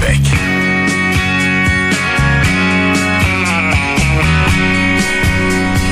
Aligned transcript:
Québec. 0.00 0.20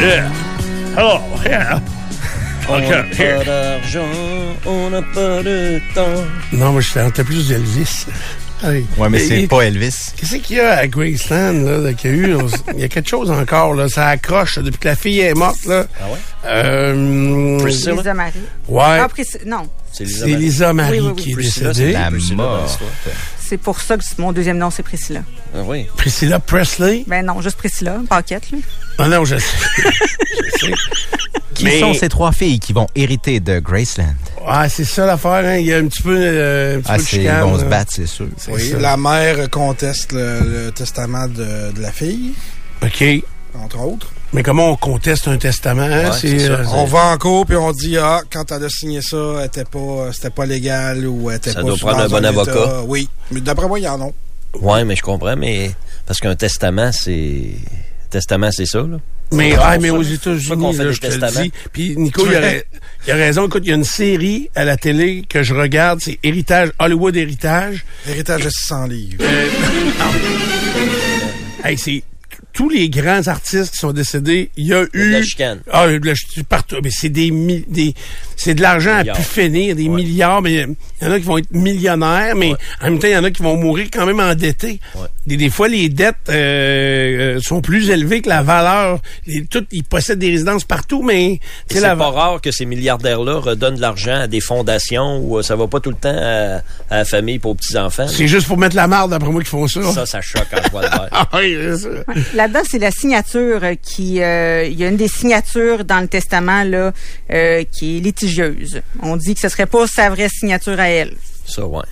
Yeah. 0.00 0.30
Hello, 0.96 1.20
yeah. 1.44 1.80
On 2.68 2.74
Okay, 2.76 2.88
n'a 2.90 3.02
here. 3.14 3.38
pas 3.38 3.44
d'argent, 3.44 4.06
on 4.66 4.90
n'a 4.90 5.02
pas 5.02 5.42
de 5.42 5.80
temps. 5.94 6.24
Non, 6.52 6.72
moi, 6.72 6.80
je 6.80 6.92
tentais 6.92 7.24
plus 7.24 7.48
d'Elvis. 7.48 8.06
Hey. 8.62 8.84
Ouais, 8.96 9.08
mais 9.08 9.20
c'est 9.20 9.46
pas 9.46 9.62
Elvis. 9.62 10.12
Qu'est-ce 10.16 10.36
qu'il 10.36 10.56
y 10.56 10.60
a 10.60 10.78
à 10.78 10.86
Graceland, 10.88 11.62
là, 11.64 11.78
là, 11.78 11.92
qu'il 11.94 12.10
y 12.10 12.14
a 12.14 12.16
eu? 12.16 12.34
On 12.34 12.46
Il 12.74 12.80
y 12.80 12.84
a 12.84 12.88
quelque 12.88 13.08
chose 13.08 13.30
encore, 13.30 13.72
là. 13.74 13.88
Ça 13.88 14.08
accroche 14.08 14.56
là, 14.56 14.62
depuis 14.62 14.78
que 14.78 14.88
la 14.88 14.96
fille 14.96 15.20
est 15.20 15.34
morte, 15.34 15.64
là. 15.66 15.86
Ah 16.00 16.04
ouais? 16.10 16.18
Euh, 16.46 17.58
Priscilla? 17.60 17.92
Lisa 17.94 18.14
Marie. 18.14 18.32
ouais. 18.68 18.82
Ah, 18.82 19.08
non. 19.46 19.68
C'est 19.92 20.04
Lisa 20.04 20.26
Marie. 20.26 20.36
Lisa 20.36 20.72
Marie 20.72 21.00
Oui, 21.00 21.06
oui, 21.06 21.12
oui. 21.16 21.22
qui 21.22 21.30
est 21.30 21.34
Priscilla, 21.34 21.68
décédée. 21.68 21.92
c'est 21.92 22.30
La 22.30 22.34
mort. 22.36 22.78
C'est 23.48 23.56
pour 23.56 23.80
ça 23.80 23.96
que 23.96 24.02
mon 24.18 24.32
deuxième 24.32 24.58
nom, 24.58 24.70
c'est 24.70 24.82
Priscilla. 24.82 25.22
Ah 25.54 25.60
oui. 25.64 25.86
Priscilla 25.96 26.38
Presley? 26.38 27.04
Ben 27.06 27.24
non, 27.24 27.40
juste 27.40 27.56
Priscilla, 27.56 27.96
Paquette, 28.06 28.50
là. 28.50 28.58
Ah 28.98 29.08
non, 29.08 29.24
je 29.24 29.36
sais. 29.38 29.56
je 30.60 30.66
sais. 30.66 30.72
Qui 31.54 31.64
Mais- 31.64 31.80
sont 31.80 31.94
ces 31.94 32.10
trois 32.10 32.32
filles 32.32 32.60
qui 32.60 32.72
vont 32.74 32.86
hériter 32.94 33.40
de 33.40 33.58
Graceland? 33.58 34.14
Ah, 34.46 34.68
c'est 34.68 34.84
ça 34.84 35.06
l'affaire, 35.06 35.44
hein. 35.46 35.56
Il 35.56 35.66
y 35.66 35.72
a 35.72 35.78
un 35.78 35.86
petit 35.86 36.02
peu, 36.02 36.14
euh, 36.16 36.76
un 36.76 36.80
petit 36.80 36.90
Ah, 36.90 36.96
peu 36.96 37.02
de 37.02 37.06
c'est, 37.08 37.22
ils 37.24 37.30
vont 37.30 37.58
se 37.58 37.64
battre, 37.64 37.92
c'est 37.94 38.06
sûr. 38.06 38.26
Oui, 38.48 38.70
ça. 38.70 38.78
la 38.78 38.96
mère 38.98 39.48
conteste 39.50 40.12
le, 40.12 40.40
le 40.66 40.70
testament 40.72 41.26
de, 41.26 41.72
de 41.72 41.80
la 41.80 41.90
fille, 41.90 42.34
OK. 42.82 43.02
entre 43.58 43.80
autres. 43.80 44.12
Mais 44.32 44.42
comment 44.42 44.70
on 44.72 44.76
conteste 44.76 45.26
un 45.28 45.38
testament? 45.38 45.82
hein? 45.82 46.10
Ouais, 46.10 46.16
c'est, 46.18 46.38
c'est 46.38 46.46
ça. 46.48 46.52
euh, 46.52 46.64
On 46.74 46.84
va 46.84 47.06
en 47.12 47.18
cours 47.18 47.46
puis 47.46 47.56
on 47.56 47.72
dit 47.72 47.96
ah 47.96 48.20
quand 48.30 48.50
elle 48.52 48.64
a 48.64 48.68
signé 48.68 49.00
ça, 49.00 49.16
elle 49.40 49.46
était 49.46 49.64
pas 49.64 50.10
c'était 50.12 50.30
pas 50.30 50.44
légal 50.44 51.06
ou 51.06 51.30
elle 51.30 51.38
était 51.38 51.50
Ça 51.50 51.62
pas 51.62 51.68
doit 51.68 51.78
sous- 51.78 51.86
prendre 51.86 52.02
un 52.02 52.08
bon 52.08 52.18
état. 52.18 52.28
avocat. 52.28 52.82
Oui, 52.86 53.08
mais 53.30 53.40
d'après 53.40 53.66
moi 53.66 53.78
il 53.78 53.84
y 53.84 53.88
en 53.88 54.00
a. 54.02 54.10
Ouais, 54.60 54.84
mais 54.84 54.96
je 54.96 55.02
comprends, 55.02 55.36
mais 55.36 55.70
parce 56.06 56.20
qu'un 56.20 56.34
testament, 56.36 56.90
c'est. 56.92 57.52
Testament, 58.10 58.50
c'est 58.50 58.64
ça, 58.64 58.78
là. 58.78 58.96
Mais, 59.32 59.54
ah, 59.60 59.76
mais 59.78 59.88
ça- 59.88 59.94
aux 59.94 60.02
ça 60.02 60.10
États-Unis, 60.14 60.76
là, 60.78 60.84
des 60.84 60.92
je 60.94 61.00
te 61.02 61.06
le 61.06 61.18
testaments. 61.18 61.42
dis. 61.42 61.52
Puis 61.70 61.94
Nico, 61.98 62.24
il 62.26 62.34
a, 62.34 62.40
ra- 62.40 62.62
il 63.06 63.12
a 63.12 63.16
raison. 63.16 63.46
Écoute, 63.46 63.62
il 63.66 63.68
y 63.68 63.72
a 63.72 63.76
une 63.76 63.84
série 63.84 64.48
à 64.54 64.64
la 64.64 64.78
télé 64.78 65.22
que 65.28 65.42
je 65.42 65.52
regarde, 65.52 66.00
c'est 66.02 66.18
Héritage, 66.22 66.70
Hollywood 66.78 67.14
Héritage. 67.14 67.84
Héritage 68.08 68.44
de 68.44 68.48
600 68.50 68.86
livres. 68.86 69.22
Hey, 71.64 71.76
c'est 71.76 72.02
tous 72.58 72.68
les 72.70 72.88
grands 72.90 73.24
artistes 73.28 73.70
qui 73.74 73.78
sont 73.78 73.92
décédés, 73.92 74.50
il 74.56 74.66
y 74.66 74.74
a 74.74 74.78
a 74.80 74.84
de 74.86 74.88
la 74.94 75.20
eu 75.20 75.24
chicane. 75.24 75.60
ah, 75.72 75.86
de 75.86 75.92
la 76.04 76.14
ch- 76.16 76.42
partout, 76.48 76.74
mais 76.82 76.90
c'est 76.90 77.08
des, 77.08 77.30
des 77.68 77.94
c'est 78.34 78.54
de 78.54 78.62
l'argent 78.62 78.96
à 78.98 79.04
pu 79.04 79.22
finir, 79.22 79.76
des 79.76 79.84
Ouais. 79.88 79.94
milliards, 79.94 80.42
mais 80.42 80.66
il 81.00 81.06
y 81.06 81.08
en 81.08 81.12
a 81.12 81.18
qui 81.20 81.24
vont 81.26 81.38
être 81.38 81.52
millionnaires, 81.52 82.34
mais 82.34 82.50
Ouais. 82.50 82.56
en 82.80 82.84
même 82.90 82.98
temps, 82.98 83.06
il 83.06 83.12
y 83.12 83.16
en 83.16 83.22
a 83.22 83.30
qui 83.30 83.42
vont 83.44 83.56
mourir 83.56 83.86
quand 83.92 84.06
même 84.06 84.18
endettés. 84.18 84.80
Ouais. 84.96 85.06
Des, 85.26 85.36
des 85.36 85.50
fois, 85.50 85.68
les 85.68 85.88
dettes 85.88 86.16
euh, 86.30 87.36
euh, 87.36 87.40
sont 87.40 87.60
plus 87.60 87.90
élevées 87.90 88.22
que 88.22 88.28
la 88.28 88.42
valeur. 88.42 89.00
Les, 89.26 89.44
tout, 89.44 89.64
ils 89.70 89.84
possèdent 89.84 90.18
des 90.18 90.30
résidences 90.30 90.64
partout, 90.64 91.02
mais 91.04 91.38
C'est 91.70 91.80
la 91.80 91.94
pas 91.94 92.10
rare 92.10 92.40
que 92.40 92.50
ces 92.50 92.64
milliardaires-là 92.64 93.38
redonnent 93.38 93.76
de 93.76 93.80
l'argent 93.80 94.16
à 94.22 94.26
des 94.26 94.40
fondations 94.40 95.18
où 95.18 95.38
euh, 95.38 95.42
ça 95.42 95.54
va 95.54 95.68
pas 95.68 95.78
tout 95.80 95.90
le 95.90 95.96
temps 95.96 96.16
à, 96.16 96.62
à 96.90 96.96
la 96.98 97.04
famille 97.04 97.38
pour 97.38 97.52
aux 97.52 97.54
petits-enfants. 97.54 98.08
c'est 98.08 98.26
juste 98.26 98.46
pour 98.48 98.56
mettre 98.58 98.74
la 98.76 98.86
marde 98.88 99.10
d'après 99.12 99.30
moi 99.30 99.40
qu'ils 99.42 99.48
font 99.50 99.68
ça. 99.68 99.82
Ça, 99.92 100.06
ça 100.06 100.20
choque 100.20 100.46
vois 100.72 100.82
le 100.82 100.88
verre. 100.88 101.08
Ah 101.12 101.28
oui, 101.34 101.56
c'est 101.60 101.76
ça. 101.76 101.88
Là-dedans, 102.48 102.66
c'est 102.70 102.78
la 102.78 102.90
signature 102.90 103.62
euh, 103.62 103.74
qui... 103.80 104.22
euh, 104.22 104.64
Il 104.64 104.78
y 104.78 104.84
a 104.84 104.88
une 104.88 104.96
des 104.96 105.08
signatures 105.08 105.84
dans 105.84 106.00
le 106.00 106.08
testament, 106.08 106.62
là, 106.64 106.92
euh, 107.30 107.62
qui 107.70 107.98
est 107.98 108.00
litigieuse. 108.00 108.80
On 109.02 109.16
dit 109.16 109.34
que 109.34 109.40
ce 109.40 109.48
serait 109.50 109.66
pas 109.66 109.86
sa 109.86 110.08
vraie 110.08 110.28
signature 110.30 110.80
à 110.80 110.88
elle. 110.88 111.14
Ça, 111.46 111.66
ouais. 111.66 111.82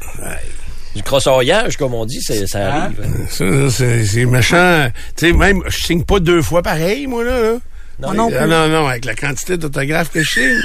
Du 0.94 1.03
crossoyage, 1.03 1.77
comme 1.77 1.93
on 1.93 2.06
dit, 2.06 2.22
c'est- 2.22 2.47
ça 2.47 2.72
arrive. 2.72 3.00
hein. 3.05 3.27
Ça, 3.28 3.44
c'est 3.71 4.25
méchant. 4.25 4.89
Tu 5.15 5.27
sais, 5.27 5.33
même, 5.34 5.62
je 5.67 5.77
signe 5.77 6.05
pas 6.05 6.21
deux 6.21 6.41
fois 6.41 6.62
pareil, 6.62 7.06
moi, 7.06 7.23
là. 7.23 7.38
là. 7.43 7.59
Non, 7.99 8.15
non 8.15 8.31
Ah, 8.38 8.47
non, 8.47 8.69
non, 8.69 8.87
avec 8.87 9.05
la 9.05 9.15
quantité 9.15 9.59
d'autographes 9.59 10.11
que 10.11 10.23
je 10.23 10.31
signe. 10.31 10.61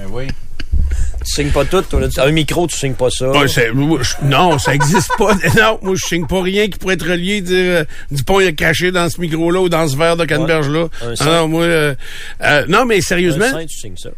Ben 0.00 0.06
oui. 0.10 0.26
Tu 1.24 1.32
signes 1.32 1.50
pas 1.50 1.64
tout. 1.64 1.82
toi, 1.82 2.00
là. 2.00 2.08
Un 2.18 2.30
micro, 2.32 2.66
tu 2.66 2.76
signes 2.76 2.94
pas 2.94 3.08
ça. 3.10 3.26
Moi, 3.74 3.98
je- 4.02 4.26
non, 4.26 4.58
ça 4.58 4.74
existe 4.74 5.10
pas. 5.18 5.32
Non, 5.56 5.78
moi, 5.82 5.94
je 5.96 6.04
signe 6.04 6.26
pas 6.26 6.42
rien 6.42 6.68
qui 6.68 6.78
pourrait 6.78 6.94
être 6.94 7.08
relié, 7.08 7.40
dire, 7.40 7.56
euh, 7.58 7.84
du 8.10 8.22
pont 8.24 8.40
est 8.40 8.52
caché 8.54 8.90
dans 8.92 9.08
ce 9.08 9.20
micro-là 9.20 9.60
ou 9.60 9.68
dans 9.68 9.86
ce 9.88 9.96
verre 9.96 10.16
de 10.16 10.24
canneberge-là. 10.24 10.86
Ah, 11.20 11.24
non, 11.24 11.48
moi, 11.48 11.62
euh, 11.64 11.94
euh, 12.42 12.64
non, 12.68 12.84
mais 12.84 12.98
Un 12.98 13.00
sérieusement. 13.00 13.50
sein, 13.50 13.66
tu 13.66 13.76
signes 13.78 13.96
ça. 13.96 14.10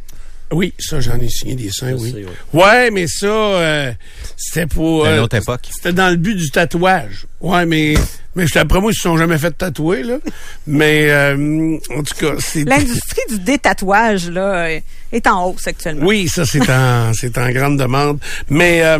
Oui, 0.52 0.72
ça, 0.78 1.00
j'en 1.00 1.18
ai 1.18 1.28
signé 1.28 1.54
des 1.56 1.70
seins, 1.70 1.94
oui. 1.94 2.14
c'est, 2.14 2.24
ouais. 2.24 2.64
Ouais, 2.64 2.90
mais 2.90 3.06
ça, 3.08 3.26
euh, 3.26 3.92
c'était 4.36 4.66
pour... 4.66 5.04
Une 5.06 5.12
euh, 5.14 5.22
autre 5.22 5.36
époque. 5.36 5.62
C'était 5.74 5.92
dans 5.92 6.10
le 6.10 6.16
but 6.16 6.34
du 6.36 6.50
tatouage. 6.50 7.26
Ouais, 7.40 7.66
mais... 7.66 7.94
Mais 8.36 8.46
je- 8.46 8.58
après 8.58 8.80
moi, 8.80 8.90
ils 8.92 8.94
se 8.96 9.02
sont 9.02 9.16
jamais 9.16 9.38
fait 9.38 9.52
tatouer, 9.52 10.02
là. 10.02 10.18
Mais, 10.66 11.08
euh, 11.10 11.76
en 11.90 12.02
tout 12.02 12.14
cas, 12.18 12.34
c'est... 12.40 12.64
L'industrie 12.64 13.20
du 13.30 13.38
détatouage, 13.38 14.28
là, 14.28 14.68
est 15.12 15.26
en 15.28 15.46
hausse 15.50 15.66
actuellement. 15.68 16.04
Oui, 16.06 16.28
ça, 16.28 16.44
c'est 16.44 16.68
en, 16.68 17.12
c'est 17.14 17.38
en 17.38 17.50
grande 17.50 17.78
demande. 17.78 18.18
Mais... 18.48 18.82
euh, 18.84 18.98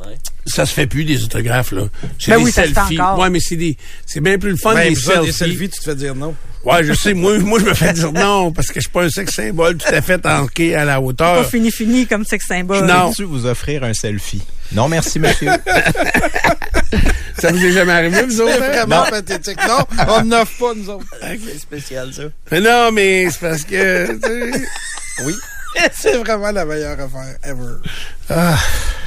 Ouais. 0.00 0.14
Ça 0.46 0.64
se 0.64 0.72
fait 0.72 0.86
plus 0.86 1.04
des 1.04 1.22
autographes 1.24 1.72
là. 1.72 1.82
C'est 2.18 2.30
Ben 2.30 2.38
des 2.38 2.44
oui, 2.44 2.50
ça 2.50 2.62
se 2.62 2.68
fait 2.68 2.74
selfies. 2.74 2.98
encore. 3.02 3.18
Ouais, 3.18 3.28
mais 3.28 3.38
c'est 3.38 3.56
des 3.56 3.76
c'est 4.06 4.20
bien 4.22 4.38
plus 4.38 4.48
le 4.52 4.56
fun 4.56 4.72
Ben, 4.74 4.88
des 4.88 4.94
ça, 4.94 5.12
selfies. 5.16 5.26
des 5.26 5.32
selfies, 5.32 5.68
tu 5.68 5.78
te 5.78 5.84
fais 5.84 5.94
dire 5.94 6.14
non. 6.14 6.34
Ouais, 6.64 6.84
je 6.84 6.92
sais 6.92 7.14
moi 7.14 7.38
moi 7.38 7.58
je 7.58 7.64
me 7.64 7.72
fais 7.74 7.92
dire 7.94 8.12
non 8.12 8.52
parce 8.52 8.68
que 8.68 8.74
je 8.74 8.80
suis 8.80 8.90
pas 8.90 9.04
un 9.04 9.08
sexe 9.08 9.34
symbole 9.34 9.78
tout 9.78 9.88
à 9.94 10.02
fait 10.02 10.24
ancré 10.26 10.74
à 10.74 10.84
la 10.84 10.94
Pas 10.94 11.00
hauteur. 11.00 11.46
fini 11.48 11.70
fini 11.70 12.06
comme 12.06 12.24
sexe 12.24 12.46
symbole. 12.48 12.84
Non. 12.84 13.08
Peux-tu 13.10 13.24
vous 13.24 13.46
offrir 13.46 13.82
un 13.84 13.94
selfie? 13.94 14.42
Non, 14.72 14.88
merci, 14.88 15.18
monsieur. 15.18 15.50
Ça 17.38 17.50
vous 17.50 17.64
est 17.64 17.72
jamais 17.72 17.92
arrivé 17.92 18.22
vous 18.22 18.40
autres 18.42 18.52
C'est 18.58 18.64
hein? 18.78 18.84
vraiment 18.86 19.04
pathétique. 19.08 19.58
Non, 19.66 19.78
on 20.08 20.24
n'offre 20.24 20.58
pas, 20.58 20.74
nous 20.74 20.88
autres. 20.90 21.06
C'est 21.22 21.58
spécial, 21.58 22.12
ça. 22.12 22.22
Mais 22.52 22.60
non, 22.60 22.90
mais 22.92 23.28
c'est 23.30 23.40
parce 23.40 23.64
que 23.64 24.12
tu 24.12 24.20
sais, 24.20 24.62
Oui. 25.24 25.34
C'est 25.92 26.16
vraiment 26.18 26.50
la 26.50 26.64
meilleure 26.64 26.98
affaire 27.00 27.36
ever. 27.44 27.76
Ah, 28.30 28.58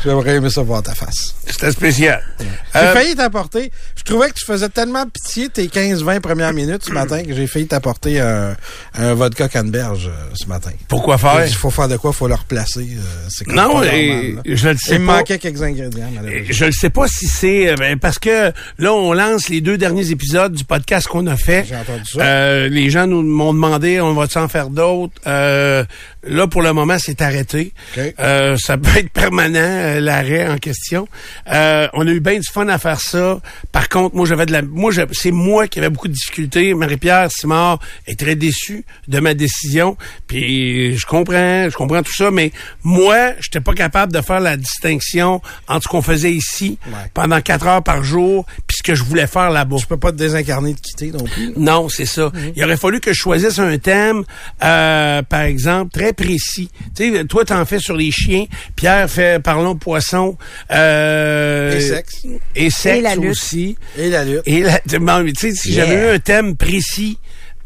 J'aimerais 0.04 0.36
aimer 0.36 0.50
ça 0.50 0.62
voir 0.64 0.84
ta 0.84 0.94
face. 0.94 1.34
c'était 1.46 1.72
spécial. 1.72 2.22
J'ai 2.40 2.46
Euh, 2.76 2.94
failli 2.94 3.16
t'apporter. 3.16 3.72
Je 3.96 4.04
trouvais 4.04 4.28
que 4.30 4.34
tu 4.34 4.44
faisais 4.44 4.68
tellement 4.68 5.06
pitié 5.08 5.48
tes 5.48 5.68
15-20 5.68 6.20
premières 6.20 6.52
minutes 6.52 6.84
ce 6.84 6.92
matin 6.92 7.24
que 7.24 7.34
j'ai 7.34 7.48
failli 7.48 7.68
t'apporter 7.68 8.20
un, 8.20 8.54
un 8.96 9.14
vodka 9.14 9.48
canneberge 9.48 10.08
euh, 10.08 10.30
ce 10.34 10.46
matin. 10.48 10.72
pourquoi 10.90 11.18
faire? 11.18 11.46
Il 11.48 11.54
faut 11.54 11.70
faire 11.70 11.88
de 11.88 11.96
quoi, 11.96 12.12
il 12.14 12.18
faut 12.18 12.28
le 12.28 12.34
replacer. 12.36 12.86
euh, 12.98 13.54
Non, 13.54 13.82
et, 13.84 14.34
normal, 14.34 14.42
je 14.46 14.68
le 14.70 14.78
sais 14.78 14.96
Il 14.96 15.06
pas. 15.06 15.18
manquait 15.20 15.38
quelques 15.40 15.62
ingrédients. 15.64 16.10
Je 16.50 16.66
ne 16.66 16.72
sais 16.72 16.90
pas 16.90 17.08
si 17.08 17.28
c'est 17.28 17.74
ben, 17.76 17.98
parce 17.98 18.20
que 18.20 18.52
là 18.80 18.92
on 18.94 19.14
lance 19.14 19.48
les 19.48 19.62
deux 19.62 19.78
derniers 19.78 20.12
épisodes 20.12 20.52
du 20.54 20.66
podcast 20.66 21.08
qu'on 21.08 21.28
a 21.28 21.38
fait. 21.38 21.64
J'ai 21.70 21.78
entendu 21.78 22.04
ça. 22.14 22.68
Les 22.68 22.90
gens 22.90 23.08
nous 23.08 23.22
m'ont 23.22 23.54
demandé 23.54 24.02
on 24.02 24.14
va 24.14 24.28
en 24.36 24.48
faire 24.50 24.70
d'autres? 24.70 25.14
Là 25.26 26.48
pour 26.48 26.62
le 26.62 26.74
moment 26.74 26.98
c'est 27.00 27.22
arrêté. 27.22 27.72
Ça 28.18 28.78
peut 28.78 28.98
être 28.98 29.13
permanent 29.14 29.60
euh, 29.60 30.00
l'arrêt 30.00 30.48
en 30.50 30.58
question. 30.58 31.08
Euh, 31.52 31.88
on 31.94 32.08
a 32.08 32.12
eu 32.12 32.20
bien 32.20 32.40
du 32.40 32.48
fun 32.52 32.68
à 32.68 32.78
faire 32.78 33.00
ça. 33.00 33.40
Par 33.72 33.88
contre 33.90 34.16
moi 34.16 34.26
j'avais 34.26 34.46
de 34.46 34.52
la 34.52 34.62
moi 34.62 34.92
c'est 35.12 35.32
moi 35.32 35.68
qui 35.68 35.80
avais 35.80 35.90
beaucoup 35.90 36.08
de 36.08 36.14
difficultés. 36.14 36.74
Marie-Pierre 36.74 37.32
Simard 37.32 37.80
est 38.08 38.20
très 38.20 38.36
déçue 38.36 38.84
de 39.08 39.20
ma 39.20 39.34
décision. 39.34 39.98
Puis 40.28 40.98
je 40.98 41.06
comprends, 41.06 41.70
je 41.70 41.76
comprends 41.76 42.02
tout 42.04 42.14
ça, 42.14 42.32
mais 42.32 42.52
moi 42.84 43.34
j'étais 43.40 43.60
pas 43.62 43.74
capable 43.74 44.12
de 44.12 44.22
faire 44.22 44.40
la 44.40 44.58
distinction 44.58 45.42
entre 45.68 45.84
ce 45.84 45.88
qu'on 45.88 46.02
faisait 46.02 46.34
ici 46.34 46.78
Ouais. 46.88 47.10
pendant 47.14 47.40
quatre 47.42 47.68
heures 47.68 47.84
par 47.84 48.04
jour 48.04 48.46
puis 48.68 48.73
ce 48.86 48.92
que 48.92 48.96
je 48.96 49.04
voulais 49.04 49.28
faire 49.28 49.50
là-bas. 49.50 49.78
Je 49.80 49.86
peux 49.86 49.98
pas 49.98 50.12
te 50.12 50.18
désincarner 50.18 50.74
de 50.74 50.80
quitter 50.80 51.12
non 51.12 51.24
plus. 51.24 51.54
Non, 51.56 51.88
c'est 51.90 52.06
ça. 52.06 52.32
Il 52.56 52.64
aurait 52.64 52.76
fallu 52.78 53.00
que 53.00 53.14
je 53.14 53.18
choisisse 53.18 53.58
un 53.60 53.78
thème, 53.78 54.24
euh, 54.64 55.22
par 55.22 55.42
exemple, 55.42 55.92
très 55.94 56.12
précis. 56.14 56.70
Tu 56.96 57.14
sais, 57.14 57.24
toi, 57.26 57.46
t'en 57.46 57.64
fais 57.66 57.80
sur 57.80 57.96
les 57.96 58.12
chiens. 58.12 58.46
Pierre 58.76 59.10
fait 59.10 59.42
parlons 59.42 59.76
poisson. 59.76 60.38
Euh, 60.72 61.78
Et 61.78 61.82
sexe. 61.82 62.26
Et 62.56 62.70
sexe 62.70 62.98
Et 62.98 63.02
la 63.02 63.16
lutte. 63.16 63.32
aussi. 63.32 63.78
Et 63.98 64.10
la 64.10 64.26
lutte. 64.26 64.42
Et 64.46 64.62
la, 64.62 64.80
tu 64.80 65.34
sais, 65.38 65.52
si 65.54 65.72
Yeah. 65.74 65.86
j'avais 65.86 66.02
eu 66.12 66.16
un 66.16 66.20
thème 66.20 66.56
précis, 66.56 67.18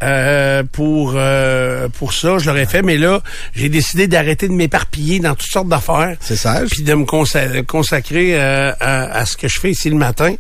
euh, 0.04 0.64
pour 0.72 1.14
euh, 1.16 1.88
pour 1.90 2.14
ça, 2.14 2.38
je 2.38 2.46
l'aurais 2.48 2.66
fait, 2.68 2.82
mais 2.82 2.98
là, 2.98 3.22
j'ai 3.56 3.70
décidé 3.70 4.08
d'arrêter 4.08 4.48
de 4.48 4.54
m'éparpiller 4.54 5.20
dans 5.20 5.34
toutes 5.36 5.50
sortes 5.52 5.68
d'affaires. 5.70 6.16
C'est 6.20 6.36
sage. 6.36 6.70
Puis 6.70 6.84
de 6.84 6.94
me 6.94 7.06
consa- 7.06 7.64
consacrer 7.66 8.40
euh, 8.40 8.72
à, 8.80 9.18
à 9.20 9.26
ce 9.26 9.36
que 9.38 9.48
je 9.48 9.60
fais 9.60 9.72
ici 9.72 9.90
le 9.90 9.96
matin. 9.98 10.36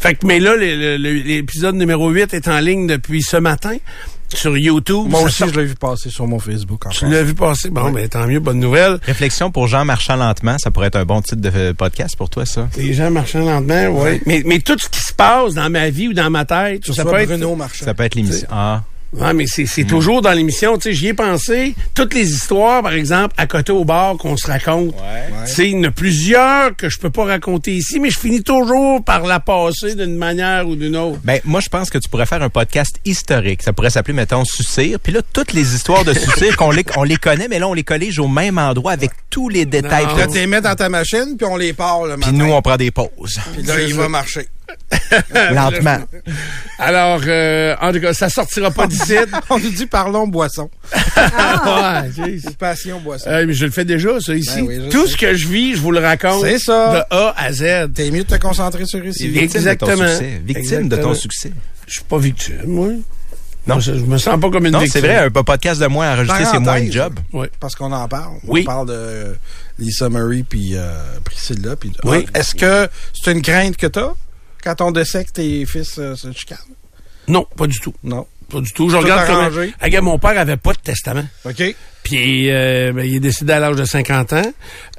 Fait 0.00 0.14
que 0.14 0.26
mais 0.26 0.40
là, 0.40 0.56
l'épisode 0.56 1.74
numéro 1.74 2.08
8 2.10 2.34
est 2.34 2.48
en 2.48 2.58
ligne 2.60 2.86
depuis 2.86 3.22
ce 3.22 3.36
matin 3.36 3.76
sur 4.34 4.56
YouTube. 4.56 5.08
Moi 5.10 5.20
aussi, 5.20 5.36
sort- 5.40 5.48
je 5.52 5.60
l'ai 5.60 5.66
vu 5.66 5.74
passer 5.74 6.08
sur 6.08 6.26
mon 6.26 6.38
Facebook. 6.38 6.86
En 6.86 6.88
Tu 6.88 7.06
l'as 7.06 7.22
vu 7.22 7.34
passer? 7.34 7.68
Bon, 7.68 7.90
ben 7.90 8.08
tant 8.08 8.26
mieux, 8.26 8.40
bonne 8.40 8.60
nouvelle. 8.60 8.98
Réflexion 9.04 9.50
pour 9.50 9.66
Jean 9.66 9.84
marchant 9.84 10.16
lentement, 10.16 10.56
ça 10.58 10.70
pourrait 10.70 10.86
être 10.86 10.96
un 10.96 11.04
bon 11.04 11.20
titre 11.20 11.42
de 11.42 11.50
euh, 11.54 11.74
podcast 11.74 12.16
pour 12.16 12.30
toi, 12.30 12.46
ça. 12.46 12.66
Les 12.78 12.94
gens 12.94 13.10
marchant 13.10 13.40
lentement, 13.40 13.88
oui. 13.90 14.22
Mais, 14.24 14.42
mais 14.46 14.60
tout 14.60 14.78
ce 14.78 14.88
qui 14.88 15.00
se 15.00 15.12
passe 15.12 15.52
dans 15.52 15.68
ma 15.68 15.90
vie 15.90 16.08
ou 16.08 16.12
dans 16.14 16.30
ma 16.30 16.46
tête, 16.46 16.82
ça 16.94 17.04
peut 17.04 17.16
être... 17.16 17.28
Bruno. 17.28 17.58
Ça 17.74 17.92
peut 17.92 18.04
être 18.04 18.14
l'émission. 18.14 18.48
Ah. 18.50 18.82
Ouais, 19.12 19.34
mais 19.34 19.46
c'est, 19.46 19.66
c'est 19.66 19.84
toujours 19.84 20.22
dans 20.22 20.32
l'émission, 20.32 20.78
tu 20.78 20.84
sais, 20.84 20.94
j'y 20.94 21.08
ai 21.08 21.14
pensé. 21.14 21.74
Toutes 21.94 22.14
les 22.14 22.32
histoires, 22.32 22.82
par 22.82 22.94
exemple, 22.94 23.34
à 23.36 23.46
côté 23.46 23.70
au 23.70 23.84
bar 23.84 24.16
qu'on 24.16 24.38
se 24.38 24.46
raconte. 24.46 24.94
Tu 25.46 25.52
sais, 25.52 25.68
il 25.68 25.76
y 25.76 25.80
en 25.80 25.84
a 25.84 25.90
plusieurs 25.90 26.74
que 26.76 26.88
je 26.88 26.98
peux 26.98 27.10
pas 27.10 27.24
raconter 27.24 27.72
ici, 27.74 28.00
mais 28.00 28.08
je 28.08 28.18
finis 28.18 28.42
toujours 28.42 29.04
par 29.04 29.26
la 29.26 29.38
passer 29.38 29.94
d'une 29.94 30.16
manière 30.16 30.66
ou 30.66 30.76
d'une 30.76 30.96
autre. 30.96 31.18
Ben, 31.24 31.40
moi, 31.44 31.60
je 31.60 31.68
pense 31.68 31.90
que 31.90 31.98
tu 31.98 32.08
pourrais 32.08 32.24
faire 32.24 32.42
un 32.42 32.48
podcast 32.48 32.96
historique. 33.04 33.62
Ça 33.62 33.74
pourrait 33.74 33.90
s'appeler, 33.90 34.14
mettons, 34.14 34.44
Sucir. 34.46 34.98
Puis 34.98 35.12
là, 35.12 35.20
toutes 35.32 35.52
les 35.52 35.74
histoires 35.74 36.04
de 36.04 36.14
Sucir, 36.14 36.56
qu'on 36.56 36.70
les, 36.70 36.84
on 36.96 37.02
les 37.04 37.16
connaît, 37.16 37.48
mais 37.48 37.58
là, 37.58 37.68
on 37.68 37.74
les 37.74 37.84
collège 37.84 38.18
au 38.18 38.28
même 38.28 38.56
endroit 38.56 38.92
avec 38.92 39.10
tous 39.28 39.48
les 39.50 39.66
détails. 39.66 40.06
Là, 40.16 40.26
tu 40.26 40.34
les 40.34 40.46
mets 40.46 40.62
dans 40.62 40.74
ta 40.74 40.88
machine, 40.88 41.36
puis 41.36 41.46
on 41.46 41.56
les 41.56 41.74
part 41.74 42.04
le 42.04 42.16
matin. 42.16 42.30
Puis 42.30 42.38
nous, 42.38 42.50
on 42.50 42.62
prend 42.62 42.76
des 42.76 42.90
pauses. 42.90 43.38
Puis 43.52 43.62
là, 43.62 43.80
il 43.80 43.94
va 43.94 44.08
marcher. 44.08 44.48
Lentement. 45.52 45.98
Alors, 46.78 47.20
euh, 47.26 47.74
en 47.80 47.92
tout 47.92 48.00
cas, 48.00 48.12
ça 48.14 48.28
sortira 48.28 48.70
pas 48.70 48.86
d'ici. 48.86 49.14
on 49.50 49.58
nous 49.58 49.70
dit 49.70 49.86
parlons 49.86 50.26
boisson. 50.26 50.70
ouais, 51.16 52.10
jeez. 52.16 52.46
Ou 52.48 52.52
passion 52.52 53.00
boisson. 53.00 53.28
Euh, 53.28 53.44
mais 53.46 53.54
je 53.54 53.64
le 53.66 53.70
fais 53.70 53.84
déjà, 53.84 54.20
ça, 54.20 54.34
ici. 54.34 54.62
Ben 54.62 54.66
oui, 54.82 54.88
Tout 54.90 55.06
sais. 55.06 55.12
ce 55.12 55.16
que 55.16 55.34
je 55.34 55.48
vis, 55.48 55.74
je 55.74 55.80
vous 55.80 55.90
le 55.92 56.00
raconte. 56.00 56.42
C'est 56.44 56.58
ça. 56.58 57.04
De 57.10 57.14
A 57.14 57.34
à 57.36 57.52
Z. 57.52 57.92
T'es 57.94 58.10
mieux 58.10 58.24
de 58.24 58.28
te 58.28 58.40
concentrer 58.40 58.86
sur 58.86 59.04
ici. 59.04 59.28
Victime. 59.28 59.60
Victime 59.60 59.62
de 59.62 59.74
ton 59.74 59.86
Exactement. 59.86 60.08
succès. 60.08 60.40
Victime 60.44 60.64
de 60.64 60.94
Exactement. 60.94 61.02
ton 61.02 61.14
succès. 61.14 61.52
Je 61.86 61.92
suis 61.92 62.04
pas 62.04 62.18
victime, 62.18 62.62
moi. 62.66 62.88
Non. 63.66 63.78
Je, 63.78 63.92
je 63.94 64.04
me 64.04 64.18
sens 64.18 64.40
pas 64.40 64.50
comme 64.50 64.66
une 64.66 64.72
Non, 64.72 64.80
victime. 64.80 65.00
c'est 65.02 65.06
vrai, 65.06 65.16
un 65.18 65.30
podcast 65.30 65.80
de 65.80 65.86
moins 65.86 66.12
enregistré, 66.14 66.44
c'est 66.50 66.58
moins 66.58 66.80
de 66.80 66.90
job. 66.90 67.14
Oui. 67.32 67.46
Parce 67.60 67.74
qu'on 67.76 67.92
en 67.92 68.08
parle. 68.08 68.34
Oui. 68.44 68.62
On 68.62 68.64
parle 68.64 68.88
de 68.88 68.92
euh, 68.94 69.34
Lisa 69.78 70.08
Marie 70.08 70.42
puis 70.42 70.72
euh, 70.74 70.92
Priscilla. 71.22 71.76
Puis, 71.76 71.92
Oui. 72.04 72.26
Ah, 72.34 72.40
Est-ce 72.40 72.54
que 72.56 72.88
c'est 73.12 73.30
une 73.30 73.42
crainte 73.42 73.76
que 73.76 73.86
t'as? 73.86 74.12
Quand 74.62 74.80
on 74.80 74.90
décède 74.90 75.26
que 75.26 75.32
tes 75.32 75.66
fils 75.66 75.98
euh, 75.98 76.14
se 76.14 76.32
chicanent? 76.32 76.58
Non, 77.28 77.46
pas 77.56 77.66
du 77.66 77.78
tout. 77.78 77.94
Non. 78.02 78.26
Pas 78.50 78.60
du 78.60 78.72
tout. 78.72 78.88
Je 78.90 78.96
Tout 78.96 79.02
regarde 79.02 79.26
comment... 79.26 79.48
Regarde, 79.80 80.04
mon 80.04 80.18
père 80.18 80.38
avait 80.38 80.58
pas 80.58 80.72
de 80.72 80.78
testament. 80.78 81.24
OK. 81.44 81.74
Puis 82.02 82.50
euh, 82.50 82.92
ben, 82.92 83.04
il 83.04 83.16
est 83.16 83.20
décédé 83.20 83.52
à 83.52 83.60
l'âge 83.60 83.76
de 83.76 83.84
50 83.84 84.32
ans. 84.32 84.52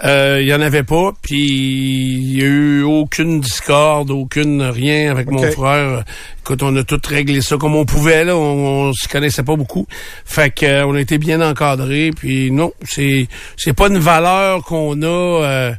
Euh, 0.06 0.40
il 0.42 0.48
y 0.48 0.54
en 0.54 0.62
avait 0.62 0.84
pas. 0.84 1.12
Puis 1.22 1.46
il 1.46 2.40
y 2.40 2.42
a 2.42 2.46
eu 2.46 2.82
aucune 2.84 3.42
discorde, 3.42 4.10
aucune 4.10 4.64
rien 4.64 5.12
avec 5.12 5.30
mon 5.30 5.44
frère. 5.52 6.04
Écoute, 6.40 6.64
on 6.64 6.76
a 6.76 6.84
tout 6.84 7.02
réglé 7.06 7.42
ça 7.42 7.58
comme 7.58 7.76
on 7.76 7.86
pouvait. 7.86 8.24
Là, 8.24 8.36
on, 8.36 8.88
on 8.88 8.94
se 8.94 9.08
connaissait 9.08 9.44
pas 9.44 9.56
beaucoup. 9.56 9.86
Fait 10.26 10.50
que 10.50 10.66
euh, 10.66 10.88
on 10.88 10.96
a 10.96 11.02
été 11.02 11.18
bien 11.18 11.42
encadrés. 11.42 12.12
Puis 12.16 12.52
non, 12.52 12.72
c'est 12.84 13.28
c'est 13.58 13.74
pas 13.74 13.88
une 13.88 14.00
valeur 14.00 14.64
qu'on 14.64 15.02
a. 15.02 15.06
Euh, 15.44 15.74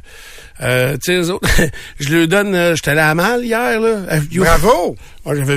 euh, 0.61 0.93
tu 0.93 0.99
sais, 1.03 1.15
eux 1.17 1.31
autres, 1.31 1.49
je 1.99 2.15
leur 2.15 2.27
donne. 2.27 2.55
euh, 2.55 2.75
J'étais 2.75 2.91
allé 2.91 3.01
à 3.01 3.13
mal 3.15 3.43
hier 3.43 3.79
là. 3.79 3.87
Euh, 3.87 4.19
Bravo! 4.35 4.95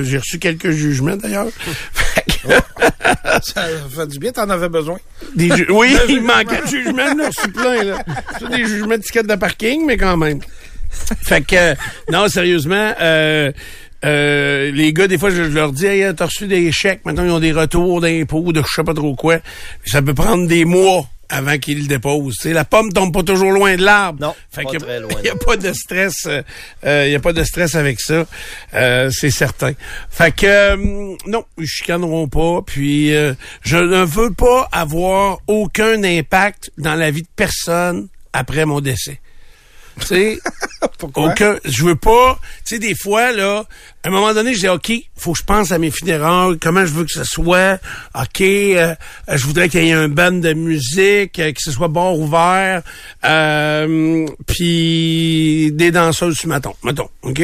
J'ai 0.03 0.17
reçu 0.17 0.39
quelques 0.39 0.71
jugements 0.71 1.15
d'ailleurs. 1.15 1.47
Fait 1.93 2.23
que- 2.27 3.43
Ça 3.43 3.65
fait 3.95 4.07
du 4.07 4.19
bien, 4.19 4.31
t'en 4.31 4.49
avais 4.49 4.69
besoin. 4.69 4.97
des 5.35 5.49
ju- 5.55 5.67
oui, 5.69 5.95
il 6.09 6.21
manquait 6.21 6.61
de 6.61 6.67
jugement, 6.67 7.03
j'en 7.07 7.19
ai 7.19 7.27
reçu 7.27 7.51
plein, 7.51 7.83
là. 7.83 8.03
C'est 8.39 8.49
des 8.49 8.65
jugements 8.65 8.97
de 8.97 9.01
tickets 9.01 9.27
de 9.27 9.35
parking, 9.35 9.85
mais 9.85 9.97
quand 9.97 10.17
même. 10.17 10.39
Fait 10.89 11.41
que, 11.41 11.55
euh, 11.55 11.75
non, 12.11 12.27
sérieusement, 12.27 12.93
euh, 12.99 13.51
euh, 14.05 14.71
les 14.71 14.91
gars, 14.93 15.07
des 15.07 15.17
fois, 15.17 15.29
je, 15.29 15.43
je 15.43 15.49
leur 15.49 15.71
dis, 15.71 15.85
hey, 15.85 16.13
t'as 16.15 16.25
reçu 16.25 16.47
des 16.47 16.71
chèques, 16.71 17.01
maintenant 17.05 17.23
ils 17.25 17.31
ont 17.31 17.39
des 17.39 17.51
retours 17.51 18.01
d'impôts, 18.01 18.51
de 18.51 18.61
je 18.61 18.73
sais 18.75 18.83
pas 18.83 18.93
trop 18.93 19.15
quoi. 19.15 19.37
Ça 19.85 20.01
peut 20.01 20.13
prendre 20.13 20.47
des 20.47 20.65
mois 20.65 21.05
avant 21.29 21.57
qu'ils 21.57 21.81
le 21.81 21.87
déposent. 21.87 22.35
Tu 22.37 22.49
sais, 22.49 22.53
la 22.53 22.65
pomme 22.65 22.91
tombe 22.91 23.13
pas 23.13 23.23
toujours 23.23 23.51
loin 23.51 23.75
de 23.75 23.83
l'arbre. 23.83 24.19
Non, 24.21 24.35
fait 24.51 24.63
pas 24.63 24.71
que 24.71 24.77
très 24.77 24.99
loin. 24.99 25.11
Il 25.23 25.27
y 25.27 25.29
a 25.29 25.35
pas 25.35 25.57
de 25.57 25.71
stress. 25.73 26.25
euh, 26.25 26.41
euh, 26.85 27.05
Il 27.07 27.11
y 27.11 27.15
a 27.15 27.19
pas 27.19 27.33
de 27.33 27.43
stress 27.43 27.75
avec 27.75 27.99
ça. 28.01 28.25
Euh, 28.73 29.09
c'est 29.11 29.29
certain. 29.31 29.73
Fait 30.09 30.31
que 30.35 30.45
euh, 30.45 31.15
non, 31.27 31.45
ils 31.57 31.67
chicaneront 31.67 32.27
pas. 32.27 32.61
Puis 32.65 33.13
euh, 33.15 33.33
je 33.61 33.77
ne 33.77 34.03
veux 34.03 34.31
pas 34.31 34.67
avoir 34.71 35.39
aucun 35.47 36.03
impact 36.03 36.71
dans 36.77 36.95
la 36.95 37.11
vie 37.11 37.21
de 37.21 37.27
personne 37.35 38.07
après 38.33 38.65
mon 38.65 38.79
décès. 38.81 39.19
Tu 39.99 40.07
sais, 40.07 40.39
Pourquoi? 40.97 41.31
aucun, 41.31 41.57
je 41.65 41.83
veux 41.83 41.95
pas, 41.95 42.39
tu 42.65 42.75
sais, 42.75 42.79
des 42.79 42.95
fois, 42.95 43.31
là, 43.31 43.65
à 44.03 44.07
un 44.07 44.11
moment 44.11 44.33
donné, 44.33 44.53
je 44.53 44.59
dis, 44.59 44.67
OK, 44.67 44.91
faut 45.17 45.33
que 45.33 45.39
je 45.39 45.43
pense 45.43 45.71
à 45.71 45.77
mes 45.77 45.91
funérailles, 45.91 46.57
comment 46.59 46.85
je 46.85 46.93
veux 46.93 47.03
que 47.03 47.11
ce 47.11 47.23
soit, 47.23 47.79
OK, 48.15 48.41
euh, 48.41 48.95
je 49.27 49.45
voudrais 49.45 49.69
qu'il 49.69 49.83
y 49.83 49.89
ait 49.89 49.93
un 49.93 50.07
band 50.07 50.31
de 50.31 50.53
musique, 50.53 51.39
euh, 51.39 51.51
que 51.51 51.59
ce 51.61 51.71
soit 51.71 51.87
bord 51.89 52.17
ouvert, 52.19 52.81
euh, 53.25 54.25
puis 54.47 55.71
des 55.73 55.91
danseuses 55.91 56.37
sur 56.37 56.49
maton, 56.49 56.73
mettons, 56.83 57.09
OK? 57.23 57.41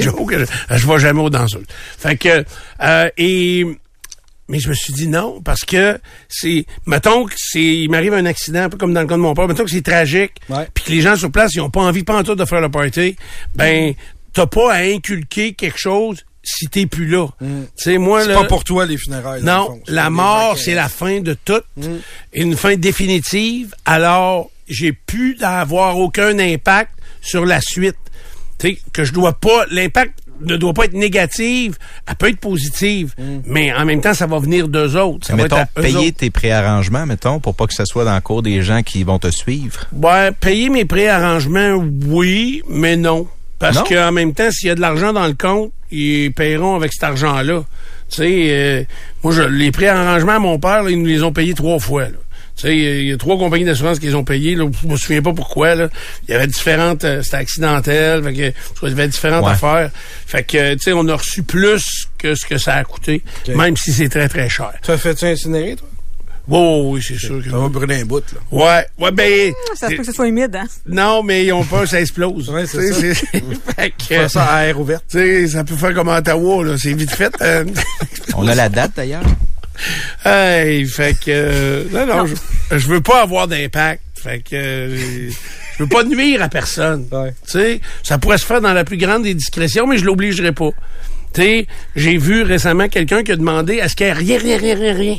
Joke, 0.00 0.34
je, 0.38 0.76
je 0.76 0.86
vais 0.86 0.98
jamais 0.98 1.20
aux 1.20 1.30
danseuses. 1.30 1.66
Fait 1.98 2.16
que, 2.16 2.44
euh, 2.82 3.08
et... 3.16 3.66
Mais 4.52 4.58
je 4.58 4.68
me 4.68 4.74
suis 4.74 4.92
dit 4.92 5.08
non, 5.08 5.40
parce 5.40 5.64
que 5.64 5.98
c'est, 6.28 6.66
mettons 6.84 7.24
que 7.24 7.32
c'est, 7.38 7.64
il 7.64 7.88
m'arrive 7.88 8.12
un 8.12 8.26
accident, 8.26 8.64
un 8.64 8.68
peu 8.68 8.76
comme 8.76 8.92
dans 8.92 9.00
le 9.00 9.06
cas 9.06 9.16
de 9.16 9.20
mon 9.20 9.32
père, 9.32 9.48
mettons 9.48 9.64
que 9.64 9.70
c'est 9.70 9.80
tragique, 9.80 10.32
puis 10.74 10.84
que 10.84 10.90
les 10.90 11.00
gens 11.00 11.16
sur 11.16 11.32
place, 11.32 11.54
ils 11.54 11.62
ont 11.62 11.70
pas 11.70 11.80
envie, 11.80 12.04
pas 12.04 12.18
en 12.18 12.22
tout 12.22 12.34
de 12.34 12.44
faire 12.44 12.60
le 12.60 12.70
party, 12.70 13.16
ben, 13.54 13.94
t'as 14.34 14.46
pas 14.46 14.74
à 14.74 14.82
inculquer 14.82 15.54
quelque 15.54 15.78
chose 15.78 16.26
si 16.42 16.66
t'es 16.66 16.84
plus 16.84 17.06
là. 17.06 17.28
Tu 17.40 17.46
sais, 17.76 17.96
moi, 17.96 18.24
C'est 18.24 18.34
pas 18.34 18.44
pour 18.44 18.62
toi, 18.62 18.84
les 18.84 18.98
funérailles. 18.98 19.40
le 19.40 19.46
Non, 19.46 19.80
la 19.86 20.10
mort, 20.10 20.58
c'est 20.58 20.74
la 20.74 20.90
fin 20.90 21.20
de 21.20 21.32
tout. 21.32 21.62
Mm. 21.78 21.86
Une 22.34 22.56
fin 22.56 22.76
définitive. 22.76 23.74
Alors, 23.86 24.50
j'ai 24.68 24.92
pu 24.92 25.34
d'avoir 25.36 25.96
aucun 25.96 26.38
impact 26.38 26.92
sur 27.22 27.46
la 27.46 27.62
suite. 27.62 27.96
Tu 28.58 28.68
sais, 28.68 28.78
que 28.92 29.04
je 29.04 29.14
dois 29.14 29.32
pas, 29.32 29.64
l'impact 29.70 30.18
ne 30.40 30.56
doit 30.56 30.72
pas 30.72 30.84
être 30.86 30.94
négatif, 30.94 31.74
elle 32.08 32.14
peut 32.16 32.28
être 32.28 32.40
positive, 32.40 33.14
Mm. 33.18 33.22
mais 33.46 33.72
en 33.72 33.84
même 33.84 34.00
temps, 34.00 34.14
ça 34.14 34.26
va 34.26 34.38
venir 34.38 34.68
d'eux 34.68 34.96
autres. 34.96 35.26
Ça 35.26 35.36
va 35.36 35.42
mettons, 35.44 35.58
être 35.58 35.70
payer 35.72 36.08
autres. 36.08 36.16
tes 36.16 36.30
préarrangements, 36.30 37.06
mettons, 37.06 37.38
pour 37.40 37.54
pas 37.54 37.66
que 37.66 37.74
ce 37.74 37.84
soit 37.84 38.04
dans 38.04 38.14
le 38.14 38.20
cours 38.20 38.42
des 38.42 38.62
gens 38.62 38.82
qui 38.82 39.04
vont 39.04 39.18
te 39.18 39.30
suivre. 39.30 39.80
Ouais, 39.92 40.32
payer 40.32 40.68
mes 40.68 40.84
préarrangements, 40.84 41.82
oui, 42.06 42.62
mais 42.68 42.96
non. 42.96 43.26
Parce 43.58 43.82
qu'en 43.88 44.10
même 44.10 44.32
temps, 44.34 44.50
s'il 44.50 44.68
y 44.68 44.70
a 44.70 44.74
de 44.74 44.80
l'argent 44.80 45.12
dans 45.12 45.26
le 45.26 45.34
compte, 45.34 45.70
ils 45.92 46.32
paieront 46.32 46.74
avec 46.74 46.92
cet 46.92 47.04
argent-là. 47.04 47.62
Tu 48.10 48.16
sais, 48.16 48.46
euh, 48.50 48.84
moi, 49.22 49.32
je, 49.32 49.42
les 49.42 49.70
préarrangements 49.70 50.32
à 50.32 50.38
mon 50.40 50.58
père, 50.58 50.82
là, 50.82 50.90
ils 50.90 50.98
nous 50.98 51.06
les 51.06 51.22
ont 51.22 51.32
payés 51.32 51.54
trois 51.54 51.78
fois. 51.78 52.04
Là. 52.04 52.16
Tu 52.56 52.62
sais, 52.68 52.76
il 52.76 53.06
y 53.08 53.12
a 53.12 53.16
trois 53.16 53.38
compagnies 53.38 53.64
d'assurance 53.64 53.98
qui 53.98 54.06
les 54.06 54.14
ont 54.14 54.24
payés. 54.24 54.54
Là, 54.54 54.66
je 54.82 54.86
me 54.86 54.96
souviens 54.96 55.22
pas 55.22 55.32
pourquoi. 55.32 55.74
Là. 55.74 55.88
Il 56.28 56.32
y 56.32 56.34
avait 56.34 56.46
différentes... 56.46 57.02
euh, 57.04 57.22
C'était 57.22 57.38
accidentel. 57.38 58.22
Fait 58.22 58.32
que, 58.34 58.38
il 58.82 58.88
y 58.88 58.92
avait 58.92 59.08
différentes 59.08 59.44
Ouais. 59.46 59.52
affaires. 59.52 59.90
Fait 60.26 60.42
que, 60.44 60.74
tu 60.74 60.80
sais, 60.80 60.92
on 60.92 61.08
a 61.08 61.16
reçu 61.16 61.42
plus 61.42 62.08
que 62.18 62.34
ce 62.34 62.44
que 62.46 62.58
ça 62.58 62.74
a 62.74 62.84
coûté, 62.84 63.22
même 63.48 63.76
si 63.76 63.92
c'est 63.92 64.08
très, 64.10 64.28
très 64.28 64.48
cher. 64.48 64.72
Tu 64.84 64.90
as 64.90 64.98
fait-tu 64.98 65.24
incinérer, 65.24 65.76
toi? 65.76 65.88
Oh, 66.50 66.90
oui, 66.92 67.00
c'est 67.06 67.16
sûr 67.18 67.42
que... 67.42 67.50
Ça 67.50 67.56
va 67.56 67.68
brûler 67.68 68.00
un 68.02 68.04
bout, 68.04 68.22
là. 68.32 68.40
Ouais, 68.50 68.86
ouais, 68.98 69.12
ben... 69.12 69.52
Ça 69.76 69.86
se 69.88 69.92
peut 69.92 69.98
que 69.98 70.06
ce 70.06 70.12
soit 70.12 70.26
humide, 70.26 70.54
hein? 70.56 70.66
Non, 70.88 71.22
mais 71.22 71.44
ils 71.46 71.52
ont 71.52 71.64
peur 71.64 71.82
que 71.82 71.86
ça 71.86 72.00
explose. 72.00 72.50
Ouais, 72.50 72.66
c'est 72.66 72.92
ça. 72.92 73.22
fait 73.76 73.92
que, 74.08 74.28
ça 74.28 74.42
à 74.44 74.64
air 74.66 74.78
ouverte. 74.80 75.04
tu 75.08 75.18
sais, 75.18 75.46
ça 75.46 75.62
peut 75.62 75.76
faire 75.76 75.94
comme 75.94 76.08
à 76.08 76.18
Ottawa, 76.18 76.64
là. 76.64 76.76
C'est 76.76 76.92
vite 76.94 77.12
fait. 77.12 77.32
euh. 77.40 77.64
On 78.34 78.46
a 78.48 78.54
la 78.56 78.68
date, 78.68 78.90
d'ailleurs. 78.96 79.22
hey, 80.24 80.86
fait 80.86 81.14
que... 81.18 81.24
euh, 81.28 81.84
non, 81.90 82.06
non, 82.06 82.26
Je, 82.26 82.78
je 82.78 82.86
veux 82.86 83.00
pas 83.00 83.22
avoir 83.22 83.48
d'impact. 83.48 84.02
Fait 84.14 84.38
que... 84.38 84.54
euh, 84.54 85.30
je 85.78 85.82
veux 85.82 85.88
pas 85.88 86.04
nuire 86.04 86.42
à 86.42 86.48
personne. 86.48 87.06
Ouais. 87.10 87.34
Tu 87.46 87.52
sais, 87.52 87.80
ça 88.02 88.18
pourrait 88.18 88.38
se 88.38 88.46
faire 88.46 88.60
dans 88.60 88.72
la 88.72 88.84
plus 88.84 88.98
grande 88.98 89.24
des 89.24 89.34
discrétions, 89.34 89.86
mais 89.86 89.98
je 89.98 90.04
l'obligerai 90.04 90.52
pas. 90.52 90.70
Tu 91.34 91.40
sais, 91.40 91.66
j'ai 91.96 92.18
vu 92.18 92.42
récemment 92.42 92.88
quelqu'un 92.88 93.22
qui 93.22 93.32
a 93.32 93.36
demandé 93.36 93.80
à 93.80 93.88
ce 93.88 93.96
qu'il 93.96 94.06
y 94.06 94.10
ait 94.10 94.12
rien, 94.12 94.38
rien, 94.38 94.58
rien, 94.58 94.74
rien, 94.76 94.94
rien. 94.94 95.16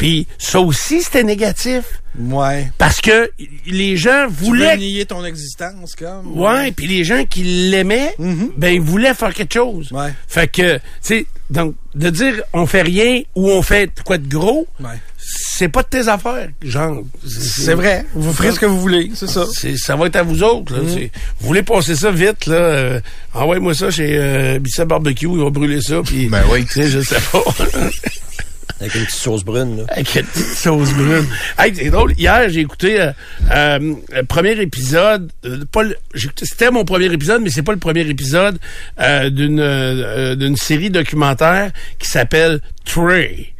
Puis 0.00 0.26
ça 0.38 0.60
aussi, 0.60 1.02
c'était 1.02 1.22
négatif. 1.24 1.84
Ouais. 2.18 2.72
Parce 2.78 3.02
que 3.02 3.30
les 3.66 3.98
gens 3.98 4.26
Tu 4.28 4.44
voulaient 4.46 4.72
veux 4.76 4.80
nier 4.80 5.04
ton 5.04 5.24
existence, 5.26 5.94
comme. 5.94 6.40
Ouais, 6.40 6.72
puis 6.72 6.86
les 6.86 7.04
gens 7.04 7.24
qui 7.26 7.42
l'aimaient, 7.42 8.14
Mhm. 8.18 8.50
ben 8.56 8.74
ils 8.74 8.80
voulaient 8.80 9.12
faire 9.14 9.34
quelque 9.34 9.52
chose. 9.52 9.92
Ouais. 9.92 10.08
Fait 10.26 10.48
que, 10.50 10.76
tu 10.76 10.80
sais, 11.02 11.26
donc 11.50 11.74
de 11.94 12.08
dire 12.08 12.42
on 12.54 12.64
fait 12.66 12.80
rien 12.82 13.20
ou 13.34 13.50
on 13.50 13.60
fait 13.62 13.90
quoi 14.04 14.16
de 14.16 14.26
gros, 14.26 14.66
Ouais. 14.80 14.88
c'est 15.18 15.68
pas 15.68 15.82
de 15.82 15.88
tes 15.88 16.08
affaires, 16.08 16.48
genre. 16.62 17.02
C'est 17.28 17.74
vrai. 17.74 18.06
Vous 18.14 18.32
ferez 18.32 18.52
ce 18.52 18.58
que 18.60 18.66
vous 18.66 18.80
voulez, 18.80 19.10
c'est 19.14 19.28
ça. 19.28 19.44
C'est, 19.52 19.76
ça 19.76 19.96
va 19.96 20.06
être 20.06 20.16
à 20.16 20.22
vous 20.22 20.42
autres. 20.42 20.74
Là, 20.74 20.80
C'est- 20.88 21.10
Vous 21.40 21.46
voulez 21.46 21.62
passer 21.62 21.94
ça 21.94 22.10
vite, 22.10 22.46
là. 22.46 22.54
Euh, 22.56 23.00
envoyez-moi 23.34 23.74
ça 23.74 23.90
chez 23.90 24.16
euh, 24.18 24.58
Bicep 24.58 24.88
Barbecue, 24.88 25.28
il 25.30 25.38
va 25.44 25.50
brûler 25.50 25.82
ça. 25.82 26.00
Puis, 26.02 26.26
Ben 26.26 26.42
oui. 26.50 26.64
Tu 26.64 26.72
sais, 26.72 26.88
je 26.88 27.00
sais 27.02 27.20
pas. 27.30 27.42
Avec 28.80 28.94
une 28.94 29.04
petite 29.04 29.20
sauce 29.20 29.44
brune. 29.44 29.76
Là. 29.78 29.82
Avec 29.90 30.14
une 30.14 30.22
petite 30.24 30.46
sauce 30.56 30.90
brune. 30.94 31.26
Hey, 31.58 31.72
c'est 31.74 31.90
drôle. 31.90 32.14
Hier, 32.16 32.48
j'ai 32.48 32.60
écouté 32.60 33.00
euh, 33.00 33.12
euh, 33.50 33.94
le 34.12 34.22
premier 34.24 34.52
épisode. 34.60 35.30
euh, 35.44 35.64
pas 35.70 35.82
le- 35.82 35.96
C'était 36.42 36.70
mon 36.70 36.84
premier 36.84 37.12
épisode, 37.12 37.42
mais 37.42 37.50
c'est 37.50 37.62
pas 37.62 37.72
le 37.72 37.78
premier 37.78 38.08
épisode 38.08 38.58
euh, 39.00 39.28
d'une 39.28 39.60
euh, 39.60 40.34
d'une 40.34 40.56
série 40.56 40.88
documentaire 40.90 41.72
qui 41.98 42.08
s'appelle 42.08 42.60
Trey. 42.86 43.52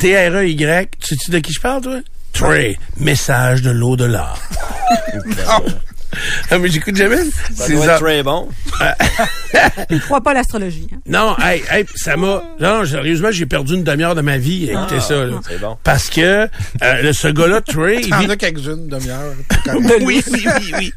T-R-E-Y. 0.00 0.88
Tu 1.00 1.16
sais 1.16 1.32
de 1.32 1.38
qui 1.40 1.52
je 1.52 1.60
parle, 1.60 1.82
toi? 1.82 2.00
Trey. 2.32 2.78
Message 2.98 3.60
de 3.62 3.70
l'au-delà. 3.70 4.34
Ah, 6.50 6.58
mais 6.58 6.68
j'écoute 6.68 6.96
jamais. 6.96 7.18
Ça 7.54 7.68
doit 7.68 7.84
être 7.86 7.98
très 8.00 8.22
bon. 8.22 8.48
Je 9.90 9.94
ne 9.94 10.00
crois 10.00 10.20
pas 10.20 10.30
à 10.32 10.34
l'astrologie. 10.34 10.88
hein. 10.92 10.98
Non, 11.06 11.36
hey, 11.38 11.62
hey, 11.70 11.84
ça 11.94 12.16
m'a. 12.16 12.42
Non, 12.60 12.84
sérieusement, 12.84 13.30
j'ai 13.30 13.46
perdu 13.46 13.74
une 13.74 13.84
demi-heure 13.84 14.14
de 14.14 14.20
ma 14.20 14.38
vie 14.38 14.68
à 14.70 14.72
écouter 14.72 15.00
ça. 15.00 15.24
C'est 15.48 15.60
bon. 15.60 15.76
Parce 15.84 16.08
que 16.10 16.20
euh, 16.82 17.02
le- 17.02 17.12
ce 17.12 17.28
gars-là, 17.28 17.60
Trey. 17.60 18.00
il 18.02 18.14
vit- 18.14 18.30
as 18.30 18.36
quelques-unes, 18.36 18.88
demi-heure. 18.88 19.34
oui, 20.02 20.22
oui, 20.30 20.46
oui, 20.60 20.72
oui. 20.78 20.92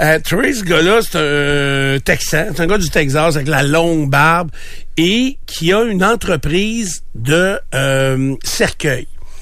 Euh, 0.00 0.18
Trey, 0.22 0.52
ce 0.52 0.64
gars-là, 0.64 1.00
c'est 1.02 1.16
un 1.18 1.98
Texan. 2.00 2.46
C'est 2.54 2.60
un 2.62 2.66
gars 2.66 2.78
du 2.78 2.90
Texas 2.90 3.36
avec 3.36 3.48
la 3.48 3.62
longue 3.62 4.10
barbe 4.10 4.50
et 4.98 5.38
qui 5.46 5.72
a 5.72 5.82
une 5.84 6.04
entreprise 6.04 7.02
de 7.14 7.58
euh, 7.74 8.34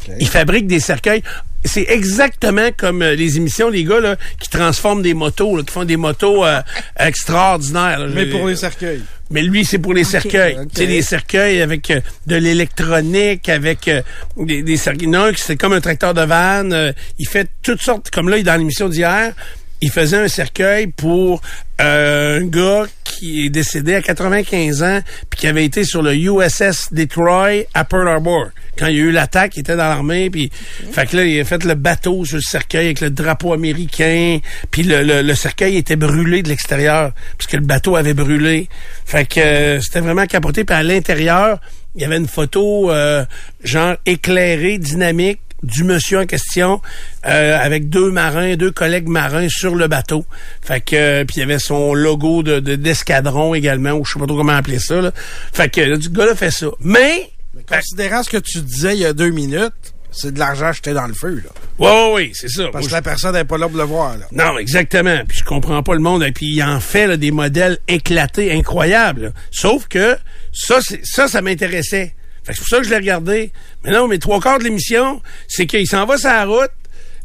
cercueils. 0.04 0.16
Il 0.20 0.28
fabrique 0.28 0.66
des 0.66 0.80
cercueils. 0.80 1.22
C'est 1.66 1.86
exactement 1.88 2.68
comme 2.76 3.00
euh, 3.02 3.14
les 3.14 3.38
émissions, 3.38 3.70
les 3.70 3.84
gars 3.84 4.00
là, 4.00 4.16
qui 4.38 4.50
transforment 4.50 5.00
des 5.02 5.14
motos, 5.14 5.56
là, 5.56 5.62
qui 5.62 5.72
font 5.72 5.84
des 5.84 5.96
motos 5.96 6.44
euh, 6.44 6.60
extraordinaires. 6.98 8.00
là. 8.00 8.06
Mais 8.14 8.26
pour 8.26 8.46
les 8.46 8.56
cercueils. 8.56 9.00
Mais 9.30 9.42
lui, 9.42 9.64
c'est 9.64 9.78
pour 9.78 9.94
les 9.94 10.04
cercueils. 10.04 10.58
ok. 10.60 10.68
Sais, 10.74 10.86
les 10.86 11.00
cercueils 11.00 11.62
avec 11.62 11.90
euh, 11.90 12.00
de 12.26 12.36
l'électronique, 12.36 13.48
avec 13.48 13.88
euh, 13.88 14.02
des, 14.36 14.62
des 14.62 14.76
cercueils. 14.76 15.08
Non, 15.08 15.30
c'est 15.36 15.56
comme 15.56 15.72
un 15.72 15.80
tracteur 15.80 16.12
de 16.12 16.20
vanne. 16.20 16.72
euh, 16.72 16.92
il 17.18 17.26
fait 17.26 17.48
toutes 17.62 17.80
sortes. 17.80 18.10
Comme 18.10 18.28
là, 18.28 18.40
dans 18.42 18.56
l'émission 18.56 18.88
d'hier, 18.90 19.32
il 19.80 19.90
faisait 19.90 20.18
un 20.18 20.28
cercueil 20.28 20.86
pour 20.88 21.42
euh, 21.80 22.40
un 22.40 22.46
gars 22.46 22.86
qui 23.04 23.46
est 23.46 23.50
décédé 23.50 23.94
à 23.94 24.02
95 24.02 24.82
ans, 24.82 25.00
puis 25.30 25.40
qui 25.40 25.46
avait 25.46 25.64
été 25.64 25.84
sur 25.84 26.02
le 26.02 26.14
USS 26.14 26.92
Detroit 26.92 27.64
à 27.74 27.84
Pearl 27.84 28.08
Harbor. 28.08 28.48
Quand 28.76 28.86
il 28.86 28.96
y 28.96 29.00
a 29.00 29.02
eu 29.02 29.10
l'attaque, 29.10 29.56
il 29.56 29.60
était 29.60 29.76
dans 29.76 29.88
l'armée, 29.88 30.30
puis 30.30 30.50
fait 30.92 31.06
que 31.06 31.16
là, 31.16 31.24
il 31.24 31.40
a 31.40 31.44
fait 31.44 31.64
le 31.64 31.74
bateau 31.74 32.24
sur 32.24 32.36
le 32.36 32.42
cercueil 32.42 32.86
avec 32.86 33.00
le 33.00 33.10
drapeau 33.10 33.52
américain, 33.52 34.38
puis 34.70 34.82
le, 34.82 35.02
le, 35.02 35.22
le 35.22 35.34
cercueil 35.34 35.76
était 35.76 35.96
brûlé 35.96 36.42
de 36.42 36.48
l'extérieur, 36.48 37.12
parce 37.38 37.50
que 37.50 37.56
le 37.56 37.64
bateau 37.64 37.96
avait 37.96 38.14
brûlé. 38.14 38.68
Fait 39.04 39.26
que 39.26 39.40
euh, 39.40 39.80
c'était 39.80 40.00
vraiment 40.00 40.26
capoté, 40.26 40.64
puis 40.64 40.74
à 40.74 40.82
l'intérieur, 40.82 41.60
il 41.94 42.02
y 42.02 42.04
avait 42.04 42.16
une 42.16 42.26
photo 42.26 42.90
euh, 42.90 43.24
genre 43.62 43.96
éclairée, 44.06 44.78
dynamique, 44.78 45.40
du 45.64 45.84
monsieur 45.84 46.20
en 46.20 46.26
question 46.26 46.80
euh, 47.26 47.58
avec 47.60 47.88
deux 47.88 48.10
marins, 48.10 48.54
deux 48.56 48.70
collègues 48.70 49.08
marins 49.08 49.48
sur 49.48 49.74
le 49.74 49.88
bateau. 49.88 50.24
Fait 50.62 50.80
que 50.80 50.94
euh, 50.96 51.24
puis 51.24 51.36
il 51.36 51.40
y 51.40 51.42
avait 51.42 51.58
son 51.58 51.94
logo 51.94 52.42
de 52.42 52.60
de- 52.60 52.76
d'escadron 52.76 53.54
également, 53.54 53.92
ou 53.92 54.04
je 54.04 54.12
sais 54.12 54.18
pas 54.18 54.26
trop 54.26 54.36
comment 54.36 54.52
appeler 54.56 54.78
ça. 54.78 55.00
Là. 55.00 55.12
Fait 55.52 55.68
que 55.68 55.80
le 55.80 55.96
gars-là 55.98 56.34
fait 56.34 56.50
ça. 56.50 56.66
Mais 56.80 57.30
Considérant 57.68 58.22
ce 58.24 58.30
que 58.30 58.36
tu 58.36 58.60
disais 58.62 58.94
il 58.94 59.00
y 59.00 59.04
a 59.06 59.12
deux 59.12 59.30
minutes, 59.30 59.72
c'est 60.10 60.32
de 60.34 60.38
l'argent 60.40 60.72
jeté 60.72 60.92
dans 60.92 61.06
le 61.06 61.14
feu, 61.14 61.42
là. 61.44 61.50
ouais, 61.78 61.88
ouais, 62.08 62.12
ouais, 62.14 62.30
c'est 62.34 62.48
ça. 62.48 62.64
Parce 62.72 62.88
que 62.88 62.92
la 62.92 63.00
personne 63.02 63.32
n'est 63.32 63.44
pas 63.44 63.58
là 63.58 63.68
pour 63.68 63.78
le 63.78 63.84
voir, 63.84 64.16
là. 64.18 64.26
Non, 64.32 64.58
exactement. 64.58 65.20
Puis 65.28 65.38
je 65.38 65.44
comprends 65.44 65.82
pas 65.82 65.94
le 65.94 66.00
monde. 66.00 66.22
Et 66.24 66.32
puis 66.32 66.46
il 66.46 66.62
en 66.64 66.80
fait 66.80 67.06
là, 67.06 67.16
des 67.16 67.30
modèles 67.30 67.78
éclatés, 67.88 68.52
incroyables. 68.52 69.22
là. 69.22 69.28
Sauf 69.52 69.86
que 69.88 70.16
ça, 70.52 70.78
c'est- 70.82 71.04
ça, 71.04 71.28
ça 71.28 71.42
m'intéressait. 71.42 72.14
C'est 72.46 72.58
pour 72.58 72.68
ça 72.68 72.78
que 72.78 72.84
je 72.84 72.90
l'ai 72.90 72.96
regardé. 72.96 73.52
Mais 73.84 73.90
non, 73.90 74.06
mais 74.06 74.18
trois 74.18 74.40
quarts 74.40 74.58
de 74.58 74.64
l'émission, 74.64 75.22
c'est 75.48 75.66
qu'il 75.66 75.86
s'en 75.86 76.04
va 76.04 76.18
sur 76.18 76.28
la 76.28 76.44
route, 76.44 76.70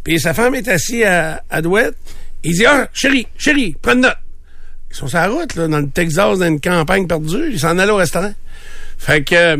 puis 0.03 0.19
sa 0.19 0.33
femme 0.33 0.55
est 0.55 0.67
assise 0.67 1.03
à, 1.03 1.43
à 1.49 1.61
Douette. 1.61 1.95
Il 2.43 2.53
dit 2.53 2.65
Ah, 2.65 2.87
chérie, 2.93 3.27
chérie, 3.37 3.75
prends 3.81 3.95
note. 3.95 4.15
Ils 4.91 4.95
sont 4.95 5.07
sur 5.07 5.17
la 5.19 5.27
route, 5.27 5.55
là, 5.55 5.67
dans 5.67 5.79
le 5.79 5.89
Texas, 5.89 6.39
dans 6.39 6.45
une 6.45 6.61
campagne 6.61 7.05
perdue. 7.05 7.51
Ils 7.51 7.59
s'en 7.59 7.77
allaient 7.77 7.91
au 7.91 7.97
restaurant. 7.97 8.33
Fait 8.97 9.23
que 9.23 9.35
euh, 9.35 9.57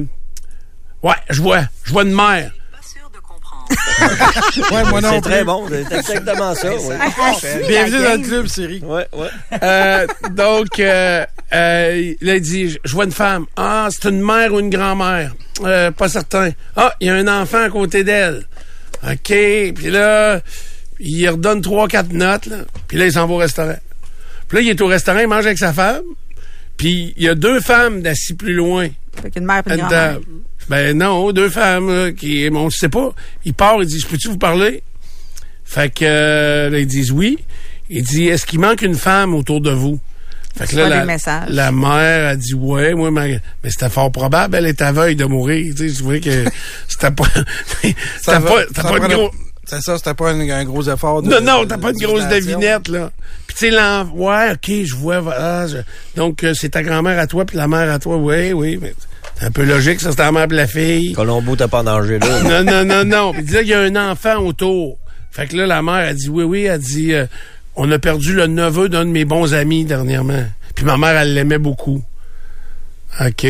Ouais, 1.04 1.16
je 1.30 1.42
vois. 1.42 1.64
Je 1.84 1.92
vois 1.92 2.04
une 2.04 2.14
mère. 2.16 2.52
Ouais, 4.72 4.84
moi 4.90 5.02
non 5.02 5.12
C'est 5.16 5.22
très 5.22 5.44
bon. 5.44 5.68
C'est 5.70 5.98
exactement 5.98 6.56
ça. 6.56 6.70
oui. 6.72 6.96
Ah, 7.00 7.34
Bienvenue 7.68 8.04
dans 8.04 8.22
le 8.22 8.28
club, 8.28 8.48
Siri. 8.48 8.80
Ouais, 8.84 9.08
ouais. 9.14 9.28
Euh, 9.62 10.08
donc, 10.32 10.80
euh, 10.80 11.26
euh, 11.54 12.14
là, 12.22 12.36
il 12.36 12.42
dit, 12.42 12.78
je 12.84 12.92
vois 12.94 13.06
une 13.06 13.12
femme. 13.12 13.46
Ah, 13.56 13.88
c'est 13.92 14.10
une 14.10 14.22
mère 14.22 14.54
ou 14.54 14.60
une 14.60 14.70
grand-mère? 14.70 15.34
Euh, 15.64 15.92
pas 15.92 16.10
certain. 16.10 16.52
Ah, 16.76 16.94
il 17.00 17.08
y 17.08 17.10
a 17.10 17.16
un 17.16 17.28
enfant 17.42 17.62
à 17.64 17.70
côté 17.70 18.04
d'elle. 18.04 18.46
OK. 19.04 19.18
Puis 19.26 19.90
là, 19.90 20.42
il 21.00 21.30
redonne 21.30 21.62
trois, 21.62 21.88
quatre 21.88 22.12
notes. 22.12 22.46
Là. 22.48 22.58
Puis 22.88 22.98
là, 22.98 23.06
il 23.06 23.12
s'en 23.14 23.28
va 23.28 23.34
au 23.34 23.38
restaurant. 23.38 23.78
Puis 24.48 24.58
là, 24.58 24.62
il 24.64 24.70
est 24.70 24.82
au 24.82 24.88
restaurant, 24.88 25.20
il 25.20 25.28
mange 25.28 25.46
avec 25.46 25.58
sa 25.58 25.74
femme. 25.74 26.02
Puis 26.78 27.14
il 27.18 27.24
y 27.24 27.30
a 27.30 27.36
deux 27.36 27.60
femmes 27.60 28.02
d'assis 28.02 28.34
plus 28.34 28.54
loin. 28.54 28.88
Fait 29.22 29.30
qu'une 29.32 29.46
mère 29.46 29.62
et 29.68 29.72
une 29.72 29.78
grand-mère. 29.78 30.18
Ben 30.70 30.98
non, 30.98 31.32
deux 31.32 31.50
femmes 31.50 31.90
là, 31.90 32.12
qui, 32.12 32.48
on 32.54 32.66
ne 32.66 32.70
sait 32.70 32.90
pas. 32.90 33.12
Il 33.46 33.54
part, 33.54 33.78
il 33.82 33.88
dit, 33.88 34.00
je 34.00 34.08
peux-tu 34.08 34.28
vous 34.30 34.38
parler? 34.38 34.84
Fait 35.66 35.94
que 35.94 36.06
euh, 36.06 36.70
là, 36.70 36.80
ils 36.80 36.88
disent 36.88 37.12
oui. 37.12 37.38
Il 37.90 38.04
dit, 38.04 38.28
est-ce 38.28 38.46
qu'il 38.46 38.60
manque 38.60 38.82
une 38.84 38.96
femme 38.96 39.34
autour 39.34 39.62
de 39.62 39.72
vous? 39.72 40.00
Fait 40.56 40.68
que 40.68 40.76
là, 40.76 40.90
la, 40.90 41.72
mère 41.72 42.28
a 42.30 42.36
dit 42.36 42.54
ouais, 42.54 42.94
moi, 42.94 43.12
mais, 43.12 43.40
mais 43.64 43.70
c'était 43.70 43.90
fort 43.90 44.12
probable, 44.12 44.56
elle 44.58 44.66
est 44.66 44.82
aveugle 44.82 45.16
de 45.16 45.26
mourir. 45.26 45.74
Tu 45.76 45.90
sais, 45.90 45.96
je 45.96 46.04
voyais 46.04 46.20
que 46.22 46.44
c'était 46.88 47.12
pas, 47.12 47.24
c'était 47.82 47.94
pas, 48.26 48.40
pas 48.42 48.62
une 48.64 49.00
prenait- 49.00 49.16
gros, 49.16 49.32
C'est 49.66 49.82
ça, 49.82 49.98
c'était 49.98 50.14
pas 50.16 50.32
un, 50.32 50.40
un 50.50 50.64
gros 50.66 50.84
effort. 50.90 51.22
De, 51.22 51.30
non, 51.30 51.42
non, 51.42 51.66
t'as 51.66 51.78
pas 51.78 51.92
une 51.92 51.98
de 52.00 52.06
grosse 52.06 52.28
devinette, 52.28 52.88
là. 52.90 53.12
Puis 53.48 53.56
tu 53.58 53.66
sais, 53.66 53.72
l'en- 53.72 54.06
ouais, 54.10 54.52
ok, 54.54 54.86
je 54.86 54.96
vois, 54.96 55.20
voilà, 55.20 55.68
je- 55.68 55.78
donc 56.16 56.44
euh, 56.44 56.54
c'est 56.54 56.70
ta 56.70 56.84
grand-mère 56.84 57.18
à 57.20 57.28
toi, 57.28 57.46
puis 57.46 57.56
la 57.58 57.68
mère 57.68 57.90
à 57.92 58.00
toi, 58.00 58.18
oui, 58.18 58.52
oui, 58.54 58.78
mais 58.82 58.94
c'est 59.40 59.46
un 59.46 59.52
peu 59.52 59.64
logique, 59.64 60.02
ça, 60.02 60.12
c'est 60.12 60.20
la 60.20 60.32
mère 60.32 60.48
la 60.48 60.68
fille. 60.68 61.14
Colombo, 61.14 61.56
t'as 61.56 61.70
pas 61.70 61.80
en 61.80 61.84
danger 61.86 62.20
là. 62.20 62.44
non, 62.64 62.64
non, 62.64 62.84
non, 62.84 63.06
non. 63.06 63.34
Il 63.38 63.46
disait 63.46 63.60
qu'il 63.60 63.70
y 63.70 63.74
a 63.74 63.80
un 63.80 64.12
enfant 64.12 64.38
autour. 64.38 64.98
Fait 65.32 65.48
que 65.48 65.56
là, 65.56 65.66
la 65.66 65.82
mère 65.82 66.10
a 66.10 66.14
dit 66.14 66.28
oui, 66.28 66.44
oui, 66.44 66.64
elle 66.64 66.80
dit 66.80 67.14
euh, 67.14 67.26
on 67.76 67.90
a 67.92 68.00
perdu 68.00 68.34
le 68.34 68.48
neveu 68.48 68.90
d'un 68.90 69.06
de 69.06 69.12
mes 69.12 69.24
bons 69.24 69.54
amis 69.54 69.86
dernièrement. 69.86 70.44
Puis 70.76 70.84
ma 70.86 70.98
mère, 70.98 71.16
elle 71.16 71.34
l'aimait 71.34 71.58
beaucoup. 71.58 72.04
OK. 73.22 73.48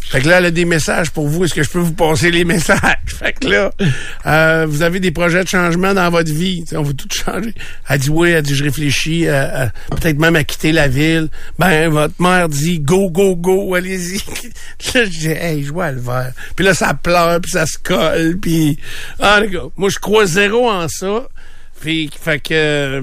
Fait 0.00 0.22
que 0.22 0.28
là, 0.28 0.38
elle 0.38 0.46
a 0.46 0.50
des 0.50 0.64
messages 0.64 1.10
pour 1.10 1.28
vous. 1.28 1.44
Est-ce 1.44 1.52
que 1.52 1.62
je 1.62 1.68
peux 1.68 1.80
vous 1.80 1.92
passer 1.92 2.30
les 2.30 2.44
messages? 2.46 2.78
Fait 3.06 3.34
que 3.38 3.46
là, 3.46 3.70
euh, 4.24 4.66
vous 4.66 4.80
avez 4.82 5.00
des 5.00 5.10
projets 5.10 5.44
de 5.44 5.48
changement 5.48 5.92
dans 5.92 6.08
votre 6.10 6.32
vie. 6.32 6.64
On 6.72 6.82
veut 6.82 6.94
tout 6.94 7.08
changer. 7.12 7.52
Elle 7.88 7.98
dit 7.98 8.08
oui, 8.08 8.30
elle 8.30 8.42
dit 8.42 8.54
je 8.54 8.64
réfléchis, 8.64 9.28
à- 9.28 9.64
à- 9.64 9.70
peut-être 9.96 10.18
même 10.18 10.34
à 10.36 10.44
quitter 10.44 10.72
la 10.72 10.88
ville. 10.88 11.28
Ben, 11.58 11.90
votre 11.90 12.14
mère 12.20 12.48
dit 12.48 12.80
go, 12.80 13.10
go, 13.10 13.36
go, 13.36 13.74
allez-y. 13.74 14.16
là, 14.94 15.04
je 15.04 15.10
dis, 15.10 15.28
hey, 15.28 15.62
je 15.62 15.72
vois 15.72 15.92
le 15.92 16.00
verre. 16.00 16.32
Puis 16.56 16.64
là, 16.64 16.72
ça 16.72 16.94
pleure, 16.94 17.40
puis 17.42 17.50
ça 17.50 17.66
se 17.66 17.76
colle, 17.76 18.38
puis... 18.40 18.78
Ah, 19.20 19.40
les 19.42 19.50
gars, 19.50 19.64
moi, 19.76 19.90
je 19.90 19.98
crois 19.98 20.24
zéro 20.24 20.70
en 20.70 20.88
ça. 20.88 21.28
Puis, 21.80 22.10
fait 22.18 22.40
que... 22.40 22.48
euh, 22.54 23.02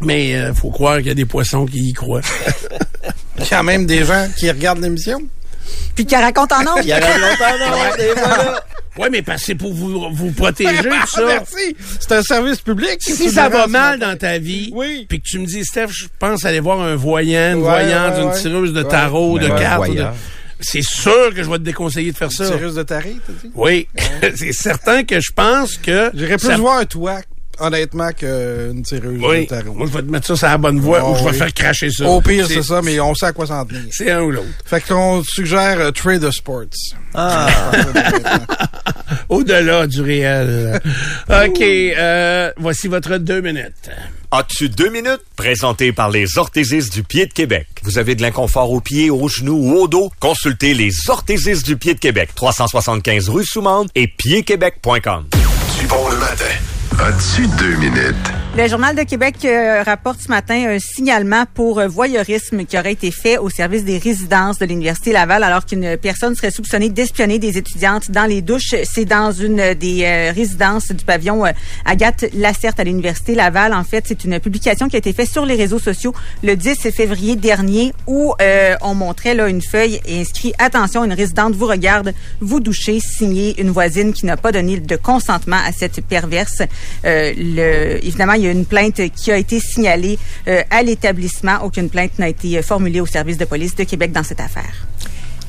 Mais 0.00 0.34
euh, 0.34 0.52
faut 0.52 0.70
croire 0.70 0.98
qu'il 0.98 1.06
y 1.06 1.10
a 1.10 1.14
des 1.14 1.24
poissons 1.26 1.64
qui 1.64 1.90
y 1.90 1.92
croient. 1.92 2.22
Y 3.50 3.54
a 3.54 3.62
même 3.62 3.86
des 3.86 4.04
gens 4.04 4.26
qui 4.36 4.50
regardent 4.50 4.82
l'émission. 4.82 5.20
Puis 5.94 6.06
qui 6.06 6.14
raconte 6.16 6.52
en 6.52 6.62
nombre. 6.62 6.80
Il 6.82 6.88
y 6.88 6.92
a 6.92 7.00
longtemps, 7.00 7.56
voilà. 8.16 8.64
ouais, 8.98 9.10
mais 9.10 9.22
parce 9.22 9.40
que 9.40 9.46
c'est 9.46 9.54
pour 9.54 9.72
vous, 9.72 10.08
vous 10.12 10.30
protéger, 10.32 10.76
tout 10.82 11.06
ça. 11.08 11.24
Merci. 11.26 11.76
C'est 12.00 12.12
un 12.12 12.22
service 12.22 12.60
public. 12.60 12.96
Si 13.00 13.30
ça 13.30 13.48
va 13.48 13.66
mal 13.66 13.98
dans 13.98 14.16
ta 14.16 14.38
vie, 14.38 14.70
Oui. 14.74 15.06
puis 15.08 15.20
que 15.20 15.24
tu 15.28 15.38
me 15.38 15.46
dis, 15.46 15.64
Steph, 15.64 15.88
je 15.90 16.06
pense 16.18 16.44
aller 16.44 16.60
voir 16.60 16.80
un 16.80 16.94
voyant, 16.96 17.52
une 17.52 17.56
Ouais, 17.56 17.62
voyante, 17.62 18.14
ouais, 18.16 18.22
une 18.22 18.28
ouais. 18.28 18.40
tireuse 18.40 18.72
de 18.72 18.82
Ouais. 18.82 18.88
tarot, 18.88 19.38
de 19.38 19.48
cartes. 19.48 19.90
C'est 20.60 20.82
sûr 20.82 21.32
que 21.34 21.42
je 21.44 21.48
vais 21.48 21.58
te 21.58 21.62
déconseiller 21.62 22.10
de 22.10 22.16
faire 22.16 22.32
ça. 22.32 22.46
Tireuse 22.46 22.74
de 22.74 22.82
taré, 22.82 23.14
t'as 23.24 23.32
dit? 23.32 23.52
Oui, 23.54 23.86
c'est 24.34 24.52
certain 24.52 25.04
que 25.04 25.20
je 25.20 25.30
pense 25.32 25.76
que... 25.76 26.10
J'irais 26.14 26.36
plus 26.36 26.48
ça- 26.48 26.56
voir 26.56 26.78
un 26.78 26.84
toit, 26.84 27.20
honnêtement, 27.60 28.10
qu'une 28.12 28.82
tireuse 28.82 29.20
Oui, 29.22 29.42
de 29.44 29.48
tarot. 29.48 29.74
moi, 29.74 29.86
je 29.86 29.92
vais 29.96 30.02
te 30.02 30.10
mettre 30.10 30.26
ça 30.26 30.36
sur 30.36 30.46
la 30.48 30.58
bonne 30.58 30.80
voie 30.80 31.00
Oh, 31.04 31.12
ou 31.12 31.16
je 31.18 31.24
vais 31.24 31.30
oui. 31.30 31.36
faire 31.36 31.52
cracher 31.54 31.90
ça. 31.90 32.06
Au 32.08 32.20
pire, 32.20 32.46
c'est 32.46 32.62
ça, 32.62 32.80
mais 32.82 32.98
on 33.00 33.14
sait 33.14 33.26
à 33.26 33.32
quoi 33.32 33.46
s'en 33.46 33.64
tenir. 33.64 33.82
C'est 33.90 34.10
un 34.10 34.20
ou 34.22 34.30
l'autre. 34.30 34.46
Fait 34.64 34.80
qu'on 34.80 35.22
suggère 35.24 35.78
euh, 35.80 35.90
Trader 35.90 36.30
Sports. 36.32 36.64
Ah, 37.14 37.48
Au-delà 39.28 39.86
du 39.86 40.00
réel. 40.02 40.80
OK, 41.28 41.60
euh, 41.60 42.52
voici 42.58 42.88
votre 42.88 43.16
deux 43.18 43.40
minutes. 43.40 43.90
As-tu 44.30 44.68
deux 44.68 44.90
minutes? 44.90 45.22
Présenté 45.36 45.92
par 45.92 46.10
les 46.10 46.36
orthésistes 46.36 46.92
du 46.92 47.02
pied 47.02 47.26
de 47.26 47.32
Québec. 47.32 47.66
Vous 47.82 47.98
avez 47.98 48.14
de 48.14 48.20
l'inconfort 48.22 48.70
aux 48.70 48.80
pieds, 48.80 49.08
aux 49.10 49.28
genoux 49.28 49.56
ou 49.56 49.74
au 49.78 49.88
dos? 49.88 50.10
Consultez 50.20 50.74
les 50.74 50.92
orthésistes 51.08 51.64
du 51.64 51.76
pied 51.76 51.94
de 51.94 51.98
Québec. 51.98 52.30
375 52.34 53.28
rue 53.30 53.44
Soumande 53.44 53.88
et 53.94 54.06
piedquebec.com. 54.08 55.26
Du 55.80 55.86
bon 55.86 56.08
le 56.10 56.16
matin. 56.18 56.44
As-tu 56.96 57.46
deux 57.58 57.76
minutes? 57.76 58.32
Le 58.56 58.66
Journal 58.66 58.96
de 58.96 59.02
Québec 59.02 59.36
euh, 59.44 59.84
rapporte 59.84 60.20
ce 60.20 60.28
matin 60.28 60.68
un 60.68 60.78
signalement 60.80 61.44
pour 61.54 61.78
euh, 61.78 61.86
voyeurisme 61.86 62.64
qui 62.64 62.76
aurait 62.76 62.94
été 62.94 63.12
fait 63.12 63.38
au 63.38 63.50
service 63.50 63.84
des 63.84 63.98
résidences 63.98 64.58
de 64.58 64.66
l'Université 64.66 65.12
Laval 65.12 65.44
alors 65.44 65.64
qu'une 65.64 65.96
personne 65.96 66.34
serait 66.34 66.50
soupçonnée 66.50 66.88
d'espionner 66.88 67.38
des 67.38 67.56
étudiantes 67.56 68.10
dans 68.10 68.24
les 68.24 68.42
douches. 68.42 68.74
C'est 68.82 69.04
dans 69.04 69.30
une 69.30 69.74
des 69.74 70.02
euh, 70.04 70.32
résidences 70.34 70.90
du 70.90 71.04
pavillon 71.04 71.44
Agathe 71.84 72.24
Lacerte 72.34 72.80
à 72.80 72.84
l'Université 72.84 73.36
Laval. 73.36 73.72
En 73.74 73.84
fait, 73.84 74.04
c'est 74.08 74.24
une 74.24 74.40
publication 74.40 74.88
qui 74.88 74.96
a 74.96 74.98
été 74.98 75.12
faite 75.12 75.28
sur 75.28 75.46
les 75.46 75.54
réseaux 75.54 75.78
sociaux 75.78 76.12
le 76.42 76.56
10 76.56 76.90
février 76.90 77.36
dernier 77.36 77.92
où 78.06 78.34
on 78.82 78.94
montrait 78.94 79.34
là 79.34 79.48
une 79.48 79.62
feuille 79.62 80.00
et 80.06 80.20
inscrit 80.20 80.52
«Attention, 80.58 81.04
une 81.04 81.12
résidente 81.12 81.54
vous 81.54 81.66
regarde, 81.66 82.12
vous 82.40 82.60
douchez», 82.60 82.98
signé 83.00 83.60
une 83.60 83.70
voisine 83.70 84.12
qui 84.12 84.26
n'a 84.26 84.36
pas 84.36 84.52
donné 84.52 84.80
de 84.80 84.96
consentement 84.96 85.60
à 85.64 85.72
cette 85.72 86.00
perverse. 86.04 86.62
évidemment, 87.04 88.32
il 88.32 88.44
y 88.44 88.47
a 88.47 88.47
une 88.52 88.66
plainte 88.66 89.00
qui 89.14 89.30
a 89.30 89.36
été 89.36 89.60
signalée 89.60 90.18
euh, 90.48 90.62
à 90.70 90.82
l'établissement. 90.82 91.58
Aucune 91.62 91.90
plainte 91.90 92.18
n'a 92.18 92.28
été 92.28 92.60
formulée 92.62 93.00
au 93.00 93.06
service 93.06 93.38
de 93.38 93.44
police 93.44 93.74
de 93.74 93.84
Québec 93.84 94.12
dans 94.12 94.22
cette 94.22 94.40
affaire. 94.40 94.86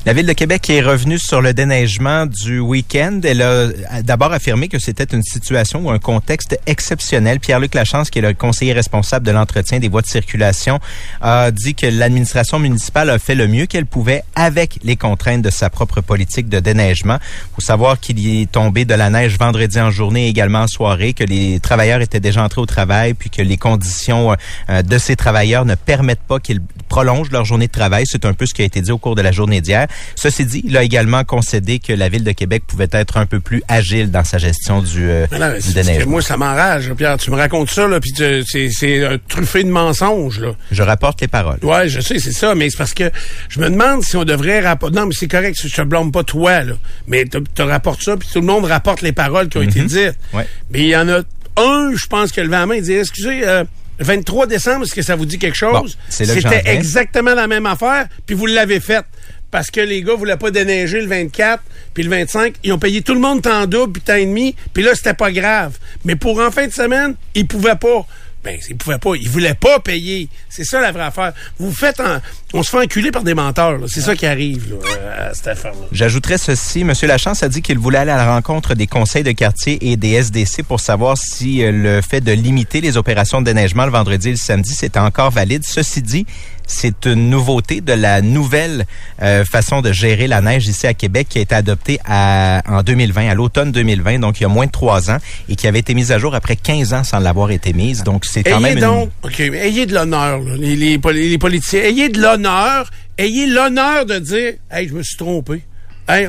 La 0.06 0.14
Ville 0.14 0.24
de 0.24 0.32
Québec 0.32 0.70
est 0.70 0.80
revenue 0.80 1.18
sur 1.18 1.42
le 1.42 1.52
déneigement 1.52 2.24
du 2.24 2.58
week-end. 2.58 3.20
Elle 3.22 3.42
a 3.42 4.00
d'abord 4.02 4.32
affirmé 4.32 4.68
que 4.68 4.78
c'était 4.78 5.04
une 5.04 5.22
situation 5.22 5.84
ou 5.84 5.90
un 5.90 5.98
contexte 5.98 6.58
exceptionnel. 6.64 7.38
Pierre-Luc 7.38 7.74
Lachance, 7.74 8.08
qui 8.08 8.18
est 8.18 8.22
le 8.22 8.32
conseiller 8.32 8.72
responsable 8.72 9.26
de 9.26 9.30
l'entretien 9.30 9.78
des 9.78 9.88
voies 9.88 10.00
de 10.00 10.06
circulation, 10.06 10.80
a 11.20 11.50
dit 11.50 11.74
que 11.74 11.84
l'administration 11.84 12.58
municipale 12.58 13.10
a 13.10 13.18
fait 13.18 13.34
le 13.34 13.46
mieux 13.46 13.66
qu'elle 13.66 13.84
pouvait 13.84 14.24
avec 14.34 14.78
les 14.84 14.96
contraintes 14.96 15.42
de 15.42 15.50
sa 15.50 15.68
propre 15.68 16.00
politique 16.00 16.48
de 16.48 16.60
déneigement. 16.60 17.18
Il 17.20 17.56
faut 17.56 17.60
savoir 17.60 18.00
qu'il 18.00 18.18
y 18.20 18.40
est 18.40 18.50
tombé 18.50 18.86
de 18.86 18.94
la 18.94 19.10
neige 19.10 19.36
vendredi 19.38 19.78
en 19.78 19.90
journée 19.90 20.28
et 20.28 20.30
également 20.30 20.60
en 20.60 20.66
soirée, 20.66 21.12
que 21.12 21.24
les 21.24 21.60
travailleurs 21.60 22.00
étaient 22.00 22.20
déjà 22.20 22.42
entrés 22.42 22.62
au 22.62 22.66
travail, 22.66 23.12
puis 23.12 23.28
que 23.28 23.42
les 23.42 23.58
conditions 23.58 24.34
euh, 24.70 24.80
de 24.80 24.96
ces 24.96 25.14
travailleurs 25.14 25.66
ne 25.66 25.74
permettent 25.74 26.26
pas 26.26 26.40
qu'ils 26.40 26.62
prolongent 26.88 27.30
leur 27.30 27.44
journée 27.44 27.66
de 27.66 27.72
travail. 27.72 28.04
C'est 28.06 28.24
un 28.24 28.32
peu 28.32 28.46
ce 28.46 28.54
qui 28.54 28.62
a 28.62 28.64
été 28.64 28.80
dit 28.80 28.92
au 28.92 28.98
cours 28.98 29.14
de 29.14 29.22
la 29.22 29.30
journée 29.30 29.60
d'hier. 29.60 29.88
Ceci 30.14 30.44
dit, 30.44 30.62
il 30.64 30.76
a 30.76 30.82
également 30.82 31.24
concédé 31.24 31.78
que 31.78 31.92
la 31.92 32.08
Ville 32.08 32.24
de 32.24 32.32
Québec 32.32 32.64
pouvait 32.66 32.88
être 32.92 33.16
un 33.16 33.26
peu 33.26 33.40
plus 33.40 33.62
agile 33.68 34.10
dans 34.10 34.24
sa 34.24 34.38
gestion 34.38 34.82
du, 34.82 35.08
euh, 35.08 35.26
déneigement. 35.74 36.10
Moi, 36.10 36.22
ça 36.22 36.36
m'enrage, 36.36 36.92
Pierre. 36.94 37.16
Tu 37.18 37.30
me 37.30 37.36
racontes 37.36 37.70
ça, 37.70 37.86
là, 37.86 38.00
puis 38.00 38.12
c'est 38.14 39.04
un 39.04 39.18
truffé 39.28 39.64
de 39.64 39.70
mensonges. 39.70 40.40
Là. 40.40 40.52
Je 40.70 40.82
rapporte 40.82 41.20
les 41.20 41.28
paroles. 41.28 41.58
Ouais, 41.62 41.88
je 41.88 42.00
sais, 42.00 42.18
c'est 42.18 42.32
ça, 42.32 42.54
mais 42.54 42.70
c'est 42.70 42.78
parce 42.78 42.94
que 42.94 43.10
je 43.48 43.60
me 43.60 43.70
demande 43.70 44.02
si 44.02 44.16
on 44.16 44.24
devrait 44.24 44.60
rapporter... 44.60 44.96
Non, 44.96 45.06
mais 45.06 45.14
c'est 45.16 45.28
correct, 45.28 45.58
je 45.62 45.74
te 45.74 45.82
blâme 45.82 46.12
pas 46.12 46.24
toi, 46.24 46.62
là. 46.64 46.74
Mais 47.06 47.24
tu 47.24 47.62
rapportes 47.62 48.02
ça, 48.02 48.16
puis 48.16 48.28
tout 48.32 48.40
le 48.40 48.46
monde 48.46 48.64
rapporte 48.64 49.02
les 49.02 49.12
paroles 49.12 49.48
qui 49.48 49.58
ont 49.58 49.62
été 49.62 49.80
mhm. 49.80 49.86
dites. 49.86 50.18
Ouais. 50.32 50.46
Mais 50.70 50.80
il 50.80 50.88
y 50.88 50.96
en 50.96 51.08
a 51.08 51.20
un, 51.56 51.92
je 51.94 52.06
pense, 52.06 52.32
qui 52.32 52.40
a 52.40 52.44
levé 52.44 52.56
la 52.56 52.66
main 52.66 52.74
et 52.74 52.82
dit, 52.82 52.94
excusez... 52.94 53.46
Euh, 53.46 53.64
23 54.00 54.46
décembre, 54.46 54.84
est-ce 54.84 54.94
que 54.94 55.02
ça 55.02 55.14
vous 55.14 55.26
dit 55.26 55.38
quelque 55.38 55.56
chose? 55.56 55.96
C'était 56.08 56.62
exactement 56.64 57.34
la 57.34 57.46
même 57.46 57.66
affaire, 57.66 58.06
puis 58.26 58.34
vous 58.34 58.46
l'avez 58.46 58.80
faite. 58.80 59.04
Parce 59.50 59.70
que 59.70 59.80
les 59.80 60.02
gars 60.02 60.14
voulaient 60.14 60.36
pas 60.36 60.50
déneiger 60.50 61.00
le 61.00 61.08
24, 61.08 61.62
puis 61.94 62.02
le 62.02 62.10
25. 62.10 62.54
Ils 62.62 62.72
ont 62.72 62.78
payé 62.78 63.02
tout 63.02 63.14
le 63.14 63.20
monde 63.20 63.42
temps 63.42 63.66
double, 63.66 63.94
puis 63.94 64.02
temps 64.02 64.14
et 64.14 64.26
demi, 64.26 64.54
puis 64.72 64.82
là, 64.82 64.94
c'était 64.94 65.14
pas 65.14 65.32
grave. 65.32 65.78
Mais 66.04 66.16
pour 66.16 66.40
en 66.40 66.50
fin 66.50 66.66
de 66.66 66.72
semaine, 66.72 67.14
ils 67.34 67.46
pouvaient 67.46 67.76
pas. 67.76 68.06
Ben, 68.42 68.58
ils 68.70 68.76
pouvaient 68.76 68.98
pas. 68.98 69.14
Ils 69.16 69.28
voulaient 69.28 69.54
pas 69.54 69.80
payer. 69.80 70.28
C'est 70.48 70.64
ça 70.64 70.80
la 70.80 70.92
vraie 70.92 71.04
affaire. 71.04 71.34
Vous 71.58 71.72
faites 71.72 72.00
en... 72.00 72.20
On 72.54 72.62
se 72.62 72.70
fait 72.70 72.78
enculer 72.78 73.10
par 73.10 73.22
des 73.22 73.34
menteurs. 73.34 73.80
C'est 73.86 74.00
ça 74.00 74.16
qui 74.16 74.24
arrive 74.24 74.70
là, 74.70 75.26
à 75.28 75.34
cette 75.34 75.48
affaire-là. 75.48 75.86
J'ajouterais 75.92 76.38
ceci. 76.38 76.82
Monsieur 76.82 77.06
Lachance 77.06 77.42
a 77.42 77.50
dit 77.50 77.60
qu'il 77.60 77.78
voulait 77.78 77.98
aller 77.98 78.10
à 78.10 78.16
la 78.16 78.32
rencontre 78.32 78.74
des 78.74 78.86
conseils 78.86 79.24
de 79.24 79.32
quartier 79.32 79.90
et 79.90 79.98
des 79.98 80.12
SDC 80.12 80.62
pour 80.66 80.80
savoir 80.80 81.18
si 81.18 81.62
euh, 81.62 81.70
le 81.70 82.00
fait 82.00 82.22
de 82.22 82.32
limiter 82.32 82.80
les 82.80 82.96
opérations 82.96 83.42
de 83.42 83.46
déneigement 83.46 83.84
le 83.84 83.92
vendredi 83.92 84.28
et 84.28 84.32
le 84.32 84.38
samedi, 84.38 84.74
c'était 84.74 85.00
encore 85.00 85.30
valide. 85.30 85.62
Ceci 85.66 86.00
dit, 86.00 86.24
c'est 86.70 87.06
une 87.06 87.30
nouveauté 87.30 87.80
de 87.80 87.92
la 87.92 88.22
nouvelle 88.22 88.86
euh, 89.22 89.44
façon 89.44 89.82
de 89.82 89.92
gérer 89.92 90.26
la 90.26 90.40
neige 90.40 90.66
ici 90.68 90.86
à 90.86 90.94
Québec 90.94 91.26
qui 91.28 91.38
a 91.38 91.42
été 91.42 91.54
adoptée 91.54 91.98
à, 92.06 92.62
en 92.68 92.82
2020, 92.82 93.28
à 93.28 93.34
l'automne 93.34 93.72
2020, 93.72 94.20
donc 94.20 94.40
il 94.40 94.44
y 94.44 94.46
a 94.46 94.48
moins 94.48 94.66
de 94.66 94.70
trois 94.70 95.10
ans, 95.10 95.18
et 95.48 95.56
qui 95.56 95.66
avait 95.66 95.80
été 95.80 95.94
mise 95.94 96.12
à 96.12 96.18
jour 96.18 96.34
après 96.34 96.56
15 96.56 96.94
ans 96.94 97.04
sans 97.04 97.18
l'avoir 97.18 97.50
été 97.50 97.72
mise. 97.72 98.04
Donc 98.04 98.24
c'est 98.24 98.44
quand 98.44 98.58
ayez 98.64 98.74
même. 98.74 98.80
Donc, 98.80 99.10
OK, 99.22 99.40
ayez 99.40 99.86
de 99.86 99.94
l'honneur, 99.94 100.40
les, 100.40 100.76
les, 100.76 100.98
les 100.98 101.38
politiciens. 101.38 101.82
Ayez 101.82 102.08
de 102.08 102.20
l'honneur. 102.20 102.90
Ayez 103.18 103.46
l'honneur 103.46 104.06
de 104.06 104.18
dire 104.18 104.54
Hey, 104.70 104.88
je 104.88 104.94
me 104.94 105.02
suis 105.02 105.16
trompé 105.16 105.62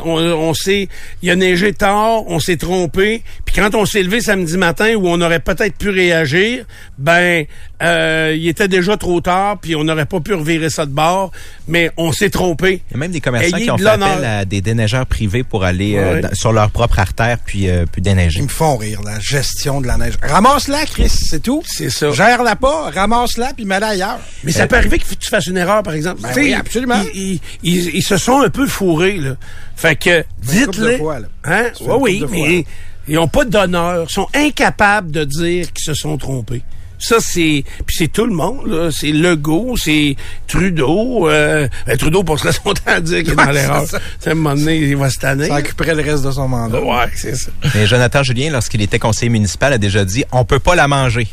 on, 0.04 0.20
on 0.20 0.54
s'est, 0.54 0.88
il 1.22 1.30
a 1.30 1.36
neigé 1.36 1.74
tard, 1.74 2.28
on 2.28 2.40
s'est 2.40 2.58
trompé. 2.58 3.24
Puis 3.46 3.56
quand 3.56 3.76
on 3.76 3.86
s'est 3.86 4.04
levé 4.04 4.22
samedi 4.22 4.58
matin 4.58 4.96
où 4.96 5.08
on 5.08 5.20
aurait 5.22 5.40
peut-être 5.40 5.78
pu 5.78 5.90
réagir, 5.90 6.66
ben 6.98 7.46
euh, 7.82 8.36
il 8.38 8.48
était 8.48 8.68
déjà 8.68 8.98
trop 8.98 9.22
tard, 9.22 9.58
puis 9.60 9.76
on 9.76 9.84
n'aurait 9.84 10.06
pas 10.06 10.20
pu 10.20 10.34
revirer 10.34 10.70
ça 10.70 10.86
de 10.86 10.92
bord. 10.92 11.32
Mais 11.68 11.92
on 11.98 12.12
s'est 12.12 12.30
trompé. 12.30 12.82
Il 12.90 12.94
y 12.94 12.96
a 12.96 12.98
même 12.98 13.12
des 13.12 13.22
commerçants 13.22 13.58
qui 13.58 13.72
ont 13.72 13.78
fait 13.78 13.88
appel 13.88 14.26
à 14.26 14.46
des 14.46 14.62
déneigeurs 14.62 15.06
privés 15.06 15.44
pour 15.44 15.64
aller 15.64 15.98
euh, 15.98 16.22
sur 16.34 16.54
leur 16.54 16.70
propre 16.72 17.00
artère 17.00 17.38
puis 17.44 17.70
euh, 17.70 17.86
puis 17.92 18.02
déneiger. 18.02 18.40
Ils 18.40 18.44
me 18.44 18.50
font 18.50 18.78
rire 18.78 19.02
la 19.04 19.20
gestion 19.20 19.82
de 19.82 19.88
la 19.88 19.98
neige. 19.98 20.14
Ramasse-la, 20.22 20.86
Chris, 20.86 21.10
c'est 21.10 21.42
tout. 21.42 21.64
C'est 21.66 21.90
ça. 21.90 22.12
Gère-la 22.12 22.56
pas, 22.56 22.92
ramasse-la 22.92 23.54
puis 23.54 23.66
mets-la 23.66 23.88
ailleurs. 23.88 24.20
Mais 24.44 24.52
ça 24.52 24.68
peut 24.68 24.76
arriver 24.76 25.00
que 25.00 25.06
tu 25.06 25.30
fasses 25.30 25.48
une 25.48 25.58
erreur, 25.58 25.84
par 25.84 25.94
exemple. 25.94 26.22
Ben 26.22 26.34
oui, 26.36 26.54
absolument. 26.54 27.02
Ils, 27.14 27.40
ils, 27.64 28.04
se 28.04 28.18
sont 28.18 28.42
un 28.42 28.50
peu 28.50 28.68
fourrés 28.68 29.18
là. 29.18 29.36
Fait 29.76 29.96
que, 29.96 30.24
dites-le. 30.44 31.00
Hein? 31.44 31.72
oui, 32.00 32.24
mais 32.30 32.66
ils 33.08 33.16
n'ont 33.16 33.28
pas 33.28 33.46
d'honneur. 33.46 34.06
Ils 34.10 34.14
sont 34.14 34.28
incapables 34.34 35.12
de 35.12 35.24
dire 35.24 35.72
qu'ils 35.74 35.84
se 35.84 35.94
sont 35.94 36.18
trompés. 36.18 36.62
Ça, 37.02 37.18
c'est... 37.20 37.64
Puis 37.86 37.96
c'est 37.98 38.08
tout 38.08 38.26
le 38.26 38.34
monde, 38.34 38.68
là. 38.68 38.90
C'est 38.92 39.12
Legault, 39.12 39.76
c'est 39.76 40.16
Trudeau. 40.48 41.28
Euh, 41.30 41.68
ben, 41.86 41.98
Trudeau 41.98 42.24
passerait 42.24 42.54
son 42.54 42.74
temps 42.74 42.82
à 42.86 43.02
dire 43.02 43.24
qu'il 43.24 43.34
est 43.34 43.36
dans 43.36 43.52
l'erreur. 43.52 43.86
À 44.26 44.30
un 44.30 44.34
moment 44.36 44.56
donné, 44.56 44.78
il 44.78 44.96
va 44.96 45.10
se 45.10 45.20
tanner. 45.20 45.48
Ça 45.48 45.58
occuperait 45.58 45.96
le 45.96 46.04
reste 46.04 46.24
de 46.24 46.32
son 46.32 46.48
mandat. 46.48 46.82
Ouais, 46.82 47.10
c'est 47.16 47.36
ça. 47.36 47.52
Mais 47.76 47.88
Jonathan 47.88 48.24
Julien, 48.24 48.52
lorsqu'il 48.52 48.82
était 48.82 49.00
conseiller 49.00 49.30
municipal, 49.30 49.74
a 49.74 49.78
déjà 49.78 50.06
dit 50.06 50.24
«On 50.32 50.46
peut 50.46 50.60
pas 50.60 50.76
la 50.76 50.88
manger». 50.88 51.28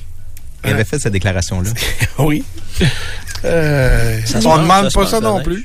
Il 0.64 0.70
avait 0.70 0.85
fait 0.85 0.98
cette 0.98 1.12
déclaration-là. 1.12 1.70
oui. 2.18 2.44
Euh, 3.44 4.20
on 4.44 4.57
ne 4.57 4.62
demande 4.62 4.92
pas 4.92 5.07
ça 5.07 5.20
non 5.20 5.42
plus. 5.42 5.64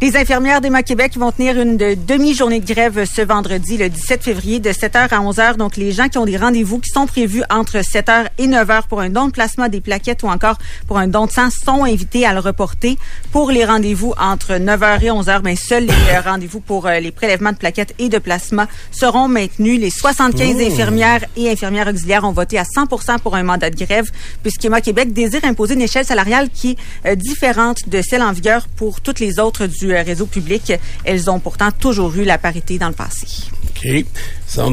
Les 0.00 0.16
infirmières 0.16 0.60
d'Emma 0.60 0.84
Québec 0.84 1.16
vont 1.16 1.32
tenir 1.32 1.60
une 1.60 1.76
demi-journée 1.76 2.60
de 2.60 2.72
grève 2.72 3.04
ce 3.04 3.20
vendredi, 3.20 3.76
le 3.76 3.88
17 3.88 4.22
février, 4.22 4.60
de 4.60 4.70
7h 4.70 5.08
à 5.08 5.18
11h. 5.18 5.56
Donc, 5.56 5.76
les 5.76 5.90
gens 5.90 6.08
qui 6.08 6.18
ont 6.18 6.24
des 6.24 6.36
rendez-vous 6.36 6.78
qui 6.78 6.90
sont 6.90 7.06
prévus 7.06 7.42
entre 7.50 7.78
7h 7.78 8.26
et 8.38 8.46
9h 8.46 8.86
pour 8.88 9.00
un 9.00 9.10
don 9.10 9.26
de 9.26 9.32
plasma, 9.32 9.68
des 9.68 9.80
plaquettes 9.80 10.22
ou 10.22 10.28
encore 10.28 10.56
pour 10.86 10.98
un 10.98 11.08
don 11.08 11.26
de 11.26 11.32
sang 11.32 11.48
sont 11.50 11.82
invités 11.82 12.24
à 12.24 12.32
le 12.32 12.38
reporter. 12.38 12.96
Pour 13.32 13.50
les 13.50 13.64
rendez-vous 13.64 14.14
entre 14.20 14.52
9h 14.52 15.02
et 15.02 15.08
11h, 15.08 15.42
bien, 15.42 15.56
seuls 15.56 15.86
les 15.86 15.92
euh, 16.12 16.20
rendez-vous 16.24 16.60
pour 16.60 16.86
euh, 16.86 17.00
les 17.00 17.10
prélèvements 17.10 17.50
de 17.50 17.56
plaquettes 17.56 17.94
et 17.98 18.08
de 18.08 18.18
plasma 18.18 18.68
seront 18.92 19.26
maintenus. 19.26 19.80
Les 19.80 19.90
75 19.90 20.60
infirmières 20.60 21.24
et 21.36 21.50
infirmières 21.50 21.88
auxiliaires 21.88 22.22
ont 22.22 22.30
voté 22.30 22.56
à 22.56 22.62
100% 22.62 23.18
pour 23.18 23.34
un 23.34 23.42
mandat 23.42 23.70
de 23.70 23.84
grève, 23.84 24.08
puisqu'Emma 24.44 24.80
Québec 24.80 25.12
désire 25.12 25.42
imposer 25.42 25.74
une 25.74 25.82
échelle 25.82 26.06
salariale 26.06 26.50
qui 26.50 26.70
est 26.70 27.08
euh, 27.08 27.14
différente 27.16 27.88
de 27.88 28.00
celle 28.00 28.22
en 28.22 28.30
vigueur 28.30 28.68
pour 28.76 29.00
toutes 29.00 29.18
les 29.18 29.40
autres 29.40 29.66
du 29.66 29.87
réseau 29.96 30.26
public. 30.26 30.72
Elles 31.04 31.30
ont 31.30 31.40
pourtant 31.40 31.70
toujours 31.70 32.14
eu 32.16 32.24
la 32.24 32.38
parité 32.38 32.78
dans 32.78 32.88
le 32.88 32.94
passé. 32.94 33.26
OK. 33.68 34.04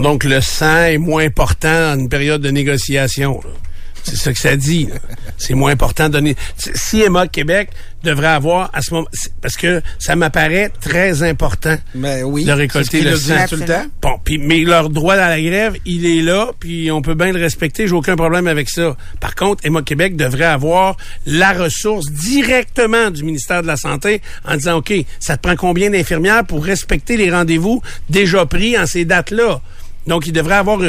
Donc, 0.01 0.23
le 0.23 0.41
sang 0.41 0.85
est 0.85 0.97
moins 0.97 1.25
important 1.25 1.93
en 1.93 1.99
une 1.99 2.09
période 2.09 2.41
de 2.41 2.49
négociation. 2.49 3.41
C'est 4.05 4.17
ça 4.17 4.31
que 4.31 4.39
ça 4.39 4.55
dit. 4.55 4.87
C'est 5.37 5.55
moins 5.55 5.71
important 5.71 6.07
de 6.07 6.13
donner. 6.13 6.35
Si 6.57 7.01
Emma 7.01 7.27
Québec 7.27 7.69
devrait 8.03 8.27
avoir 8.27 8.69
à 8.73 8.81
ce 8.81 8.93
moment, 8.93 9.07
parce 9.41 9.55
que 9.55 9.81
ça 9.97 10.15
m'apparaît 10.15 10.71
très 10.79 11.23
important 11.23 11.75
mais 11.95 12.21
ben 12.21 12.23
oui, 12.23 12.45
de 12.45 12.51
récolter 12.51 13.01
le 13.01 13.15
sang 13.17 13.45
tout 13.49 13.55
le 13.55 13.65
temps. 13.65 13.85
Bon, 14.01 14.19
puis 14.23 14.37
mais 14.37 14.59
leur 14.59 14.91
droit 14.91 15.15
à 15.15 15.29
la 15.29 15.41
grève, 15.41 15.75
il 15.85 16.05
est 16.05 16.21
là, 16.21 16.51
puis 16.59 16.91
on 16.91 17.01
peut 17.01 17.15
bien 17.15 17.31
le 17.31 17.39
respecter. 17.39 17.87
J'ai 17.87 17.93
aucun 17.93 18.15
problème 18.15 18.45
avec 18.45 18.69
ça. 18.69 18.95
Par 19.19 19.33
contre, 19.33 19.65
Emma 19.65 19.81
Québec 19.81 20.15
devrait 20.15 20.45
avoir 20.45 20.97
la 21.25 21.53
ressource 21.53 22.05
directement 22.11 23.09
du 23.09 23.23
ministère 23.23 23.63
de 23.63 23.67
la 23.67 23.77
santé 23.77 24.21
en 24.47 24.55
disant 24.55 24.77
ok, 24.77 24.93
ça 25.19 25.35
te 25.35 25.41
prend 25.41 25.55
combien 25.55 25.89
d'infirmières 25.89 26.45
pour 26.45 26.63
respecter 26.63 27.17
les 27.17 27.31
rendez-vous 27.31 27.81
déjà 28.09 28.45
pris 28.45 28.77
en 28.77 28.85
ces 28.85 29.03
dates-là? 29.03 29.61
Donc, 30.07 30.27
il 30.27 30.33
devrait 30.33 30.55
avoir 30.55 30.79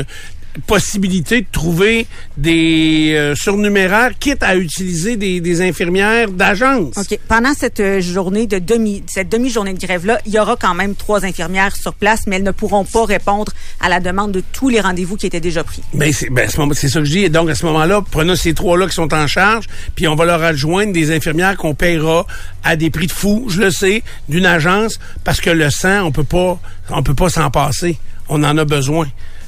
possibilité 0.66 1.42
de 1.42 1.46
trouver 1.50 2.06
des 2.36 3.12
euh, 3.14 3.34
surnuméraires, 3.34 4.12
quitte 4.18 4.42
à 4.42 4.56
utiliser 4.56 5.16
des, 5.16 5.40
des 5.40 5.62
infirmières 5.62 6.30
d'agence. 6.30 6.96
OK. 6.96 7.18
Pendant 7.28 7.54
cette 7.54 7.80
euh, 7.80 8.00
journée 8.00 8.46
de 8.46 8.58
demi, 8.58 9.02
cette 9.06 9.28
demi-journée 9.28 9.74
de 9.74 9.78
grève-là, 9.78 10.20
il 10.26 10.32
y 10.32 10.38
aura 10.38 10.56
quand 10.56 10.74
même 10.74 10.94
trois 10.94 11.24
infirmières 11.24 11.76
sur 11.76 11.94
place, 11.94 12.26
mais 12.26 12.36
elles 12.36 12.42
ne 12.42 12.50
pourront 12.50 12.84
pas 12.84 13.04
répondre 13.04 13.52
à 13.80 13.88
la 13.88 14.00
demande 14.00 14.32
de 14.32 14.42
tous 14.52 14.68
les 14.68 14.80
rendez-vous 14.80 15.16
qui 15.16 15.26
étaient 15.26 15.40
déjà 15.40 15.64
pris. 15.64 15.82
C'est 16.12 16.30
ben, 16.30 16.48
c'est 16.72 16.88
ça 16.88 17.00
que 17.00 17.04
je 17.04 17.10
dis. 17.10 17.30
Donc, 17.30 17.48
à 17.50 17.54
ce 17.54 17.64
moment-là, 17.66 18.02
prenons 18.10 18.36
ces 18.36 18.54
trois-là 18.54 18.86
qui 18.86 18.94
sont 18.94 19.12
en 19.12 19.26
charge, 19.26 19.66
puis 19.94 20.08
on 20.08 20.14
va 20.14 20.24
leur 20.24 20.42
adjoindre 20.42 20.92
des 20.92 21.14
infirmières 21.14 21.56
qu'on 21.56 21.74
paiera 21.74 22.26
à 22.64 22.76
des 22.76 22.90
prix 22.90 23.06
de 23.06 23.12
fou, 23.12 23.46
je 23.48 23.60
le 23.60 23.70
sais, 23.70 24.02
d'une 24.28 24.46
agence, 24.46 24.98
parce 25.24 25.40
que 25.40 25.50
le 25.50 25.70
sang, 25.70 26.04
on 26.04 26.12
peut 26.12 26.24
pas, 26.24 26.58
on 26.90 27.02
peut 27.02 27.14
pas 27.14 27.28
s'en 27.28 27.50
passer. 27.50 27.98
On 28.28 28.42
en 28.42 28.58
a 28.58 28.64
besoin. 28.64 29.06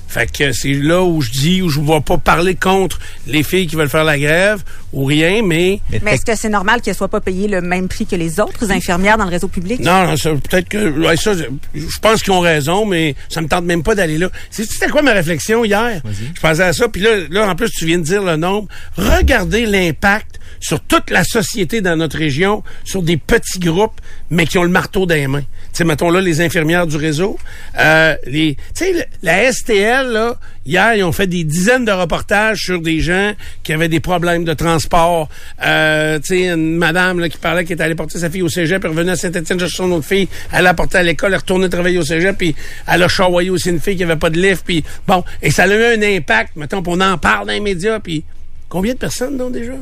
Fait 0.09 0.31
que 0.33 0.53
c'est 0.53 0.73
là 0.73 1.03
où 1.05 1.21
je 1.21 1.31
dis, 1.31 1.61
où 1.63 1.69
je 1.69 1.81
ne 1.81 1.87
vais 1.87 2.01
pas 2.01 2.17
parler 2.17 2.55
contre 2.55 2.99
les 3.27 3.43
filles 3.43 3.67
qui 3.67 3.77
veulent 3.77 3.91
faire 3.91 4.05
la 4.05 4.19
grève 4.19 4.63
ou 4.95 5.05
rien, 5.05 5.43
mais... 5.45 5.81
Mais 6.03 6.15
est-ce 6.15 6.25
que 6.25 6.35
c'est 6.35 6.49
normal 6.49 6.81
qu'elles 6.81 6.95
soient 6.95 7.09
pas 7.09 7.21
payées 7.21 7.47
le 7.47 7.61
même 7.61 7.89
prix 7.89 8.07
que 8.07 8.17
les 8.17 8.41
autres 8.41 8.71
infirmières 8.73 9.19
dans 9.19 9.25
le 9.25 9.31
réseau 9.31 9.49
public? 9.49 9.81
Non, 9.81 10.07
non, 10.07 10.17
ça, 10.17 10.31
peut-être 10.31 10.69
que... 10.69 11.07
ouais, 11.07 11.17
ça, 11.19 11.33
je 11.35 11.99
pense 12.01 12.23
qu'ils 12.23 12.33
ont 12.33 12.41
raison, 12.41 12.87
mais 12.87 13.15
ça 13.29 13.43
me 13.43 13.49
tente 13.49 13.67
même 13.67 13.83
pas 13.83 13.95
d'aller 13.95 14.17
là. 14.17 14.31
C'est- 14.51 14.65
C'était 14.71 14.89
quoi 14.89 15.03
ma 15.03 15.13
réflexion 15.13 15.63
hier? 15.65 16.01
Je 16.35 16.41
pensais 16.41 16.63
à 16.63 16.73
ça, 16.73 16.89
puis 16.89 17.03
là, 17.03 17.11
là, 17.31 17.47
en 17.49 17.55
plus, 17.55 17.71
tu 17.71 17.85
viens 17.85 17.99
de 17.99 18.05
dire 18.05 18.23
le 18.23 18.37
nombre. 18.37 18.67
Regardez 18.97 19.67
l'impact 19.67 20.41
sur 20.61 20.81
toute 20.81 21.11
la 21.11 21.23
société 21.23 21.81
dans 21.83 21.97
notre 21.97 22.17
région, 22.19 22.65
sur 22.85 23.03
des 23.03 23.17
petits 23.19 23.59
groupes, 23.61 24.01
mais 24.31 24.47
qui 24.47 24.57
ont 24.59 24.65
le 24.65 24.71
marteau 24.71 25.05
dans 25.07 25.15
les 25.15 25.29
mains. 25.29 25.45
Sais, 25.79 25.85
mettons 25.85 26.11
là, 26.11 26.21
les 26.21 26.41
infirmières 26.41 26.89
du 26.89 26.97
réseau. 26.97 27.39
Euh, 27.79 28.17
les, 28.27 28.57
tu 28.75 28.85
sais, 28.85 29.09
la 29.23 29.53
STL, 29.53 30.09
là, 30.09 30.35
hier, 30.67 30.97
ils 30.97 31.05
ont 31.05 31.13
fait 31.13 31.29
des 31.29 31.45
dizaines 31.45 31.85
de 31.85 31.93
reportages 31.93 32.65
sur 32.65 32.83
des 32.83 32.99
gens 32.99 33.35
qui 33.63 33.73
avaient 33.73 33.87
des 33.87 34.01
problèmes 34.01 34.43
de 34.43 34.55
transport. 34.55 35.29
Euh, 35.65 36.19
tu 36.19 36.35
sais, 36.35 36.49
une 36.49 36.79
madame 36.79 37.21
là, 37.21 37.29
qui 37.29 37.39
parlait 37.39 37.65
qui 37.65 37.75
était 37.75 37.85
allée 37.85 37.95
porter 37.95 38.19
sa 38.19 38.29
fille 38.29 38.43
au 38.43 38.49
cégep, 38.49 38.81
puis 38.81 38.91
revenait 38.91 39.13
à 39.13 39.17
Saint-Étienne 39.17 39.61
chercher 39.61 39.77
son 39.77 39.93
autre 39.93 40.05
fille. 40.05 40.27
Elle 40.51 40.65
l'a 40.65 40.75
portée 40.75 40.99
à 40.99 41.05
l'école, 41.05 41.29
elle 41.29 41.35
est 41.35 41.37
retournée 41.37 41.69
travailler 41.69 41.99
au 41.99 42.05
cégep, 42.05 42.37
puis 42.37 42.57
elle 42.93 43.05
a 43.05 43.07
charroyé 43.07 43.49
aussi 43.51 43.69
une 43.69 43.79
fille 43.79 43.97
qui 43.97 44.03
avait 44.03 44.17
pas 44.17 44.31
de 44.31 44.41
lift, 44.41 44.65
puis 44.67 44.83
bon, 45.07 45.23
et 45.41 45.53
ça 45.53 45.63
a 45.63 45.69
eu 45.69 45.97
un 45.97 46.03
impact. 46.03 46.57
Mettons, 46.57 46.83
puis 46.83 46.93
on 46.97 47.01
en 47.01 47.19
parle 47.19 47.47
dans 47.47 47.53
les 47.53 47.61
médias, 47.61 48.01
puis 48.01 48.25
combien 48.69 48.95
de 48.95 48.99
personnes, 48.99 49.37
donc, 49.37 49.53
déjà? 49.53 49.75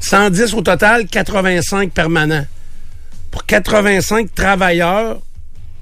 110 0.00 0.54
au 0.54 0.62
total, 0.62 1.06
85 1.06 1.90
permanents. 1.90 2.46
Pour 3.30 3.44
85 3.46 4.34
travailleurs, 4.34 5.20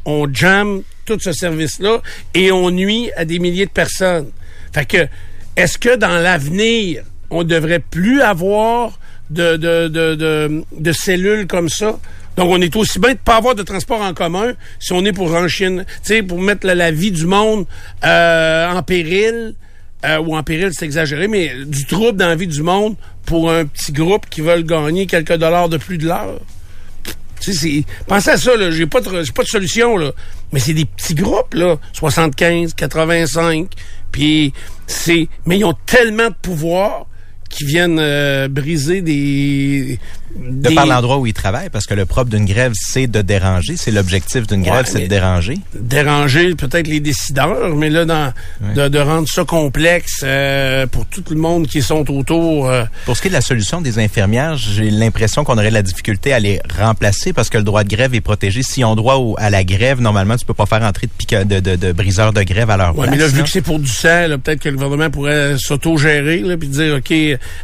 on 0.05 0.33
jamme 0.33 0.83
tout 1.05 1.19
ce 1.21 1.33
service-là 1.33 2.01
et 2.35 2.53
on 2.53 2.71
nuit 2.71 3.11
à 3.17 3.25
des 3.25 3.39
milliers 3.39 3.67
de 3.67 3.71
personnes. 3.71 4.31
Fait 4.73 4.85
que, 4.85 5.07
est-ce 5.57 5.79
que 5.79 5.97
dans 5.97 6.19
l'avenir, 6.21 7.03
on 7.31 7.45
devrait 7.45 7.81
plus 7.81 8.21
avoir 8.21 8.99
de, 9.31 9.57
de, 9.57 9.89
de, 9.89 10.65
de, 10.73 10.93
cellules 10.93 11.47
comme 11.47 11.69
ça? 11.69 11.99
Donc, 12.37 12.51
on 12.51 12.61
est 12.61 12.75
aussi 12.77 12.99
bien 12.99 13.15
de 13.15 13.19
pas 13.19 13.37
avoir 13.37 13.55
de 13.55 13.63
transport 13.63 14.03
en 14.03 14.13
commun 14.13 14.53
si 14.79 14.93
on 14.93 15.05
est 15.05 15.13
pour 15.13 15.33
enchaîner, 15.33 15.85
tu 15.85 15.93
sais, 16.03 16.23
pour 16.23 16.41
mettre 16.41 16.67
la, 16.67 16.75
la 16.75 16.91
vie 16.91 17.11
du 17.11 17.27
monde 17.27 17.65
euh, 18.05 18.71
en 18.71 18.83
péril, 18.83 19.55
euh, 20.05 20.19
ou 20.19 20.37
en 20.37 20.43
péril, 20.43 20.71
c'est 20.73 20.85
exagéré, 20.85 21.27
mais 21.27 21.53
du 21.65 21.87
trouble 21.87 22.19
dans 22.19 22.29
la 22.29 22.37
vie 22.37 22.47
du 22.47 22.63
monde 22.63 22.97
pour 23.25 23.51
un 23.51 23.65
petit 23.65 23.93
groupe 23.93 24.27
qui 24.29 24.43
veulent 24.43 24.65
gagner 24.65 25.07
quelques 25.07 25.37
dollars 25.37 25.69
de 25.69 25.79
plus 25.79 25.99
de 25.99 26.07
l'heure. 26.07 26.41
Tu 27.41 27.85
pensez 28.07 28.31
à 28.31 28.37
ça, 28.37 28.57
là. 28.57 28.71
J'ai 28.71 28.87
pas 28.87 29.01
de, 29.01 29.31
pas 29.33 29.43
de 29.43 29.49
solution, 29.49 29.97
là. 29.97 30.13
Mais 30.53 30.61
c'est 30.61 30.75
des 30.75 30.85
petits 30.85 31.15
groupes, 31.15 31.55
là. 31.55 31.77
75, 31.93 32.75
85. 32.75 33.69
Puis 34.13 34.53
c'est, 34.87 35.29
mais 35.45 35.59
ils 35.59 35.65
ont 35.65 35.77
tellement 35.87 36.29
de 36.29 36.37
pouvoir 36.41 37.07
qu'ils 37.49 37.67
viennent 37.67 37.99
euh, 37.99 38.49
briser 38.49 39.03
des, 39.03 39.99
De 40.39 40.69
des- 40.69 40.75
par 40.75 40.87
l'endroit 40.87 41.19
où 41.19 41.27
ils 41.27 41.33
travaillent, 41.33 41.71
parce 41.71 41.87
que 41.87 41.95
le 41.95 42.07
propre 42.07 42.31
d'une 42.31 42.45
grève, 42.45 42.73
c'est 42.75 43.07
de 43.07 43.23
déranger. 43.23 43.77
C'est 43.77 43.91
l'objectif 43.91 44.47
d'une 44.47 44.61
Ouais, 44.63 44.69
grève, 44.69 44.87
c'est 44.87 45.01
de 45.01 45.07
déranger. 45.07 45.59
déranger 45.75 46.55
peut-être 46.55 46.87
les 46.87 47.01
décideurs, 47.01 47.75
mais 47.77 47.91
là, 47.91 48.05
dans, 48.05 48.33
de, 48.75 48.89
de 48.89 48.99
rendre 48.99 49.29
ça 49.29 49.45
complexe 49.45 50.21
euh, 50.23 50.87
pour 50.87 51.07
tout 51.07 51.25
le 51.31 51.37
monde 51.37 51.67
qui 51.67 51.83
sont 51.83 52.09
autour. 52.11 52.69
euh, 52.69 52.85
Pour 53.05 53.17
ce 53.17 53.23
qui 53.23 53.29
est 53.29 53.31
de 53.31 53.35
la 53.37 53.41
solution 53.41 53.81
des 53.81 53.99
infirmières, 53.99 54.57
j'ai 54.57 54.91
l'impression 54.91 55.45
qu'on 55.45 55.55
aurait 55.59 55.69
de 55.71 55.75
la 55.75 55.83
difficulté 55.83 56.33
à 56.33 56.39
les 56.39 56.61
remplacer 56.79 57.33
parce 57.33 57.49
que 57.49 57.59
le 57.59 57.65
droit 57.65 57.85
de 57.85 57.89
grève 57.89 58.15
est 58.15 58.21
protégé. 58.21 58.63
S'ils 58.63 58.85
ont 58.85 58.95
droit 58.97 59.17
au- 59.17 59.37
à 59.39 59.51
la 59.51 59.65
grève, 59.65 60.01
normalement, 60.01 60.37
tu 60.37 60.45
peux 60.45 60.55
pas 60.55 60.67
faire 60.67 60.83
entrer 60.83 61.07
de, 61.07 61.13
pique- 61.17 61.47
de, 61.47 61.61
de, 61.61 61.77
de 61.77 61.93
briseurs 61.93 62.33
de 62.33 62.43
grève 62.43 62.71
à 62.71 62.77
leur 62.77 62.97
Ouais, 62.97 63.07
place. 63.07 63.11
mais 63.11 63.17
là, 63.23 63.29
vu 63.29 63.43
que 63.43 63.49
c'est 63.49 63.63
pour 63.63 63.79
du 63.79 63.89
sang, 63.89 64.27
peut-être 64.43 64.61
que 64.61 64.69
le 64.69 64.77
gouvernement 64.77 65.11
pourrait 65.11 65.57
s'auto-gérer, 65.59 66.43
puis 66.59 66.69
dire, 66.69 66.97
OK, 66.97 67.15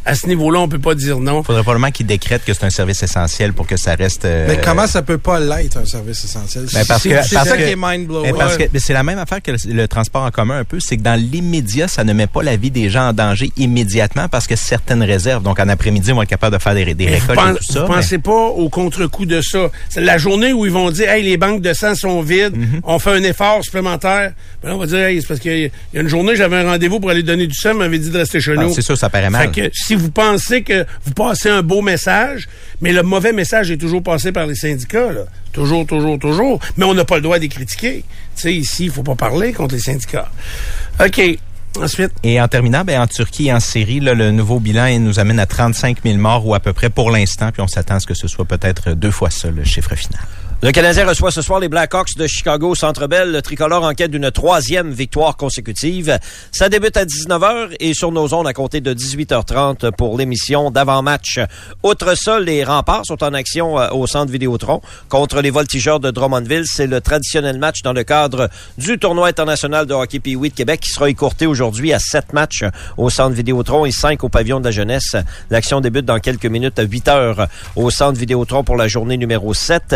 à 0.05 0.15
ce 0.15 0.27
niveau-là, 0.27 0.59
on 0.59 0.67
peut 0.67 0.79
pas 0.79 0.95
dire 0.95 1.19
non. 1.19 1.43
faudrait 1.43 1.63
probablement 1.63 1.91
qu'ils 1.91 2.05
décrètent 2.05 2.45
que 2.45 2.53
c'est 2.53 2.62
un 2.63 2.69
service 2.69 3.03
essentiel 3.03 3.53
pour 3.53 3.67
que 3.67 3.77
ça 3.77 3.95
reste. 3.95 4.25
euh, 4.25 4.45
Mais 4.47 4.59
comment 4.63 4.87
ça 4.87 5.01
peut 5.01 5.17
pas 5.17 5.39
l'être, 5.39 5.77
un 5.77 5.85
service 5.85 6.23
essentiel? 6.23 6.65
Ben, 6.73 6.85
parce 6.87 7.03
c'est 7.03 7.09
que- 7.09 7.23
c'est 7.23 7.35
parce 7.35 7.49
ça 7.49 7.57
que- 7.57 7.63
qui 7.63 7.69
est 7.71 7.75
mind-blowing. 7.77 8.31
Mais 8.31 8.37
parce 8.37 8.57
que 8.57 8.63
mais 8.71 8.79
c'est 8.79 8.93
la 8.93 9.03
même 9.03 9.19
affaire 9.19 9.41
que 9.41 9.51
le, 9.51 9.57
le 9.73 9.87
transport 9.87 10.23
en 10.23 10.31
commun 10.31 10.59
un 10.59 10.63
peu, 10.63 10.79
c'est 10.79 10.97
que 10.97 11.01
dans 11.01 11.19
l'immédiat, 11.19 11.87
ça 11.87 12.03
ne 12.03 12.13
met 12.13 12.27
pas 12.27 12.43
la 12.43 12.55
vie 12.55 12.71
des 12.71 12.89
gens 12.89 13.09
en 13.09 13.13
danger 13.13 13.51
immédiatement 13.57 14.27
parce 14.29 14.47
que 14.47 14.55
certaines 14.55 15.03
réserves, 15.03 15.43
donc 15.43 15.59
en 15.59 15.67
après-midi, 15.69 16.09
ils 16.09 16.13
vont 16.15 16.21
être 16.23 16.29
capables 16.29 16.55
de 16.55 16.61
faire 16.61 16.73
des, 16.75 16.83
récoltes 16.83 17.39
et 17.39 17.57
tout 17.65 17.73
ça. 17.73 17.81
vous 17.85 17.87
mais- 17.89 17.95
pensez 17.95 18.17
pas 18.19 18.31
au 18.31 18.69
contre-coup 18.69 19.25
de 19.25 19.41
ça? 19.41 19.69
C'est 19.89 20.01
la 20.01 20.17
journée 20.17 20.53
où 20.53 20.65
ils 20.65 20.71
vont 20.71 20.89
dire, 20.91 21.09
hey, 21.09 21.23
les 21.23 21.37
banques 21.37 21.61
de 21.61 21.73
sang 21.73 21.95
sont 21.95 22.21
vides, 22.21 22.55
Mhm. 22.55 22.81
on 22.83 22.99
fait 22.99 23.11
un 23.11 23.23
effort 23.23 23.63
supplémentaire. 23.63 24.31
Ben 24.61 24.69
là, 24.69 24.75
on 24.75 24.79
va 24.79 24.85
dire, 24.85 24.99
hey, 24.99 25.21
c'est 25.21 25.27
parce 25.27 25.39
qu'il 25.39 25.51
y 25.51 25.65
a- 25.65 25.67
il 25.67 25.71
y 25.95 25.97
a 25.97 26.01
une 26.01 26.07
journée, 26.07 26.35
j'avais 26.35 26.57
un 26.57 26.63
rendez-vous 26.69 26.99
pour 26.99 27.09
aller 27.09 27.23
donner 27.23 27.47
du 27.47 27.55
sang, 27.55 27.71
on 27.71 27.75
m'avait 27.75 27.99
dit 27.99 28.09
de 28.09 28.17
rester 28.17 28.39
chez 28.39 28.53
Ah, 28.57 28.61
nous. 28.63 28.73
c'est 28.73 28.81
sûr, 28.81 28.97
ça 28.97 29.09
paraît 29.09 29.29
mal. 29.29 29.51
Fait 29.53 29.69
que 29.69 29.69
si 29.73 29.95
vous 29.95 30.11
pensez 30.11 30.61
que 30.63 30.85
vous 31.05 31.13
passez 31.13 31.49
un 31.49 31.61
beau 31.61 31.81
message, 31.81 32.47
mais 32.81 32.91
le 32.91 33.03
mauvais 33.03 33.33
message 33.33 33.71
est 33.71 33.77
toujours 33.77 34.03
passé 34.03 34.31
par 34.31 34.45
les 34.45 34.55
syndicats. 34.55 35.09
Toujours, 35.51 35.85
toujours, 35.85 36.19
toujours. 36.19 36.59
Mais 36.77 36.85
on 36.85 36.93
n'a 36.93 37.05
pas 37.05 37.15
le 37.15 37.21
droit 37.21 37.37
de 37.37 37.43
les 37.43 37.49
critiquer. 37.49 38.03
Tu 38.35 38.51
ici, 38.51 38.85
il 38.85 38.91
faut 38.91 39.03
pas 39.03 39.15
parler 39.15 39.53
contre 39.53 39.75
les 39.75 39.81
syndicats. 39.81 40.31
OK. 40.99 41.21
Ensuite, 41.81 42.11
Et 42.23 42.39
en 42.39 42.47
terminant, 42.47 42.83
ben, 42.83 43.01
en 43.01 43.07
Turquie 43.07 43.47
et 43.47 43.53
en 43.53 43.59
Syrie, 43.59 43.99
le 43.99 44.29
nouveau 44.29 44.59
bilan 44.59 44.85
il 44.85 45.03
nous 45.03 45.19
amène 45.19 45.39
à 45.39 45.47
35 45.47 46.03
000 46.03 46.17
morts 46.17 46.45
ou 46.45 46.53
à 46.53 46.59
peu 46.59 46.71
près 46.71 46.91
pour 46.91 47.09
l'instant, 47.09 47.51
puis 47.51 47.63
on 47.63 47.67
s'attend 47.67 47.95
à 47.95 47.99
ce 47.99 48.05
que 48.05 48.13
ce 48.13 48.27
soit 48.27 48.45
peut-être 48.45 48.91
deux 48.91 49.09
fois 49.09 49.31
ça, 49.31 49.49
le 49.49 49.63
chiffre 49.63 49.95
final. 49.95 50.21
Le 50.61 50.71
Canadien 50.71 51.05
reçoit 51.05 51.31
ce 51.31 51.41
soir 51.41 51.59
les 51.59 51.67
Blackhawks 51.67 52.15
de 52.17 52.27
Chicago 52.27 52.73
Centre 52.75 53.07
Bell. 53.07 53.31
Le 53.31 53.41
tricolore 53.41 53.83
en 53.83 53.93
quête 53.93 54.11
d'une 54.11 54.31
troisième 54.31 54.91
victoire 54.91 55.35
consécutive. 55.35 56.17
Ça 56.51 56.69
débute 56.69 56.95
à 56.95 57.05
19h 57.05 57.75
et 57.79 57.93
sur 57.93 58.11
nos 58.11 58.33
ondes 58.33 58.47
à 58.47 58.53
compter 58.53 58.79
de 58.79 58.93
18h30 58.93 59.91
pour 59.91 60.17
l'émission 60.17 60.71
d'avant-match. 60.71 61.39
Outre 61.83 62.15
ça, 62.15 62.39
les 62.39 62.63
remparts 62.63 63.05
sont 63.05 63.23
en 63.23 63.33
action 63.33 63.77
euh, 63.77 63.89
au 63.91 64.07
Centre 64.07 64.31
Vidéotron 64.31 64.81
contre 65.09 65.41
les 65.41 65.49
voltigeurs 65.49 65.99
de 65.99 66.11
Drummondville. 66.11 66.65
C'est 66.65 66.87
le 66.87 67.01
traditionnel 67.01 67.57
match 67.59 67.81
dans 67.81 67.93
le 67.93 68.03
cadre 68.03 68.49
du 68.77 68.97
tournoi 68.97 69.27
international 69.27 69.85
de 69.85 69.93
hockey 69.93 70.19
Pee-Wee 70.19 70.49
de 70.49 70.55
Québec 70.55 70.79
qui 70.79 70.91
sera 70.91 71.09
écourté 71.09 71.45
aujourd'hui 71.45 71.91
à 71.91 71.99
sept 71.99 72.31
matchs 72.31 72.63
au 72.97 73.09
Centre 73.09 73.35
Vidéotron 73.35 73.85
et 73.85 73.91
cinq 73.91 74.23
au 74.23 74.29
pavillon 74.29 74.59
de 74.59 74.65
la 74.65 74.71
jeunesse. 74.71 75.15
L'action 75.49 75.81
débute 75.81 76.05
dans 76.05 76.19
quelques 76.19 76.45
minutes 76.45 76.79
à 76.79 76.83
8 76.83 77.07
heures 77.09 77.47
au 77.75 77.89
Centre 77.89 78.17
Vidéotron 78.17 78.63
pour 78.63 78.77
la 78.77 78.87
journée 78.87 79.17
numéro 79.17 79.53
7. 79.53 79.95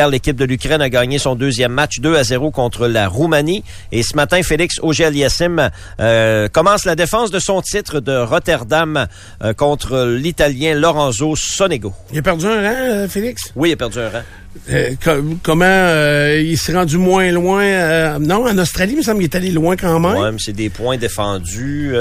Hier, 0.00 0.08
l'équipe 0.08 0.36
de 0.36 0.46
l'Ukraine 0.46 0.80
a 0.80 0.88
gagné 0.88 1.18
son 1.18 1.34
deuxième 1.34 1.72
match 1.72 2.00
2 2.00 2.16
à 2.16 2.24
0 2.24 2.50
contre 2.52 2.86
la 2.86 3.06
Roumanie. 3.06 3.62
Et 3.92 4.02
ce 4.02 4.16
matin, 4.16 4.42
Félix 4.42 4.76
Auger-Aliassime 4.80 5.68
euh, 6.00 6.48
commence 6.48 6.86
la 6.86 6.96
défense 6.96 7.30
de 7.30 7.38
son 7.38 7.60
titre 7.60 8.00
de 8.00 8.16
Rotterdam 8.16 9.08
euh, 9.44 9.52
contre 9.52 10.06
l'Italien 10.06 10.72
Lorenzo 10.72 11.36
Sonego. 11.36 11.92
il 12.12 12.18
a 12.18 12.22
perdu 12.22 12.46
un 12.46 12.62
rang, 12.62 12.76
euh, 12.78 13.08
Félix? 13.08 13.52
Oui, 13.54 13.68
il 13.68 13.72
a 13.74 13.76
perdu 13.76 13.98
un 13.98 14.08
rang. 14.08 14.22
Euh, 14.68 14.90
co- 15.02 15.22
comment 15.44 15.64
euh, 15.64 16.42
il 16.44 16.58
s'est 16.58 16.72
rendu 16.74 16.98
moins 16.98 17.30
loin? 17.30 17.62
euh, 17.62 18.18
non, 18.18 18.46
en 18.48 18.58
Australie, 18.58 18.92
il 18.94 18.98
me 18.98 19.02
semble 19.02 19.18
qu'il 19.18 19.24
est 19.30 19.36
allé 19.36 19.50
loin 19.50 19.76
quand 19.76 20.00
même. 20.00 20.20
Ouais, 20.20 20.32
mais 20.32 20.38
c'est 20.40 20.52
des 20.52 20.68
points 20.70 20.96
défendus. 20.96 21.92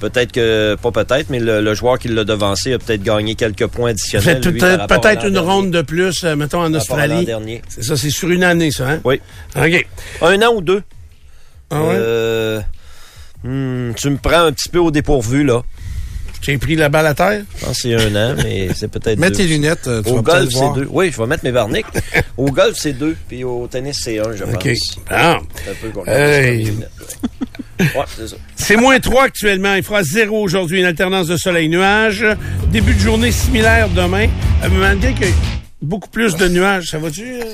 Peut-être 0.00 0.32
que, 0.32 0.74
pas 0.82 0.90
peut-être, 0.90 1.30
mais 1.30 1.38
le, 1.38 1.60
le 1.60 1.74
joueur 1.74 1.98
qui 1.98 2.08
l'a 2.08 2.24
devancé 2.24 2.72
a 2.72 2.78
peut-être 2.78 3.02
gagné 3.02 3.34
quelques 3.36 3.66
points 3.68 3.90
additionnels. 3.90 4.40
Peut-être 4.40 5.26
une 5.26 5.34
dernier. 5.34 5.38
ronde 5.48 5.70
de 5.70 5.82
plus, 5.82 6.24
mettons, 6.24 6.60
en 6.62 6.74
Australie. 6.74 7.26
C'est 7.68 7.84
ça, 7.84 7.96
c'est 7.96 8.10
sur 8.10 8.30
une 8.30 8.42
année, 8.44 8.70
ça, 8.72 8.88
hein? 8.88 9.00
Oui. 9.04 9.20
OK. 9.56 9.86
Un 10.22 10.42
an 10.42 10.54
ou 10.54 10.60
deux. 10.60 10.82
Ah 11.70 11.82
ouais? 11.82 12.60
Hmm, 13.44 13.92
tu 13.94 14.10
me 14.10 14.16
prends 14.16 14.44
un 14.46 14.52
petit 14.52 14.68
peu 14.68 14.78
au 14.78 14.90
dépourvu, 14.90 15.44
là. 15.44 15.62
J'ai 16.42 16.58
pris 16.58 16.76
la 16.76 16.88
balle 16.88 17.06
à 17.06 17.14
terre? 17.14 17.42
Je 17.58 17.64
pense 17.64 17.76
que 17.76 17.82
c'est 17.82 17.94
un 17.94 18.14
an, 18.14 18.36
mais 18.42 18.68
c'est 18.74 18.88
peut-être 18.88 19.18
Mets 19.18 19.30
deux. 19.30 19.36
tes 19.36 19.44
lunettes, 19.46 19.86
euh, 19.88 20.02
tu 20.02 20.10
Au 20.10 20.16
vas 20.16 20.22
golf, 20.22 20.48
c'est 20.50 20.58
voir. 20.58 20.74
deux. 20.74 20.86
Oui, 20.90 21.10
je 21.12 21.16
vais 21.20 21.26
mettre 21.26 21.44
mes 21.44 21.50
verniques. 21.50 21.86
au 22.36 22.46
golf, 22.50 22.76
c'est 22.78 22.92
deux. 22.92 23.16
Puis 23.28 23.42
au 23.42 23.66
tennis, 23.66 23.98
c'est 24.02 24.18
un, 24.20 24.32
je 24.34 24.44
pense. 24.44 24.54
OK. 24.54 24.68
Ah. 25.10 25.38
C'est 25.64 25.70
un 25.70 25.74
peu 25.80 25.88
qu'on 25.88 26.04
Hey. 26.06 26.70
ouais. 27.80 27.86
C'est 28.16 28.28
ça. 28.28 28.36
C'est 28.54 28.76
moins 28.76 28.98
3 29.00 29.24
actuellement. 29.24 29.74
Il 29.74 29.82
fera 29.82 30.02
zéro 30.04 30.40
aujourd'hui, 30.42 30.78
une 30.80 30.84
alternance 30.86 31.26
de 31.26 31.36
soleil-nuage. 31.36 32.24
Début 32.70 32.94
de 32.94 33.00
journée 33.00 33.32
similaire 33.32 33.88
demain. 33.88 34.28
Euh, 34.64 34.68
malgré 34.70 35.14
que 35.14 35.26
beaucoup 35.82 36.08
plus 36.10 36.36
de 36.36 36.48
nuages, 36.48 36.90
ça 36.90 36.98
va-tu? 36.98 37.24
euh? 37.24 37.44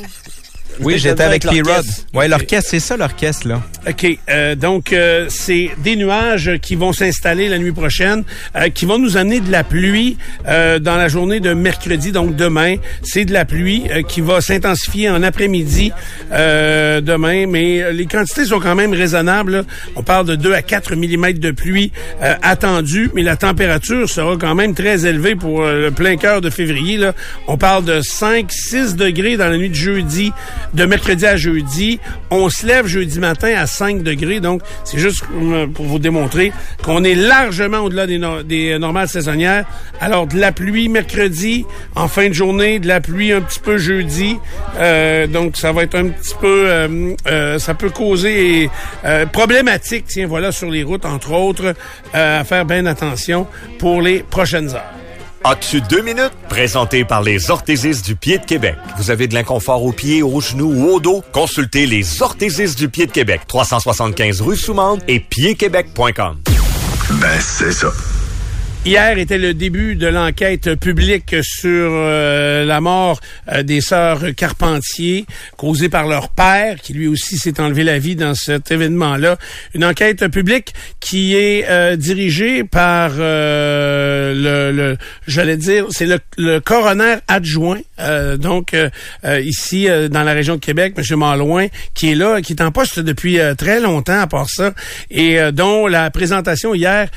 Oui, 0.80 0.98
J'étais 0.98 1.22
avec 1.22 1.44
avec 1.44 1.64
P-Rod. 1.64 1.85
Ouais, 2.14 2.28
l'orchestre, 2.28 2.70
c'est 2.70 2.80
ça 2.80 2.96
l'orchestre, 2.96 3.48
là. 3.48 3.62
OK. 3.88 4.06
euh, 4.30 4.54
donc, 4.54 4.92
euh, 4.92 5.26
c'est 5.28 5.70
des 5.82 5.96
nuages 5.96 6.52
qui 6.62 6.76
vont 6.76 6.92
s'installer 6.92 7.48
la 7.48 7.58
nuit 7.58 7.72
prochaine, 7.72 8.24
euh, 8.56 8.68
qui 8.68 8.85
vont 8.87 8.98
nous 8.98 9.16
amener 9.16 9.40
de 9.40 9.50
la 9.50 9.64
pluie 9.64 10.16
euh, 10.48 10.78
dans 10.78 10.96
la 10.96 11.08
journée 11.08 11.40
de 11.40 11.52
mercredi, 11.52 12.12
donc 12.12 12.37
demain. 12.37 12.76
C'est 13.02 13.24
de 13.24 13.32
la 13.32 13.44
pluie 13.44 13.85
euh, 13.90 14.02
qui 14.02 14.20
va 14.20 14.40
s'intensifier 14.40 15.11
en 15.11 15.22
après-midi 15.22 15.92
euh, 16.32 17.00
demain, 17.00 17.46
mais 17.46 17.92
les 17.92 18.06
quantités 18.06 18.44
sont 18.44 18.61
quand 18.61 18.74
même 18.74 18.92
raisonnables. 18.92 19.52
là. 19.52 19.62
On 19.96 20.02
parle 20.02 20.26
de 20.26 20.37
2 20.37 20.52
à 20.54 20.62
4 20.62 20.94
mm 20.96 21.32
de 21.35 21.50
pluie 21.50 21.92
euh, 22.22 22.35
attendue, 22.42 23.11
mais 23.14 23.22
la 23.22 23.37
température 23.37 24.08
sera 24.08 24.37
quand 24.37 24.54
même 24.54 24.74
très 24.74 25.06
élevée 25.06 25.35
pour 25.35 25.62
le 25.62 25.90
plein 25.90 26.16
cœur 26.16 26.40
de 26.40 26.50
février. 26.50 26.96
Là. 26.96 27.14
On 27.46 27.56
parle 27.56 27.85
de 27.85 28.00
5-6 28.00 28.96
degrés 28.96 29.37
dans 29.37 29.48
la 29.48 29.56
nuit 29.56 29.70
de 29.70 29.74
jeudi 29.74 30.32
de 30.75 30.85
mercredi 30.85 31.27
à 31.27 31.37
jeudi. 31.37 32.01
On 32.31 32.48
se 32.48 32.66
lève 32.66 32.87
jeudi 32.87 33.18
matin 33.18 33.53
à 33.57 33.66
5 33.66 34.03
degrés, 34.03 34.40
donc 34.40 34.62
c'est 34.85 34.98
juste 34.98 35.25
euh, 35.35 35.66
pour 35.66 35.87
vous 35.87 35.98
démontrer 35.98 36.53
qu'on 36.83 37.05
est 37.05 37.14
largement 37.14 37.79
au-delà 37.81 38.07
des, 38.07 38.18
no- 38.18 38.42
des 38.42 38.79
normales 38.79 39.09
saisonnières. 39.09 39.64
Alors, 40.01 40.27
de 40.27 40.38
la 40.38 40.53
pluie 40.53 40.88
mercredi, 40.88 41.64
en 41.94 42.09
fin 42.09 42.29
de 42.29 42.33
journée, 42.35 42.79
de 42.79 42.88
la 42.88 43.01
pluie 43.01 43.33
un 43.33 43.40
petit 43.40 43.61
peu 43.61 43.79
jeudi. 43.79 44.37
Euh, 44.79 45.27
donc, 45.27 45.57
ça 45.57 45.72
va 45.72 45.83
être 45.85 45.94
un 45.94 46.09
petit 46.09 46.35
peu... 46.40 46.64
euh, 46.68 47.59
ça 47.59 47.75
peut 47.75 47.90
causer 47.90 48.68
problématique, 49.33 50.05
tiens, 50.09 50.27
voilà, 50.27 50.53
sur 50.53 50.70
les 50.70 50.83
routes, 50.83 51.05
entre 51.05 51.33
autres, 51.33 51.75
à 52.12 52.42
faire 52.44 52.64
bien 52.64 52.87
attention 52.87 53.46
pour 53.79 54.03
les 54.03 54.20
prochaines 54.22 54.70
heures. 54.75 55.02
As-tu 55.44 55.81
deux 55.81 56.02
minutes? 56.02 56.31
Présenté 56.48 57.05
par 57.05 57.20
les 57.20 57.50
orthésistes 57.50 58.07
du 58.07 58.14
pied 58.14 58.38
de 58.38 58.44
Québec. 58.44 58.76
Vous 58.96 59.11
avez 59.11 59.26
de 59.26 59.35
l'inconfort 59.35 59.83
aux 59.83 59.90
pieds, 59.90 60.22
aux 60.22 60.40
genoux 60.40 60.72
ou 60.72 60.90
au 60.92 61.00
dos? 61.00 61.24
Consultez 61.33 61.87
les 61.87 62.22
orthésistes 62.22 62.78
du 62.78 62.88
pied 62.88 63.07
de 63.07 63.11
Québec. 63.11 63.40
375 63.48 64.40
rue 64.40 64.57
Soumande 64.57 65.02
et 65.09 65.18
piedquebec.com. 65.18 66.38
Ben, 67.20 67.40
c'est 67.40 67.72
ça. 67.72 67.88
Hier 68.85 69.16
était 69.16 69.38
le 69.38 69.55
début 69.55 69.95
de 69.95 70.09
l'enquête 70.09 70.75
publique 70.75 71.37
sur 71.40 71.88
euh, 71.92 72.64
la 72.64 72.81
mort 72.81 73.21
euh, 73.53 73.62
des 73.62 73.81
sœurs 73.81 74.35
Carpentier 74.37 75.25
causée 75.57 75.88
par 75.88 76.09
leur 76.09 76.31
père, 76.31 76.81
qui 76.81 76.92
lui 76.92 77.07
aussi 77.07 77.38
s'est 77.38 77.61
enlevé 77.61 77.85
la 77.85 78.01
vie 78.01 78.16
dans 78.16 78.35
cet 78.35 78.73
événement-là. 78.73 79.38
Une 79.75 79.85
enquête 79.85 80.27
publique 80.27 80.75
qui 80.99 81.37
est 81.37 81.64
euh, 81.68 81.95
dirigée 81.95 82.64
par 82.64 83.11
le, 83.18 84.73
le 84.75 84.97
j'allais 85.29 85.57
dire, 85.57 85.87
c'est 85.90 86.09
le 86.37 86.59
coroner 86.59 87.18
adjoint, 87.29 87.79
euh, 88.03 88.37
donc 88.37 88.75
euh, 88.75 88.91
euh, 89.25 89.41
ici 89.41 89.88
euh, 89.88 90.09
dans 90.09 90.23
la 90.23 90.33
région 90.33 90.57
de 90.57 90.61
Québec, 90.61 90.95
M. 90.97 91.19
Malouin, 91.19 91.67
qui 91.95 92.11
est 92.11 92.15
là, 92.15 92.41
qui 92.43 92.53
est 92.53 92.62
en 92.62 92.73
poste 92.73 93.01
depuis 93.01 93.38
euh, 93.38 93.55
très 93.55 93.81
longtemps 93.81 94.21
à 94.21 94.27
part 94.27 94.49
ça, 94.49 94.73
et 95.11 95.38
dont 95.53 95.87
la 95.87 96.11
présentation 96.11 96.75
hier 96.75 97.09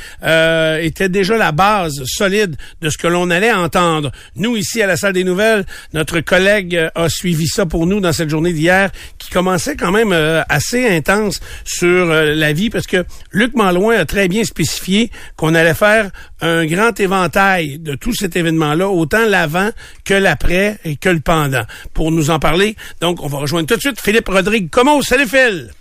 était 0.82 1.10
déjà 1.10 1.38
la 1.38 1.52
base 1.52 2.04
solide 2.06 2.56
de 2.82 2.90
ce 2.90 2.98
que 2.98 3.08
l'on 3.08 3.30
allait 3.30 3.52
entendre. 3.52 4.12
Nous, 4.36 4.56
ici, 4.58 4.82
à 4.82 4.88
la 4.88 4.98
salle 4.98 5.14
des 5.14 5.24
nouvelles, 5.24 5.66
notre 5.94 6.20
collègue 6.20 6.90
a 6.94 7.10
suivi 7.10 7.48
ça 7.48 7.66
pour 7.66 7.88
nous 7.88 8.00
dans 8.00 8.14
cette 8.14 8.30
journée 8.30 8.54
d'hier, 8.54 8.92
qui 9.18 9.30
commençait 9.30 9.76
quand 9.76 9.92
même 9.92 10.14
assez 10.50 10.88
intense 10.88 11.40
sur 11.64 12.06
la 12.06 12.54
vie, 12.54 12.70
parce 12.70 12.88
que 12.88 13.06
Luc 13.32 13.56
Malouin 13.56 13.98
a 13.98 14.06
très 14.06 14.28
bien 14.28 14.44
spécifié 14.44 15.12
qu'on 15.36 15.56
allait 15.56 15.74
faire 15.74 16.10
un 16.42 16.66
grand 16.66 17.00
éventail 17.00 17.80
de 17.80 17.96
tout 17.96 18.14
cet 18.14 18.36
événement-là, 18.36 18.90
autant 18.90 19.26
l'avant 19.26 19.70
que 20.04 20.14
l'après 20.14 20.75
et 20.84 20.96
que 20.96 21.10
le 21.10 21.20
pendant. 21.20 21.64
Pour 21.94 22.12
nous 22.12 22.30
en 22.30 22.40
parler, 22.40 22.76
donc, 23.02 23.22
on 23.24 23.28
va 23.28 23.40
rejoindre 23.40 23.68
tout 23.68 23.76
de 23.76 23.82
suite 23.82 24.02
Philippe 24.02 24.28
Rodrigue. 24.28 24.70
Comment? 24.70 25.02
Salut 25.02 25.28
Phil! 25.28 25.72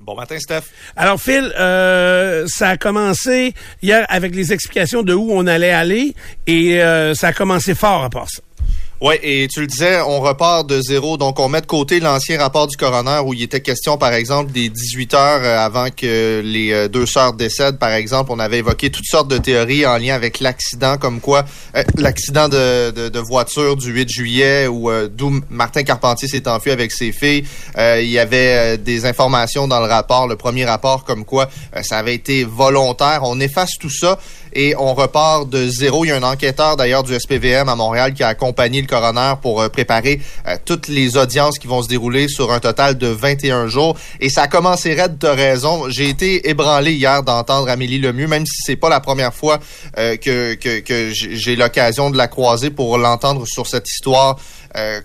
Bon 0.00 0.14
matin, 0.14 0.38
Steph. 0.38 0.64
Alors 0.96 1.18
Phil, 1.18 1.52
euh, 1.58 2.44
ça 2.46 2.70
a 2.70 2.76
commencé 2.76 3.54
hier 3.80 4.04
avec 4.10 4.34
les 4.34 4.52
explications 4.52 5.02
de 5.02 5.14
où 5.14 5.30
on 5.32 5.46
allait 5.46 5.70
aller 5.70 6.14
et 6.46 6.82
euh, 6.82 7.14
ça 7.14 7.28
a 7.28 7.32
commencé 7.32 7.74
fort 7.74 8.04
à 8.04 8.10
part 8.10 8.28
ça. 8.28 8.42
Ouais, 9.00 9.18
et 9.24 9.48
tu 9.48 9.60
le 9.60 9.66
disais, 9.66 10.00
on 10.02 10.20
repart 10.20 10.68
de 10.68 10.80
zéro. 10.80 11.16
Donc, 11.16 11.40
on 11.40 11.48
met 11.48 11.60
de 11.60 11.66
côté 11.66 11.98
l'ancien 11.98 12.38
rapport 12.38 12.68
du 12.68 12.76
coroner 12.76 13.20
où 13.26 13.34
il 13.34 13.42
était 13.42 13.60
question, 13.60 13.98
par 13.98 14.12
exemple, 14.12 14.52
des 14.52 14.68
18 14.68 15.14
heures 15.14 15.40
euh, 15.42 15.58
avant 15.58 15.88
que 15.90 16.40
les 16.44 16.72
euh, 16.72 16.88
deux 16.88 17.04
sœurs 17.04 17.32
décèdent. 17.32 17.78
Par 17.78 17.90
exemple, 17.90 18.30
on 18.32 18.38
avait 18.38 18.58
évoqué 18.58 18.90
toutes 18.90 19.06
sortes 19.06 19.28
de 19.28 19.36
théories 19.36 19.84
en 19.84 19.98
lien 19.98 20.14
avec 20.14 20.38
l'accident, 20.38 20.96
comme 20.96 21.20
quoi 21.20 21.44
euh, 21.76 21.82
l'accident 21.96 22.48
de, 22.48 23.08
de, 23.08 23.18
voiture 23.18 23.76
du 23.76 23.90
8 23.90 24.08
juillet 24.08 24.66
où 24.68 24.90
d'où 25.08 25.40
Martin 25.50 25.82
Carpentier 25.82 26.28
s'est 26.28 26.46
enfui 26.46 26.70
avec 26.70 26.92
ses 26.92 27.10
filles. 27.10 27.44
Il 27.76 28.08
y 28.08 28.18
avait 28.18 28.76
des 28.76 29.06
informations 29.06 29.66
dans 29.66 29.80
le 29.80 29.86
rapport, 29.86 30.28
le 30.28 30.36
premier 30.36 30.66
rapport, 30.66 31.04
comme 31.04 31.24
quoi 31.24 31.48
ça 31.82 31.98
avait 31.98 32.14
été 32.14 32.44
volontaire. 32.44 33.20
On 33.22 33.40
efface 33.40 33.70
tout 33.80 33.90
ça 33.90 34.18
et 34.54 34.74
on 34.76 34.94
repart 34.94 35.48
de 35.48 35.68
zéro. 35.68 36.04
Il 36.04 36.08
y 36.08 36.10
a 36.12 36.16
un 36.16 36.22
enquêteur 36.22 36.76
d'ailleurs 36.76 37.02
du 37.02 37.14
SPVM 37.14 37.68
à 37.68 37.74
Montréal 37.74 38.14
qui 38.14 38.22
a 38.22 38.28
accompagné 38.28 38.80
le 38.80 38.86
coroner 38.86 39.34
pour 39.40 39.60
euh, 39.60 39.68
préparer 39.68 40.20
euh, 40.46 40.56
toutes 40.64 40.88
les 40.88 41.16
audiences 41.16 41.58
qui 41.58 41.66
vont 41.66 41.82
se 41.82 41.88
dérouler 41.88 42.28
sur 42.28 42.52
un 42.52 42.60
total 42.60 42.96
de 42.96 43.08
21 43.08 43.66
jours. 43.68 43.96
Et 44.20 44.28
ça 44.28 44.42
a 44.42 44.48
commencé 44.48 44.94
raide, 44.94 45.18
de 45.18 45.28
raison. 45.28 45.88
J'ai 45.88 46.08
été 46.08 46.48
ébranlé 46.48 46.92
hier 46.92 47.22
d'entendre 47.22 47.68
Amélie 47.68 47.98
Lemieux, 47.98 48.26
même 48.26 48.46
si 48.46 48.62
c'est 48.64 48.76
pas 48.76 48.88
la 48.88 49.00
première 49.00 49.34
fois 49.34 49.60
euh, 49.98 50.16
que, 50.16 50.54
que, 50.54 51.10
j'ai 51.12 51.56
l'occasion 51.56 52.10
de 52.10 52.16
la 52.16 52.28
croiser 52.28 52.70
pour 52.70 52.98
l'entendre 52.98 53.44
sur 53.46 53.66
cette 53.66 53.88
histoire 53.88 54.36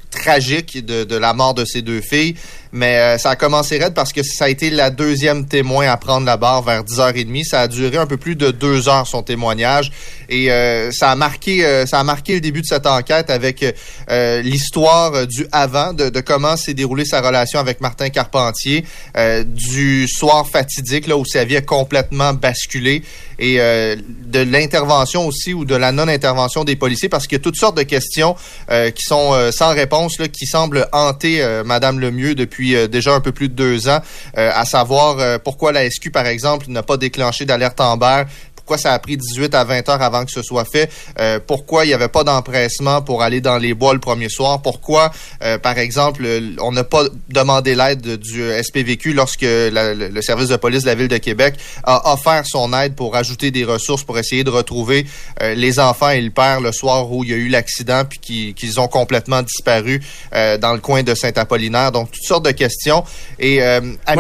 tragique 0.09 0.83
de, 0.83 1.03
de 1.03 1.15
la 1.15 1.33
mort 1.33 1.53
de 1.53 1.63
ses 1.63 1.83
deux 1.83 2.01
filles. 2.01 2.35
Mais 2.71 2.97
euh, 2.97 3.17
ça 3.17 3.32
a 3.32 3.36
commencé 3.36 3.79
raide 3.79 3.93
parce 3.95 4.13
que 4.13 4.21
ça 4.21 4.45
a 4.45 4.49
été 4.49 4.69
la 4.69 4.91
deuxième 4.91 5.47
témoin 5.47 5.88
à 5.88 5.97
prendre 5.97 6.25
la 6.25 6.38
barre 6.38 6.62
vers 6.62 6.84
10h30. 6.84 7.43
Ça 7.43 7.62
a 7.62 7.67
duré 7.67 7.97
un 7.97 8.05
peu 8.05 8.17
plus 8.17 8.36
de 8.36 8.51
deux 8.51 8.88
heures 8.88 9.08
son 9.08 9.23
témoignage 9.23 9.91
et 10.29 10.51
euh, 10.51 10.91
ça 10.91 11.10
a 11.10 11.15
marqué 11.15 11.65
euh, 11.65 11.86
ça 11.86 11.99
a 11.99 12.03
marqué 12.03 12.36
le 12.36 12.41
début 12.41 12.62
de 12.62 12.67
cette 12.67 12.86
enquête 12.86 13.29
avec 13.29 13.65
euh, 14.10 14.41
l'histoire 14.41 15.13
euh, 15.15 15.25
du 15.25 15.47
avant 15.51 15.93
de, 15.93 16.10
de 16.10 16.19
comment 16.19 16.58
s'est 16.58 16.73
déroulée 16.73 17.05
sa 17.05 17.21
relation 17.21 17.60
avec 17.60 17.82
Martin 17.82 18.10
Carpentier, 18.10 18.86
euh, 19.17 19.43
du 19.43 20.08
soir 20.08 20.47
fatidique 20.47 21.08
là 21.08 21.17
où 21.17 21.25
sa 21.25 21.45
vie 21.45 21.58
a 21.58 21.62
complètement 21.62 22.34
basculé 22.34 23.01
et 23.41 23.55
de 23.58 24.39
l'intervention 24.41 25.25
aussi 25.25 25.53
ou 25.53 25.63
de 25.63 25.73
la 25.73 25.93
non-intervention 25.93 26.65
des 26.65 26.75
policiers 26.75 27.08
parce 27.08 27.25
qu'il 27.25 27.38
y 27.38 27.39
a 27.39 27.43
toutes 27.43 27.55
sortes 27.55 27.77
de 27.77 27.84
questions 27.84 28.36
qui 28.69 29.01
sont 29.01 29.34
sans 29.51 29.69
réponse 29.69 30.19
là, 30.19 30.27
qui 30.27 30.45
semblent 30.45 30.89
hanter 30.91 31.62
Madame 31.63 32.01
Lemieux 32.01 32.36
depuis 32.36 32.59
euh, 32.62 32.88
déjà 32.88 33.13
un 33.13 33.22
peu 33.22 33.32
plus 33.32 33.50
de 33.50 33.54
deux 33.54 33.88
ans, 33.88 34.00
euh, 34.38 34.52
à 34.54 34.65
savoir 34.65 35.19
euh, 35.19 35.38
pourquoi 35.38 35.72
la 35.72 35.89
SQ 35.89 36.12
par 36.12 36.28
exemple 36.28 36.65
n'a 36.69 36.84
pas 36.84 36.98
déclenché 36.98 37.45
d'alerte 37.45 37.80
Amber 37.80 38.24
pourquoi 38.69 38.77
ça 38.84 38.93
a 38.93 38.99
pris 38.99 39.17
18 39.17 39.55
à 39.55 39.63
20 39.63 39.89
heures 39.89 40.01
avant 40.03 40.23
que 40.25 40.32
ce 40.32 40.43
soit 40.43 40.63
fait, 40.63 40.91
euh, 41.19 41.39
pourquoi 41.45 41.86
il 41.86 41.88
n'y 41.88 41.93
avait 41.95 42.08
pas 42.08 42.23
d'empressement 42.23 43.01
pour 43.01 43.23
aller 43.23 43.41
dans 43.41 43.58
les 43.58 43.73
bois 43.73 43.93
le 43.95 43.99
premier 43.99 44.29
soir, 44.29 44.62
pourquoi, 44.62 45.12
euh, 45.43 45.58
par 45.58 45.79
exemple, 45.79 46.21
euh, 46.23 46.51
on 46.62 46.71
n'a 46.71 46.84
pas 46.84 47.05
demandé 47.29 47.73
l'aide 47.73 48.17
du 48.17 48.43
SPVQ 48.51 49.13
lorsque 49.13 49.41
la- 49.41 49.95
le, 49.95 50.21
service 50.21 50.49
de 50.49 50.55
police 50.55 50.84
de 50.84 50.86
la 50.88 50.93
Ville 50.93 51.08
de 51.08 51.17
Québec 51.17 51.55
a 51.84 52.13
offert 52.13 52.43
son 52.45 52.71
aide 52.79 52.93
pour 52.93 53.15
ajouter 53.15 53.49
des 53.49 53.63
ressources 53.63 54.03
pour 54.03 54.19
essayer 54.19 54.43
de 54.43 54.51
retrouver 54.51 55.08
euh, 55.41 55.55
les 55.55 55.79
enfants 55.79 56.10
et 56.12 56.21
le 56.21 56.29
père 56.29 56.62
le 56.62 56.71
soir 56.71 57.12
où 57.12 57.23
il 57.23 57.32
y 57.32 57.34
a 57.34 57.38
eu 57.38 57.47
l'accident 57.47 58.03
puis 58.08 58.19
qui- 58.19 58.53
qu'ils 58.53 58.79
ont 58.79 58.88
complètement 58.88 59.41
disparu 59.41 59.99
dans 60.32 60.73
le 60.73 60.79
coin 60.79 61.01
de 61.01 61.15
Saint-Apollinaire. 61.15 61.91
Donc, 61.91 62.12
toutes 62.12 62.23
sortes 62.23 62.45
de 62.45 62.51
questions. 62.51 63.03
Et, 63.39 63.62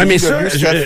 mais 0.07 0.17
ça, 0.17 0.39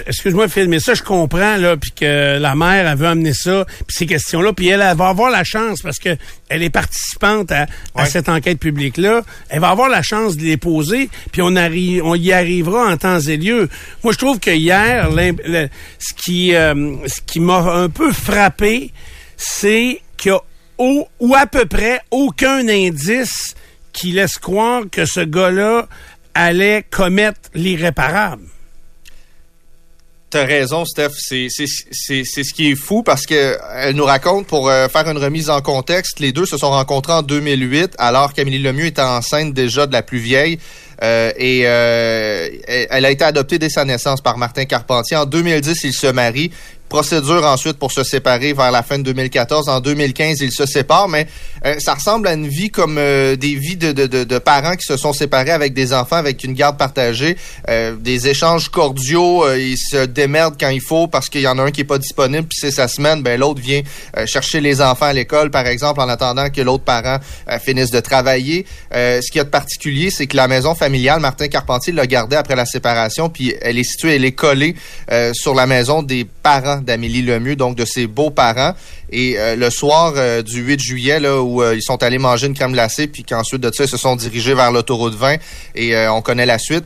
excuse-moi 0.07 0.49
Phil, 0.49 0.67
mais 0.67 0.81
ça 0.81 0.93
je 0.95 1.01
comprends 1.03 1.55
là, 1.55 1.77
puis 1.77 1.91
que 1.91 2.37
la 2.39 2.55
mère 2.55 2.87
elle 2.87 2.97
veut 2.97 3.07
amener 3.07 3.33
ça, 3.53 3.65
puis 3.65 3.95
ces 3.95 4.05
questions-là, 4.05 4.53
puis 4.53 4.67
elle, 4.67 4.81
elle 4.81 4.97
va 4.97 5.07
avoir 5.09 5.29
la 5.29 5.43
chance 5.43 5.81
parce 5.81 5.99
que 5.99 6.15
elle 6.49 6.63
est 6.63 6.69
participante 6.69 7.51
à, 7.51 7.67
cette 8.05 8.29
enquête 8.29 8.59
publique 8.59 8.97
là, 8.97 9.21
elle 9.49 9.59
va 9.59 9.69
avoir 9.69 9.89
la 9.89 10.01
chance 10.01 10.37
de 10.37 10.43
les 10.43 10.57
poser, 10.57 11.09
puis 11.31 11.41
on 11.41 11.55
arrive, 11.55 12.03
on 12.05 12.15
y 12.15 12.31
arrivera 12.31 12.85
en 12.91 12.97
temps 12.97 13.19
et 13.19 13.37
lieu. 13.37 13.69
Moi 14.03 14.13
je 14.13 14.17
trouve 14.17 14.39
que 14.39 14.51
hier, 14.51 15.09
le- 15.11 15.69
ce 15.99 16.13
qui, 16.13 16.55
euh, 16.55 16.95
ce 17.07 17.21
qui 17.21 17.39
m'a 17.39 17.59
un 17.59 17.89
peu 17.89 18.11
frappé, 18.11 18.91
c'est 19.37 20.01
qu'il 20.17 20.31
y 20.31 20.35
a 20.35 20.39
au, 20.77 21.07
ou 21.19 21.35
à 21.35 21.45
peu 21.45 21.65
près 21.65 22.01
aucun 22.11 22.67
indice 22.67 23.55
qui 23.91 24.11
laisse 24.11 24.37
croire 24.37 24.83
que 24.91 25.05
ce 25.05 25.19
gars-là 25.19 25.87
allait 26.33 26.83
commettre 26.89 27.39
l'irréparable. 27.53 28.43
T'as 30.33 30.45
raison, 30.45 30.83
Steph. 30.83 31.11
C'est 31.19 31.47
ce 31.47 32.53
qui 32.55 32.71
est 32.71 32.75
fou 32.75 33.03
parce 33.03 33.27
que 33.27 33.55
elle 33.75 33.95
nous 33.95 34.03
raconte 34.03 34.47
pour 34.47 34.67
euh, 34.67 34.87
faire 34.87 35.07
une 35.07 35.19
remise 35.19 35.51
en 35.51 35.61
contexte. 35.61 36.19
Les 36.19 36.31
deux 36.31 36.47
se 36.47 36.57
sont 36.57 36.71
rencontrés 36.71 37.13
en 37.13 37.21
2008, 37.21 37.93
alors 37.99 38.33
qu'Amélie 38.33 38.57
Lemieux 38.57 38.87
était 38.87 39.03
enceinte 39.03 39.53
déjà 39.53 39.85
de 39.85 39.93
la 39.93 40.01
plus 40.01 40.17
vieille. 40.17 40.57
Euh, 41.03 41.31
et 41.37 41.67
euh, 41.67 42.49
elle 42.65 43.05
a 43.05 43.11
été 43.11 43.23
adoptée 43.23 43.59
dès 43.59 43.69
sa 43.69 43.85
naissance 43.85 44.21
par 44.21 44.39
Martin 44.39 44.65
Carpentier. 44.65 45.17
En 45.17 45.25
2010, 45.25 45.83
ils 45.83 45.93
se 45.93 46.07
marient. 46.07 46.49
Procédure 46.93 47.43
ensuite 47.43 47.79
pour 47.79 47.91
se 47.91 48.03
séparer 48.03 48.53
vers 48.53 48.69
la 48.69 48.83
fin 48.83 48.99
de 48.99 49.03
2014. 49.03 49.67
En 49.67 49.79
2015, 49.79 50.41
ils 50.41 50.51
se 50.51 50.67
séparent, 50.67 51.07
mais 51.07 51.25
euh, 51.65 51.79
ça 51.79 51.95
ressemble 51.95 52.27
à 52.27 52.33
une 52.33 52.47
vie 52.47 52.69
comme 52.69 52.99
euh, 52.99 53.35
des 53.35 53.55
vies 53.55 53.77
de, 53.77 53.93
de, 53.93 54.05
de, 54.05 54.23
de 54.23 54.37
parents 54.37 54.75
qui 54.75 54.85
se 54.85 54.95
sont 54.95 55.11
séparés 55.11 55.49
avec 55.49 55.73
des 55.73 55.91
enfants, 55.91 56.17
avec 56.17 56.43
une 56.43 56.53
garde 56.53 56.77
partagée, 56.77 57.35
euh, 57.67 57.95
des 57.95 58.27
échanges 58.27 58.69
cordiaux. 58.69 59.43
euh, 59.43 59.59
ils 59.59 59.75
se 59.75 60.05
démerdent 60.05 60.53
quand 60.59 60.69
il 60.69 60.81
faut 60.81 61.07
parce 61.07 61.29
qu'il 61.29 61.41
y 61.41 61.47
en 61.47 61.57
a 61.57 61.63
un 61.63 61.71
qui 61.71 61.81
est 61.81 61.83
pas 61.83 61.97
disponible, 61.97 62.47
puis 62.47 62.59
c'est 62.61 62.69
sa 62.69 62.87
semaine, 62.87 63.23
ben 63.23 63.39
l'autre 63.39 63.59
vient 63.59 63.81
euh, 64.17 64.27
chercher 64.27 64.61
les 64.61 64.79
enfants 64.79 65.07
à 65.07 65.13
l'école, 65.13 65.49
par 65.49 65.65
exemple, 65.65 65.99
en 65.99 66.09
attendant 66.09 66.51
que 66.51 66.61
l'autre 66.61 66.83
parent 66.83 67.17
euh, 67.49 67.57
finisse 67.57 67.89
de 67.89 68.01
travailler. 68.01 68.67
Ce 68.93 69.31
qu'il 69.31 69.37
y 69.37 69.41
a 69.41 69.45
de 69.45 69.49
particulier, 69.49 70.11
c'est 70.11 70.27
que 70.27 70.37
la 70.37 70.47
maison 70.47 70.75
familiale, 70.75 71.19
Martin 71.21 71.47
Carpentier 71.47 71.91
l'a 71.91 72.05
gardée 72.05 72.35
après 72.35 72.55
la 72.55 72.67
séparation, 72.67 73.29
puis 73.29 73.55
elle 73.63 73.79
est 73.79 73.83
située, 73.83 74.17
elle 74.17 74.25
est 74.25 74.33
collée 74.33 74.75
sur 75.33 75.55
la 75.55 75.65
maison 75.65 76.03
des 76.03 76.27
parents 76.43 76.82
d'Amélie 76.83 77.21
Lemieux, 77.21 77.55
donc 77.55 77.75
de 77.75 77.85
ses 77.85 78.07
beaux-parents. 78.07 78.73
Et 79.15 79.37
euh, 79.37 79.55
le 79.55 79.69
soir 79.69 80.13
euh, 80.17 80.41
du 80.41 80.63
8 80.63 80.79
juillet, 80.79 81.19
là, 81.19 81.39
où 81.39 81.61
euh, 81.61 81.75
ils 81.75 81.83
sont 81.83 82.01
allés 82.01 82.17
manger 82.17 82.47
une 82.47 82.55
crème 82.55 82.71
glacée, 82.71 83.05
puis 83.05 83.23
qu'ensuite 83.23 83.61
de 83.61 83.71
ça, 83.71 83.83
ils 83.83 83.89
se 83.89 83.95
sont 83.95 84.15
dirigés 84.15 84.55
vers 84.55 84.71
l'autoroute 84.71 85.13
20, 85.13 85.35
et 85.75 85.95
on 86.07 86.23
connaît 86.23 86.47
la 86.47 86.57
suite. 86.57 86.85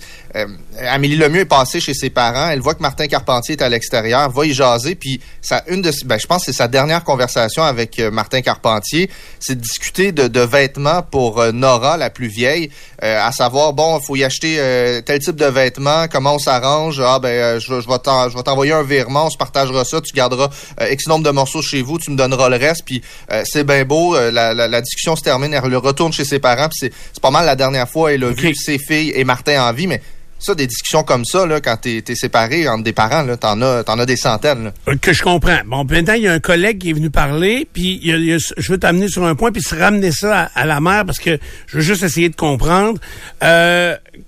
Amélie 0.88 1.16
Lemieux 1.16 1.42
est 1.42 1.46
passée 1.46 1.80
chez 1.80 1.96
ses 1.96 2.12
parents. 2.12 2.50
Elle 2.50 2.60
voit 2.60 2.76
que 2.76 2.82
Martin 2.82 3.08
Carpentier 3.08 3.54
est 3.54 3.63
à 3.63 3.70
l'extérieur, 3.70 4.30
va 4.30 4.46
y 4.46 4.54
jaser, 4.54 4.94
puis 4.94 5.20
ça, 5.42 5.63
une 5.68 5.82
de, 5.82 5.92
ben, 6.06 6.20
je 6.20 6.28
pense 6.28 6.46
que 6.46 6.52
c'est 6.52 6.58
sa 6.58 6.68
dernière 6.68 7.04
conversation 7.04 7.63
avec 7.63 8.00
Martin 8.00 8.42
Carpentier, 8.42 9.10
c'est 9.40 9.56
de 9.56 9.62
discuter 9.62 10.12
de, 10.12 10.28
de, 10.28 10.42
vêtements 10.42 11.02
pour 11.02 11.44
Nora, 11.54 11.98
la 11.98 12.12
plus 12.12 12.28
vieille, 12.28 12.70
à 13.02 13.32
savoir, 13.32 13.74
bon, 13.74 14.00
il 14.00 14.06
faut 14.06 14.16
y 14.16 14.24
acheter 14.24 14.58
tel 15.06 15.20
type 15.20 15.38
de 15.38 15.46
vêtements, 15.46 16.08
comment 16.12 16.36
on 16.36 16.40
s'arrange, 16.40 17.02
ah 17.04 17.20
ben, 17.20 17.58
je, 17.60 17.82
je 17.82 17.88
vais 17.88 18.44
t'envoyer 18.44 18.74
un 18.74 18.84
virement, 18.84 19.28
on 19.28 19.30
se 19.32 19.38
partagera 19.38 19.86
ça, 19.86 20.02
tu 20.02 20.13
garderas 20.13 20.50
X 20.92 21.08
nombre 21.08 21.26
de 21.26 21.32
morceaux 21.32 21.63
chez 21.63 21.82
vous, 21.82 21.98
tu 21.98 22.12
me 22.12 22.17
donnera 22.18 22.50
le 22.50 22.58
reste, 22.58 22.84
puis 22.86 23.02
euh, 23.32 23.44
c'est 23.46 23.64
bien 23.64 23.86
beau. 23.86 24.16
Euh, 24.16 24.32
la, 24.32 24.82
discussion 24.82 25.16
se 25.16 25.22
termine, 25.22 25.54
elle 25.54 25.76
retourne 25.76 26.12
chez 26.12 26.26
ses 26.26 26.40
parents, 26.40 26.68
puis 26.70 26.92
c'est 27.14 27.22
pas 27.22 27.32
mal 27.32 27.46
la 27.46 27.56
dernière 27.56 27.90
fois 27.90 28.14
elle 28.14 28.24
a 28.24 28.32
vu 28.32 28.54
ses 28.56 28.78
filles 28.78 29.12
et 29.16 29.24
Martin 29.24 29.64
en 29.64 29.74
vie, 29.74 29.88
mais 29.88 30.02
ça, 30.40 30.54
des 30.54 30.68
discussions 30.68 31.04
comme 31.04 31.26
ça, 31.26 31.48
là, 31.48 31.62
quand 31.62 31.78
t'es 31.78 32.04
es 32.08 32.16
séparé 32.16 32.68
entre 32.68 32.84
des 32.84 32.94
parents, 32.94 33.24
là, 33.24 33.38
t'en 33.38 33.60
as, 33.62 33.84
as 33.88 34.06
des 34.06 34.18
centaines. 34.18 34.72
Euh, 34.88 34.96
que 35.02 35.12
je 35.12 35.24
comprends. 35.24 35.60
Bon, 35.66 35.84
maintenant, 35.84 36.14
il 36.14 36.24
y 36.24 36.28
a 36.28 36.34
un 36.34 36.40
collègue 36.40 36.80
qui 36.80 36.92
est 36.92 36.94
venu 36.94 37.10
parler, 37.10 37.68
puis 37.72 38.02
je 38.04 38.72
veux 38.72 38.78
t'amener 38.78 39.08
sur 39.08 39.26
un 39.26 39.34
point, 39.34 39.52
puis 39.52 39.64
se 39.64 39.74
ramener 39.74 40.12
ça 40.12 40.52
à, 40.54 40.66
la 40.66 40.80
mère, 40.80 41.06
parce 41.06 41.18
que 41.18 41.40
je 41.66 41.78
veux 41.78 41.84
juste 41.84 42.04
essayer 42.04 42.30
de 42.30 42.36
comprendre. 42.36 43.00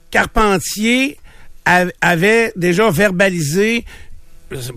Carpentier 0.10 1.20
avait 2.02 2.52
déjà 2.56 2.90
verbalisé 2.90 3.86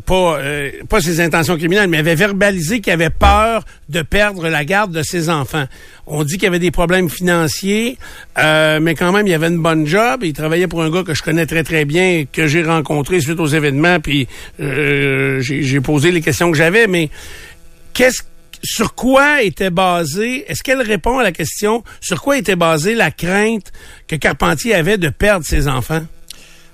pas, 0.05 0.39
euh, 0.39 0.71
pas 0.89 1.01
ses 1.01 1.21
intentions 1.21 1.57
criminelles, 1.57 1.89
mais 1.89 1.99
avait 1.99 2.15
verbalisé 2.15 2.81
qu'il 2.81 2.93
avait 2.93 3.11
peur 3.11 3.65
de 3.89 4.03
perdre 4.03 4.49
la 4.49 4.65
garde 4.65 4.93
de 4.93 5.03
ses 5.03 5.31
enfants. 5.31 5.65
On 6.07 6.25
dit 6.25 6.37
qu'il 6.37 6.49
avait 6.49 6.59
des 6.59 6.71
problèmes 6.71 7.09
financiers, 7.09 7.97
euh, 8.39 8.81
mais 8.81 8.95
quand 8.95 9.13
même, 9.13 9.27
il 9.27 9.35
avait 9.35 9.49
une 9.49 9.63
bonne 9.63 9.87
job. 9.87 10.21
Il 10.23 10.33
travaillait 10.33 10.67
pour 10.67 10.83
un 10.83 10.91
gars 10.91 11.03
que 11.03 11.15
je 11.15 11.23
connais 11.23 11.47
très, 11.47 11.65
très 11.65 11.85
bien, 11.85 12.25
que 12.31 12.47
j'ai 12.47 12.63
rencontré 12.63 13.21
suite 13.21 13.41
aux 13.41 13.47
événements, 13.47 14.01
puis 14.01 14.29
euh, 14.61 15.41
j'ai 15.41 15.81
posé 15.81 16.11
les 16.11 16.21
questions 16.21 16.51
que 16.51 16.57
j'avais, 16.57 16.87
mais 16.87 17.11
qu'est-ce 17.95 18.23
sur 18.65 18.95
quoi 18.95 19.43
était 19.43 19.71
basé, 19.71 20.45
est-ce 20.49 20.63
qu'elle 20.63 20.83
répond 20.83 21.19
à 21.19 21.25
la 21.25 21.33
question, 21.33 21.83
sur 22.01 22.23
quoi 22.23 22.39
était 22.39 22.55
basée 22.55 22.95
la 22.95 23.11
crainte 23.11 23.73
que 24.07 24.15
Carpentier 24.15 24.73
avait 24.75 24.99
de 24.99 25.09
perdre 25.09 25.45
ses 25.45 25.67
enfants? 25.67 26.03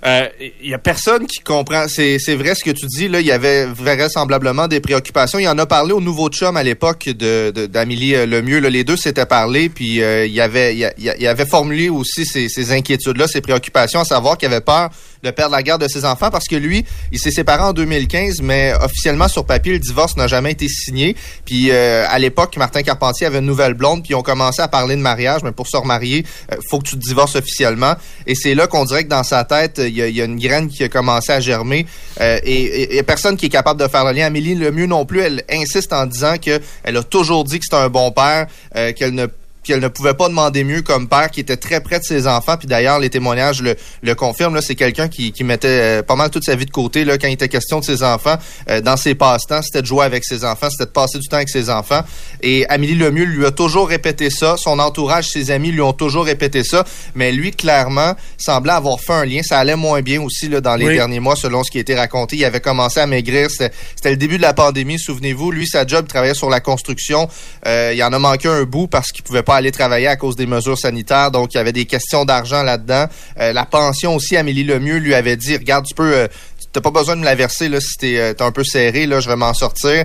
Il 0.05 0.09
euh, 0.09 0.29
y 0.63 0.75
a 0.75 0.79
personne 0.79 1.27
qui 1.27 1.41
comprend. 1.41 1.87
C'est, 1.89 2.19
vrai 2.37 2.55
ce 2.55 2.63
que 2.63 2.71
tu 2.71 2.87
dis. 2.87 3.09
Là, 3.09 3.21
il 3.21 3.27
y 3.27 3.33
avait 3.33 3.67
vraisemblablement 3.67 4.69
des 4.69 4.79
préoccupations. 4.79 5.41
Il 5.41 5.49
en 5.49 5.59
a 5.59 5.67
parlé 5.67 5.93
au 5.93 6.01
nouveau 6.01 6.29
chum 6.29 6.57
à 6.57 6.63
l'époque 6.63 7.09
de, 7.09 7.51
d'Amélie 7.67 8.15
euh, 8.15 8.25
Lemieux. 8.25 8.61
Là, 8.61 8.71
les 8.71 8.85
deux 8.85 8.97
s'étaient 8.97 9.27
parlé, 9.27 9.69
puis 9.69 10.01
euh, 10.01 10.25
il, 10.25 10.41
avait, 10.41 10.77
il, 10.77 11.27
avait 11.27 11.47
formulé 11.47 11.89
aussi 11.89 12.25
ces, 12.25 12.73
inquiétudes-là, 12.73 13.27
ces 13.27 13.41
préoccupations, 13.41 14.01
à 14.01 14.05
savoir 14.05 14.39
qu'il 14.39 14.47
avait 14.47 14.61
peur 14.61 14.91
de 15.23 15.31
perdre 15.31 15.53
la 15.53 15.63
garde 15.63 15.83
de 15.83 15.89
ses 15.89 16.05
enfants 16.05 16.31
parce 16.31 16.47
que 16.47 16.57
lui, 16.57 16.85
il 17.13 17.19
s'est 17.19 17.31
séparé 17.31 17.63
en 17.63 17.73
2015, 17.73 18.41
mais 18.43 18.73
officiellement 18.81 19.29
sur 19.29 19.45
papier, 19.45 19.73
le 19.73 19.79
divorce 19.79 20.17
n'a 20.17 20.27
jamais 20.27 20.53
été 20.53 20.69
signé. 20.69 21.17
Puis 21.45 21.71
euh, 21.71 22.07
à 22.09 22.19
l'époque, 22.19 22.57
Martin 22.57 22.83
Carpentier 22.83 23.27
avait 23.27 23.39
une 23.39 23.47
nouvelle 23.47 23.75
blonde, 23.75 24.03
puis 24.03 24.13
ils 24.13 24.15
ont 24.15 24.23
commencé 24.23 24.63
à 24.63 24.69
parler 24.69 24.97
de 24.97 25.01
mariage, 25.01 25.43
mais 25.43 25.53
pour 25.53 25.67
se 25.67 25.77
remarier, 25.77 26.25
euh, 26.53 26.57
faut 26.69 26.79
que 26.79 26.89
tu 26.89 26.99
te 26.99 27.07
divorces 27.07 27.37
officiellement. 27.37 27.95
Et 28.27 28.35
c'est 28.35 28.55
là 28.55 28.67
qu'on 28.67 28.85
dirait 28.85 29.05
que 29.05 29.09
dans 29.09 29.25
sa 29.25 29.45
tête, 29.45 29.81
il 29.85 29.97
y, 29.97 30.21
a, 30.21 30.25
une 30.25 30.39
graine 30.39 30.69
qui 30.69 30.85
a 30.85 30.89
commencé 30.89 31.33
à 31.33 31.41
germer. 31.41 31.87
Euh, 32.21 32.39
et 32.45 32.99
a 32.99 33.03
personne 33.03 33.37
qui 33.37 33.47
est 33.47 33.51
capable 33.51 33.81
de 33.81 33.89
faire 33.89 34.05
le 34.05 34.13
lien. 34.13 34.27
Amélie 34.27 34.55
le 34.55 34.73
mieux 34.73 34.87
non 34.87 35.07
plus, 35.07 35.21
elle 35.21 35.45
insiste 35.51 35.93
en 35.93 36.07
disant 36.07 36.37
que 36.39 36.61
elle 36.83 36.97
a 36.97 37.03
toujours 37.03 37.45
dit 37.45 37.59
que 37.59 37.65
c'est 37.69 37.77
un 37.77 37.89
bon 37.89 38.11
père, 38.11 38.47
qu'elle 38.95 39.15
ne 39.15 39.27
qu'elle 39.69 39.81
ne 39.81 39.89
pouvait 39.89 40.15
pas 40.15 40.29
demander 40.29 40.65
mieux 40.65 40.81
comme 40.81 41.09
père, 41.09 41.31
qui 41.31 41.41
était 41.41 41.59
très 41.59 41.83
près 41.83 41.99
de 41.99 42.05
ses 42.05 42.27
enfants. 42.27 42.57
Puis 42.57 42.67
d'ailleurs, 42.67 42.99
les 42.99 43.11
témoignages 43.11 43.61
le, 43.61 43.77
le 44.03 44.15
confirment. 44.15 44.61
C'est 44.63 44.75
quelqu'un 44.75 45.09
qui, 45.09 45.31
qui 45.31 45.45
mettait 45.45 45.69
euh, 45.69 46.03
pas 46.03 46.17
mal 46.17 46.31
toute 46.31 46.45
sa 46.45 46.57
vie 46.57 46.65
de 46.65 46.71
côté 46.71 47.05
là, 47.05 47.19
quand 47.19 47.29
il 47.29 47.35
était 47.35 47.49
question 47.49 47.79
de 47.79 47.85
ses 47.85 48.03
enfants. 48.03 48.37
Euh, 48.71 48.81
dans 48.81 48.97
ses 48.97 49.15
passe-temps, 49.15 49.61
c'était 49.63 49.83
de 49.83 49.87
jouer 49.87 50.07
avec 50.07 50.25
ses 50.25 50.45
enfants, 50.45 50.71
c'était 50.71 50.87
de 50.87 50.91
passer 50.91 51.19
du 51.19 51.29
temps 51.29 51.37
avec 51.37 51.51
ses 51.51 51.69
enfants. 51.69 52.01
Et 52.43 52.67
Amélie 52.69 52.95
Lemieux 52.95 53.25
lui 53.25 53.45
a 53.45 53.51
toujours 53.51 53.89
répété 53.89 54.31
ça. 54.31 54.57
Son 54.57 54.79
entourage, 54.79 55.29
ses 55.29 55.51
amis 55.51 55.71
lui 55.71 55.83
ont 55.83 55.93
toujours 55.93 56.25
répété 56.25 56.65
ça. 56.65 56.85
Mais 57.15 57.31
lui, 57.31 57.51
clairement, 57.51 58.15
semblait 58.39 58.73
avoir 58.73 58.99
fait 59.01 59.13
un 59.13 59.27
lien. 59.27 59.43
Ça 59.43 59.59
allait 59.59 59.77
moins 59.77 60.01
bien 60.01 60.23
aussi 60.23 60.49
là, 60.49 60.63
dans 60.63 60.77
les 60.77 60.95
derniers 60.95 61.21
mois, 61.21 61.37
selon 61.37 61.63
ce 61.63 61.71
qui 61.71 61.77
a 61.77 61.83
été 61.83 61.95
raconté. 61.95 62.37
Il 62.37 62.45
avait 62.47 62.61
commencé 62.61 63.01
à 63.01 63.07
maigrir. 63.07 63.51
C'était 63.51 64.11
le 64.11 64.17
début 64.17 64.39
de 64.39 64.43
la 64.43 64.55
pandémie, 64.55 64.99
souvenez-vous. 64.99 65.51
Lui, 65.51 65.67
sa 65.67 65.87
job, 65.87 66.07
il 66.07 66.09
travaillait 66.09 66.35
sur 66.35 66.49
la 66.49 66.61
construction. 66.61 67.29
Euh, 67.67 67.93
il 67.95 68.03
en 68.03 68.13
a 68.15 68.19
manqué 68.19 68.49
un 68.49 68.63
bout 68.63 68.87
parce 68.87 69.13
qu'il 69.13 69.25
pouvait 69.25 69.43
pas 69.43 69.58
aller 69.59 69.73
travailler 69.73 70.07
à 70.07 70.17
cause 70.17 70.37
des 70.37 70.47
mesures 70.47 70.79
sanitaires. 70.79 71.31
Donc, 71.31 71.55
il 71.55 71.59
y 71.59 71.61
avait 71.61 71.73
des 71.73 71.85
questions 71.85 72.25
d'argent 72.25 72.63
là-dedans. 72.63 73.07
Euh, 73.39 73.53
la 73.53 73.67
pension 73.67 74.15
aussi, 74.15 74.37
Amélie 74.37 74.65
Lemieux 74.65 74.99
lui 74.99 75.15
avait 75.15 75.37
dit, 75.37 75.57
regarde, 75.57 75.85
tu 75.87 75.95
peux... 75.95 76.15
Euh, 76.15 76.29
t'as 76.73 76.81
pas 76.83 76.91
besoin 76.91 77.17
de 77.17 77.21
me 77.21 77.25
la 77.25 77.35
verser 77.35 77.69
là, 77.69 77.81
si 77.81 77.97
t'es 77.97 78.19
euh, 78.19 78.35
un 78.41 78.53
peu 78.53 78.63
serré, 78.63 79.07
là, 79.07 79.21
je 79.21 79.29
vais 79.29 79.37
m'en 79.37 79.55
sortir. 79.55 80.05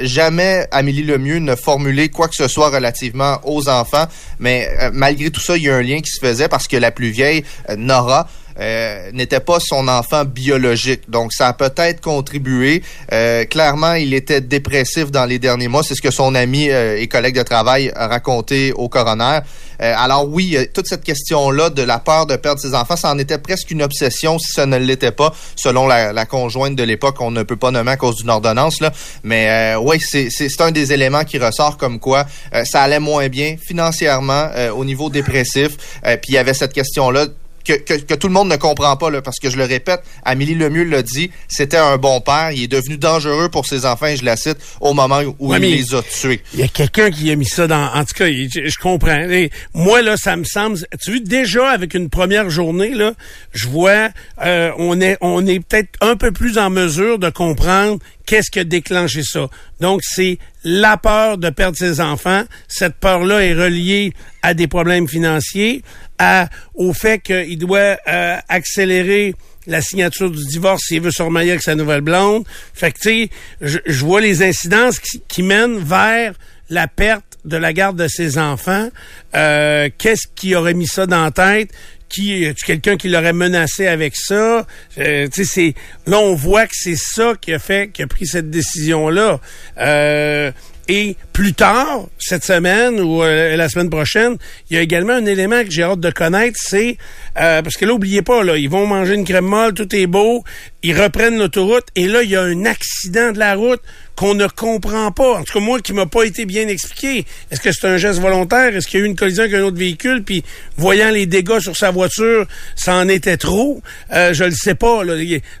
jamais 0.00 0.66
Amélie 0.70 1.02
Lemieux 1.02 1.38
ne 1.38 1.56
formulait 1.56 2.08
quoi 2.08 2.28
que 2.28 2.36
ce 2.36 2.46
soit 2.48 2.70
relativement 2.70 3.40
aux 3.44 3.68
enfants, 3.68 4.06
mais 4.38 4.68
malgré 4.92 5.30
tout 5.30 5.40
ça, 5.40 5.56
il 5.56 5.64
y 5.64 5.70
a 5.70 5.74
un 5.74 5.82
lien 5.82 6.00
qui 6.00 6.10
se 6.10 6.20
faisait 6.24 6.48
parce 6.48 6.68
que 6.68 6.76
la 6.76 6.92
plus 6.92 7.10
vieille, 7.10 7.44
Nora, 7.76 8.28
euh, 8.58 9.10
n'était 9.12 9.40
pas 9.40 9.58
son 9.60 9.88
enfant 9.88 10.24
biologique. 10.24 11.08
Donc, 11.08 11.32
ça 11.32 11.48
a 11.48 11.52
peut-être 11.52 12.00
contribué. 12.00 12.82
Euh, 13.12 13.44
clairement, 13.44 13.94
il 13.94 14.14
était 14.14 14.40
dépressif 14.40 15.10
dans 15.10 15.24
les 15.24 15.38
derniers 15.38 15.68
mois. 15.68 15.82
C'est 15.82 15.94
ce 15.94 16.02
que 16.02 16.10
son 16.10 16.34
ami 16.34 16.70
euh, 16.70 16.98
et 16.98 17.06
collègue 17.08 17.36
de 17.36 17.42
travail 17.42 17.92
a 17.94 18.08
raconté 18.08 18.72
au 18.72 18.88
coroner. 18.88 19.40
alors 19.80 20.28
oui, 20.28 20.56
toute 20.74 20.86
cette 20.86 21.02
question-là 21.02 21.70
de 21.70 21.82
la 21.82 21.98
peur 21.98 22.26
de 22.26 22.36
perdre 22.36 22.60
ses 22.60 22.72
enfants, 22.74 22.94
ça 22.94 23.10
en 23.10 23.18
était 23.18 23.38
presque 23.38 23.70
une 23.72 23.82
obsession 23.82 24.38
si 24.38 24.52
ça 24.52 24.64
ne 24.64 24.76
l'était 24.76 25.10
pas, 25.10 25.34
selon 25.56 25.88
la, 25.88 26.26
conjointe 26.26 26.76
de 26.76 26.84
l'époque. 26.84 27.16
On 27.20 27.32
ne 27.32 27.42
peut 27.42 27.56
pas 27.56 27.72
nommer 27.72 27.92
à 27.92 27.96
cause 27.96 28.16
d'une 28.16 28.30
ordonnance. 28.30 28.78
Mais 29.24 29.74
oui, 29.76 29.98
c'est 30.00 30.60
un 30.60 30.70
des 30.70 30.92
éléments 30.92 31.24
qui 31.24 31.38
ressort 31.38 31.78
comme 31.78 31.98
quoi 31.98 32.26
ça 32.64 32.82
allait 32.82 33.00
moins 33.00 33.28
bien 33.28 33.56
financièrement 33.60 34.50
au 34.76 34.84
niveau 34.84 35.10
dépressif. 35.10 35.76
Puis 36.04 36.28
il 36.28 36.34
y 36.34 36.38
avait 36.38 36.54
cette 36.54 36.72
question-là 36.72 37.26
que, 37.64 38.14
tout 38.14 38.28
le 38.28 38.32
monde 38.32 38.48
ne 38.48 38.56
comprend 38.56 38.96
pas, 38.96 39.10
là, 39.10 39.22
parce 39.22 39.38
que 39.38 39.50
je 39.50 39.56
le 39.56 39.64
répète, 39.64 40.02
Amélie 40.24 40.54
Lemieux 40.54 40.84
l'a 40.84 41.02
dit, 41.02 41.30
c'était 41.48 41.76
un 41.76 41.96
bon 41.96 42.20
père, 42.20 42.50
il 42.52 42.64
est 42.64 42.68
devenu 42.68 42.96
dangereux 42.96 43.48
pour 43.48 43.66
ses 43.66 43.86
enfants, 43.86 44.06
et 44.06 44.16
je 44.16 44.24
la 44.24 44.36
cite, 44.36 44.58
au 44.80 44.94
moment 44.94 45.20
où 45.38 45.54
il 45.54 45.60
les 45.60 45.94
a 45.94 46.02
tués. 46.02 46.40
Il 46.54 46.60
y 46.60 46.62
a 46.62 46.68
quelqu'un 46.68 47.10
qui 47.10 47.30
a 47.30 47.36
mis 47.36 47.46
ça 47.46 47.66
dans... 47.66 47.92
En 47.92 48.04
tout 48.04 48.14
cas, 48.14 48.26
je, 48.28 48.78
comprends. 48.80 49.26
moi, 49.74 50.02
là, 50.02 50.16
ça 50.16 50.36
me 50.36 50.44
semble... 50.44 50.78
Tu 51.02 51.12
vois, 51.12 51.20
déjà, 51.20 51.70
avec 51.70 51.94
une 51.94 52.08
première 52.08 52.50
journée, 52.50 52.94
là, 52.94 53.12
je 53.52 53.68
vois, 53.68 54.10
euh, 54.44 54.72
on 54.78 55.00
est, 55.00 55.16
on 55.20 55.46
est 55.46 55.60
peut-être 55.60 55.90
un 56.00 56.16
peu 56.16 56.32
plus 56.32 56.58
en 56.58 56.70
mesure 56.70 57.18
de 57.18 57.30
comprendre 57.30 57.98
qu'est-ce 58.26 58.50
qui 58.50 58.60
a 58.60 58.64
déclenché 58.64 59.22
ça? 59.22 59.48
Donc, 59.80 60.00
c'est 60.02 60.38
la 60.64 60.96
peur 60.96 61.38
de 61.38 61.50
perdre 61.50 61.76
ses 61.76 62.00
enfants. 62.00 62.44
Cette 62.68 62.94
peur-là 62.96 63.44
est 63.44 63.54
reliée 63.54 64.12
à 64.42 64.54
des 64.54 64.66
problèmes 64.66 65.08
financiers, 65.08 65.82
à, 66.18 66.48
au 66.74 66.92
fait 66.92 67.20
qu'il 67.20 67.58
doit 67.58 67.96
euh, 68.08 68.36
accélérer 68.48 69.34
la 69.66 69.80
signature 69.80 70.30
du 70.30 70.44
divorce 70.44 70.82
s'il 70.86 71.00
veut 71.00 71.10
se 71.10 71.22
remarier 71.22 71.50
avec 71.52 71.62
sa 71.62 71.74
nouvelle 71.74 72.00
blonde. 72.00 72.44
Fait 72.74 72.92
que, 72.92 72.98
tu 72.98 73.28
sais, 73.60 73.80
je, 73.86 74.04
vois 74.04 74.20
les 74.20 74.42
incidences 74.42 74.98
qui, 75.28 75.42
mènent 75.42 75.78
vers 75.78 76.34
la 76.68 76.88
perte 76.88 77.38
de 77.44 77.56
la 77.56 77.72
garde 77.72 77.96
de 77.96 78.08
ses 78.08 78.38
enfants. 78.38 78.88
Euh, 79.34 79.88
Qu'est-ce 79.98 80.26
qui 80.34 80.54
aurait 80.54 80.74
mis 80.74 80.86
ça 80.86 81.06
dans 81.06 81.24
la 81.24 81.30
tête? 81.30 81.70
Qui 82.12 82.46
quelqu'un 82.66 82.96
qui 82.96 83.08
l'aurait 83.08 83.32
menacé 83.32 83.86
avec 83.86 84.14
ça? 84.16 84.66
Euh, 84.98 85.28
c'est 85.32 85.74
là 86.06 86.18
on 86.18 86.34
voit 86.34 86.66
que 86.66 86.74
c'est 86.74 86.96
ça 86.96 87.32
qui 87.40 87.52
a 87.52 87.58
fait 87.58 87.90
qui 87.92 88.02
a 88.02 88.06
pris 88.06 88.26
cette 88.26 88.50
décision 88.50 89.08
là. 89.08 89.40
Euh, 89.78 90.52
et 90.88 91.16
plus 91.32 91.54
tard, 91.54 92.08
cette 92.18 92.44
semaine 92.44 93.00
ou 93.00 93.22
euh, 93.22 93.56
la 93.56 93.68
semaine 93.68 93.88
prochaine, 93.88 94.36
il 94.68 94.76
y 94.76 94.78
a 94.78 94.82
également 94.82 95.12
un 95.12 95.26
élément 95.26 95.62
que 95.62 95.70
j'ai 95.70 95.82
hâte 95.82 96.00
de 96.00 96.10
connaître, 96.10 96.56
c'est 96.60 96.96
euh, 97.40 97.62
parce 97.62 97.76
que 97.76 97.84
là, 97.84 97.92
oubliez 97.94 98.22
pas, 98.22 98.42
là, 98.42 98.56
ils 98.56 98.68
vont 98.68 98.86
manger 98.86 99.14
une 99.14 99.24
crème 99.24 99.46
molle, 99.46 99.74
tout 99.74 99.94
est 99.94 100.06
beau, 100.06 100.44
ils 100.82 101.00
reprennent 101.00 101.38
l'autoroute, 101.38 101.86
et 101.94 102.08
là, 102.08 102.22
il 102.22 102.30
y 102.30 102.36
a 102.36 102.42
un 102.42 102.64
accident 102.64 103.32
de 103.32 103.38
la 103.38 103.54
route 103.54 103.80
qu'on 104.16 104.34
ne 104.34 104.46
comprend 104.46 105.12
pas. 105.12 105.38
En 105.38 105.44
tout 105.44 105.54
cas, 105.54 105.60
moi, 105.60 105.80
qui 105.80 105.92
m'a 105.92 106.06
pas 106.06 106.24
été 106.24 106.44
bien 106.44 106.68
expliqué. 106.68 107.24
Est-ce 107.50 107.60
que 107.60 107.72
c'est 107.72 107.86
un 107.86 107.96
geste 107.96 108.20
volontaire? 108.20 108.76
Est-ce 108.76 108.86
qu'il 108.86 109.00
y 109.00 109.02
a 109.02 109.06
eu 109.06 109.08
une 109.08 109.16
collision 109.16 109.44
avec 109.44 109.54
un 109.54 109.62
autre 109.62 109.78
véhicule? 109.78 110.22
Puis, 110.22 110.44
voyant 110.76 111.10
les 111.10 111.26
dégâts 111.26 111.60
sur 111.60 111.76
sa 111.76 111.90
voiture, 111.90 112.46
ça 112.76 112.96
en 112.96 113.08
était 113.08 113.38
trop? 113.38 113.80
Euh, 114.12 114.34
je 114.34 114.44
le 114.44 114.50
sais 114.50 114.74
pas. 114.74 115.02
Là. 115.04 115.14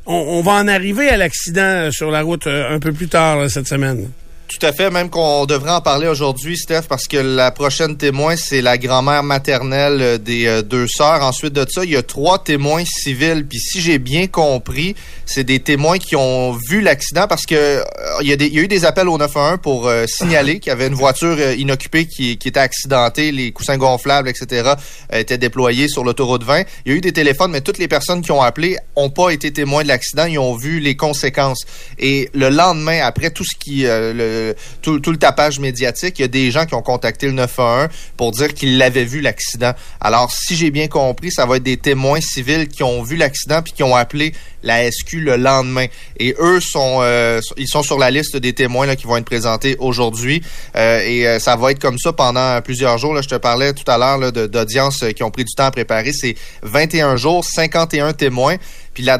On, 0.04 0.42
va 0.42 0.52
en 0.52 0.68
arriver 0.68 1.08
à 1.08 1.16
l'accident 1.16 1.90
sur 1.92 2.10
la 2.10 2.22
route 2.22 2.46
un 2.46 2.78
peu 2.78 2.92
plus 2.92 3.08
tard 3.08 3.48
cette 3.48 3.68
semaine 3.68 4.08
tout 4.58 4.66
à 4.66 4.72
fait. 4.72 4.90
Même 4.90 5.10
qu'on 5.10 5.46
devrait 5.46 5.70
en 5.70 5.80
parler 5.80 6.08
aujourd'hui, 6.08 6.56
Steph, 6.56 6.82
parce 6.88 7.06
que 7.06 7.16
la 7.16 7.50
prochaine 7.50 7.96
témoin, 7.96 8.36
c'est 8.36 8.60
la 8.60 8.78
grand-mère 8.78 9.22
maternelle 9.22 9.98
euh, 10.00 10.18
des 10.18 10.46
euh, 10.46 10.62
deux 10.62 10.86
sœurs. 10.86 11.22
Ensuite 11.22 11.52
de 11.52 11.66
ça, 11.68 11.84
il 11.84 11.90
y 11.90 11.96
a 11.96 12.02
trois 12.02 12.42
témoins 12.42 12.84
civils. 12.84 13.46
Puis 13.48 13.58
si 13.58 13.80
j'ai 13.80 13.98
bien 13.98 14.26
compris, 14.26 14.94
c'est 15.26 15.44
des 15.44 15.60
témoins 15.60 15.98
qui 15.98 16.16
ont 16.16 16.58
vu 16.68 16.80
l'accident 16.80 17.26
parce 17.28 17.46
que 17.46 17.54
euh, 17.54 17.82
il, 18.20 18.28
y 18.28 18.58
a 18.58 18.62
eu 18.62 18.68
des 18.68 18.84
appels 18.84 19.08
au 19.08 19.18
911 19.18 19.58
pour 19.62 19.90
signaler 20.06 20.60
qu'il 20.60 20.70
y 20.70 20.72
avait 20.72 20.88
une 20.88 20.94
voiture 20.94 21.38
inoccupée 21.52 22.06
qui, 22.06 22.32
était 22.32 22.58
accidentée, 22.58 23.32
les 23.32 23.52
coussins 23.52 23.76
gonflables, 23.76 24.28
etc. 24.28 24.72
étaient 25.12 25.38
déployés 25.38 25.88
sur 25.88 26.04
l'autoroute 26.04 26.44
20. 26.44 26.64
Il 26.84 26.92
y 26.92 26.94
a 26.94 26.98
eu 26.98 27.00
des 27.00 27.12
téléphones, 27.12 27.50
mais 27.50 27.60
toutes 27.60 27.78
les 27.78 27.88
personnes 27.88 28.22
qui 28.22 28.32
ont 28.32 28.42
appelé 28.42 28.76
ont 28.96 29.10
pas 29.10 29.30
été 29.30 29.52
témoins 29.52 29.82
de 29.82 29.88
l'accident. 29.88 30.26
Ils 30.26 30.38
ont 30.38 30.56
vu 30.56 30.80
les 30.80 30.96
conséquences. 30.96 31.64
Et 31.98 32.30
le 32.34 32.48
lendemain, 32.48 33.00
après 33.02 33.30
tout 33.30 33.44
ce 33.44 33.56
qui, 33.56 33.84
le, 33.84 34.41
tout, 34.80 35.00
le 35.06 35.16
tapage 35.16 35.58
médiatique, 35.58 36.18
il 36.18 36.22
y 36.22 36.24
a 36.24 36.28
des 36.28 36.50
gens 36.50 36.66
qui 36.66 36.74
ont 36.74 36.82
contacté 36.82 37.26
le 37.26 37.32
911 37.32 37.88
pour 38.16 38.32
dire 38.32 38.54
qu'ils 38.54 38.78
l'avaient 38.78 39.04
vu 39.04 39.20
l'accident. 39.20 39.72
Alors, 40.00 40.32
si 40.32 40.56
j'ai 40.56 40.70
bien 40.70 40.88
compris, 40.88 41.30
ça 41.30 41.46
va 41.46 41.56
être 41.56 41.62
des 41.62 41.76
témoins 41.76 42.20
civils 42.20 42.68
qui 42.68 42.82
ont 42.82 43.02
vu 43.02 43.16
l'accident 43.16 43.62
puis 43.62 43.72
qui 43.72 43.82
ont 43.82 43.94
appelé 43.94 44.32
la 44.62 44.90
SQ 44.90 45.14
le 45.14 45.36
lendemain. 45.36 45.86
Et 46.18 46.34
eux 46.38 46.60
sont, 46.60 46.98
euh, 47.00 47.40
ils 47.56 47.68
sont 47.68 47.82
sur 47.82 47.98
la 47.98 48.10
liste 48.10 48.36
des 48.36 48.52
témoins 48.52 48.86
là, 48.86 48.96
qui 48.96 49.06
vont 49.06 49.16
être 49.16 49.24
présentés 49.24 49.76
aujourd'hui. 49.78 50.42
Euh, 50.76 51.00
et 51.00 51.26
euh, 51.26 51.38
ça 51.38 51.56
va 51.56 51.72
être 51.72 51.80
comme 51.80 51.98
ça 51.98 52.12
pendant 52.12 52.60
plusieurs 52.62 52.98
jours. 52.98 53.14
Là, 53.14 53.22
je 53.22 53.28
te 53.28 53.34
parlais 53.34 53.72
tout 53.72 53.88
à 53.90 53.98
l'heure 53.98 54.32
d'audiences 54.32 55.04
qui 55.14 55.22
ont 55.22 55.30
pris 55.30 55.44
du 55.44 55.54
temps 55.54 55.66
à 55.66 55.70
préparer. 55.70 56.12
C'est 56.12 56.36
21 56.62 57.16
jours, 57.16 57.44
51 57.44 58.12
témoins. 58.12 58.56
Puis 58.94 59.02
là 59.02 59.18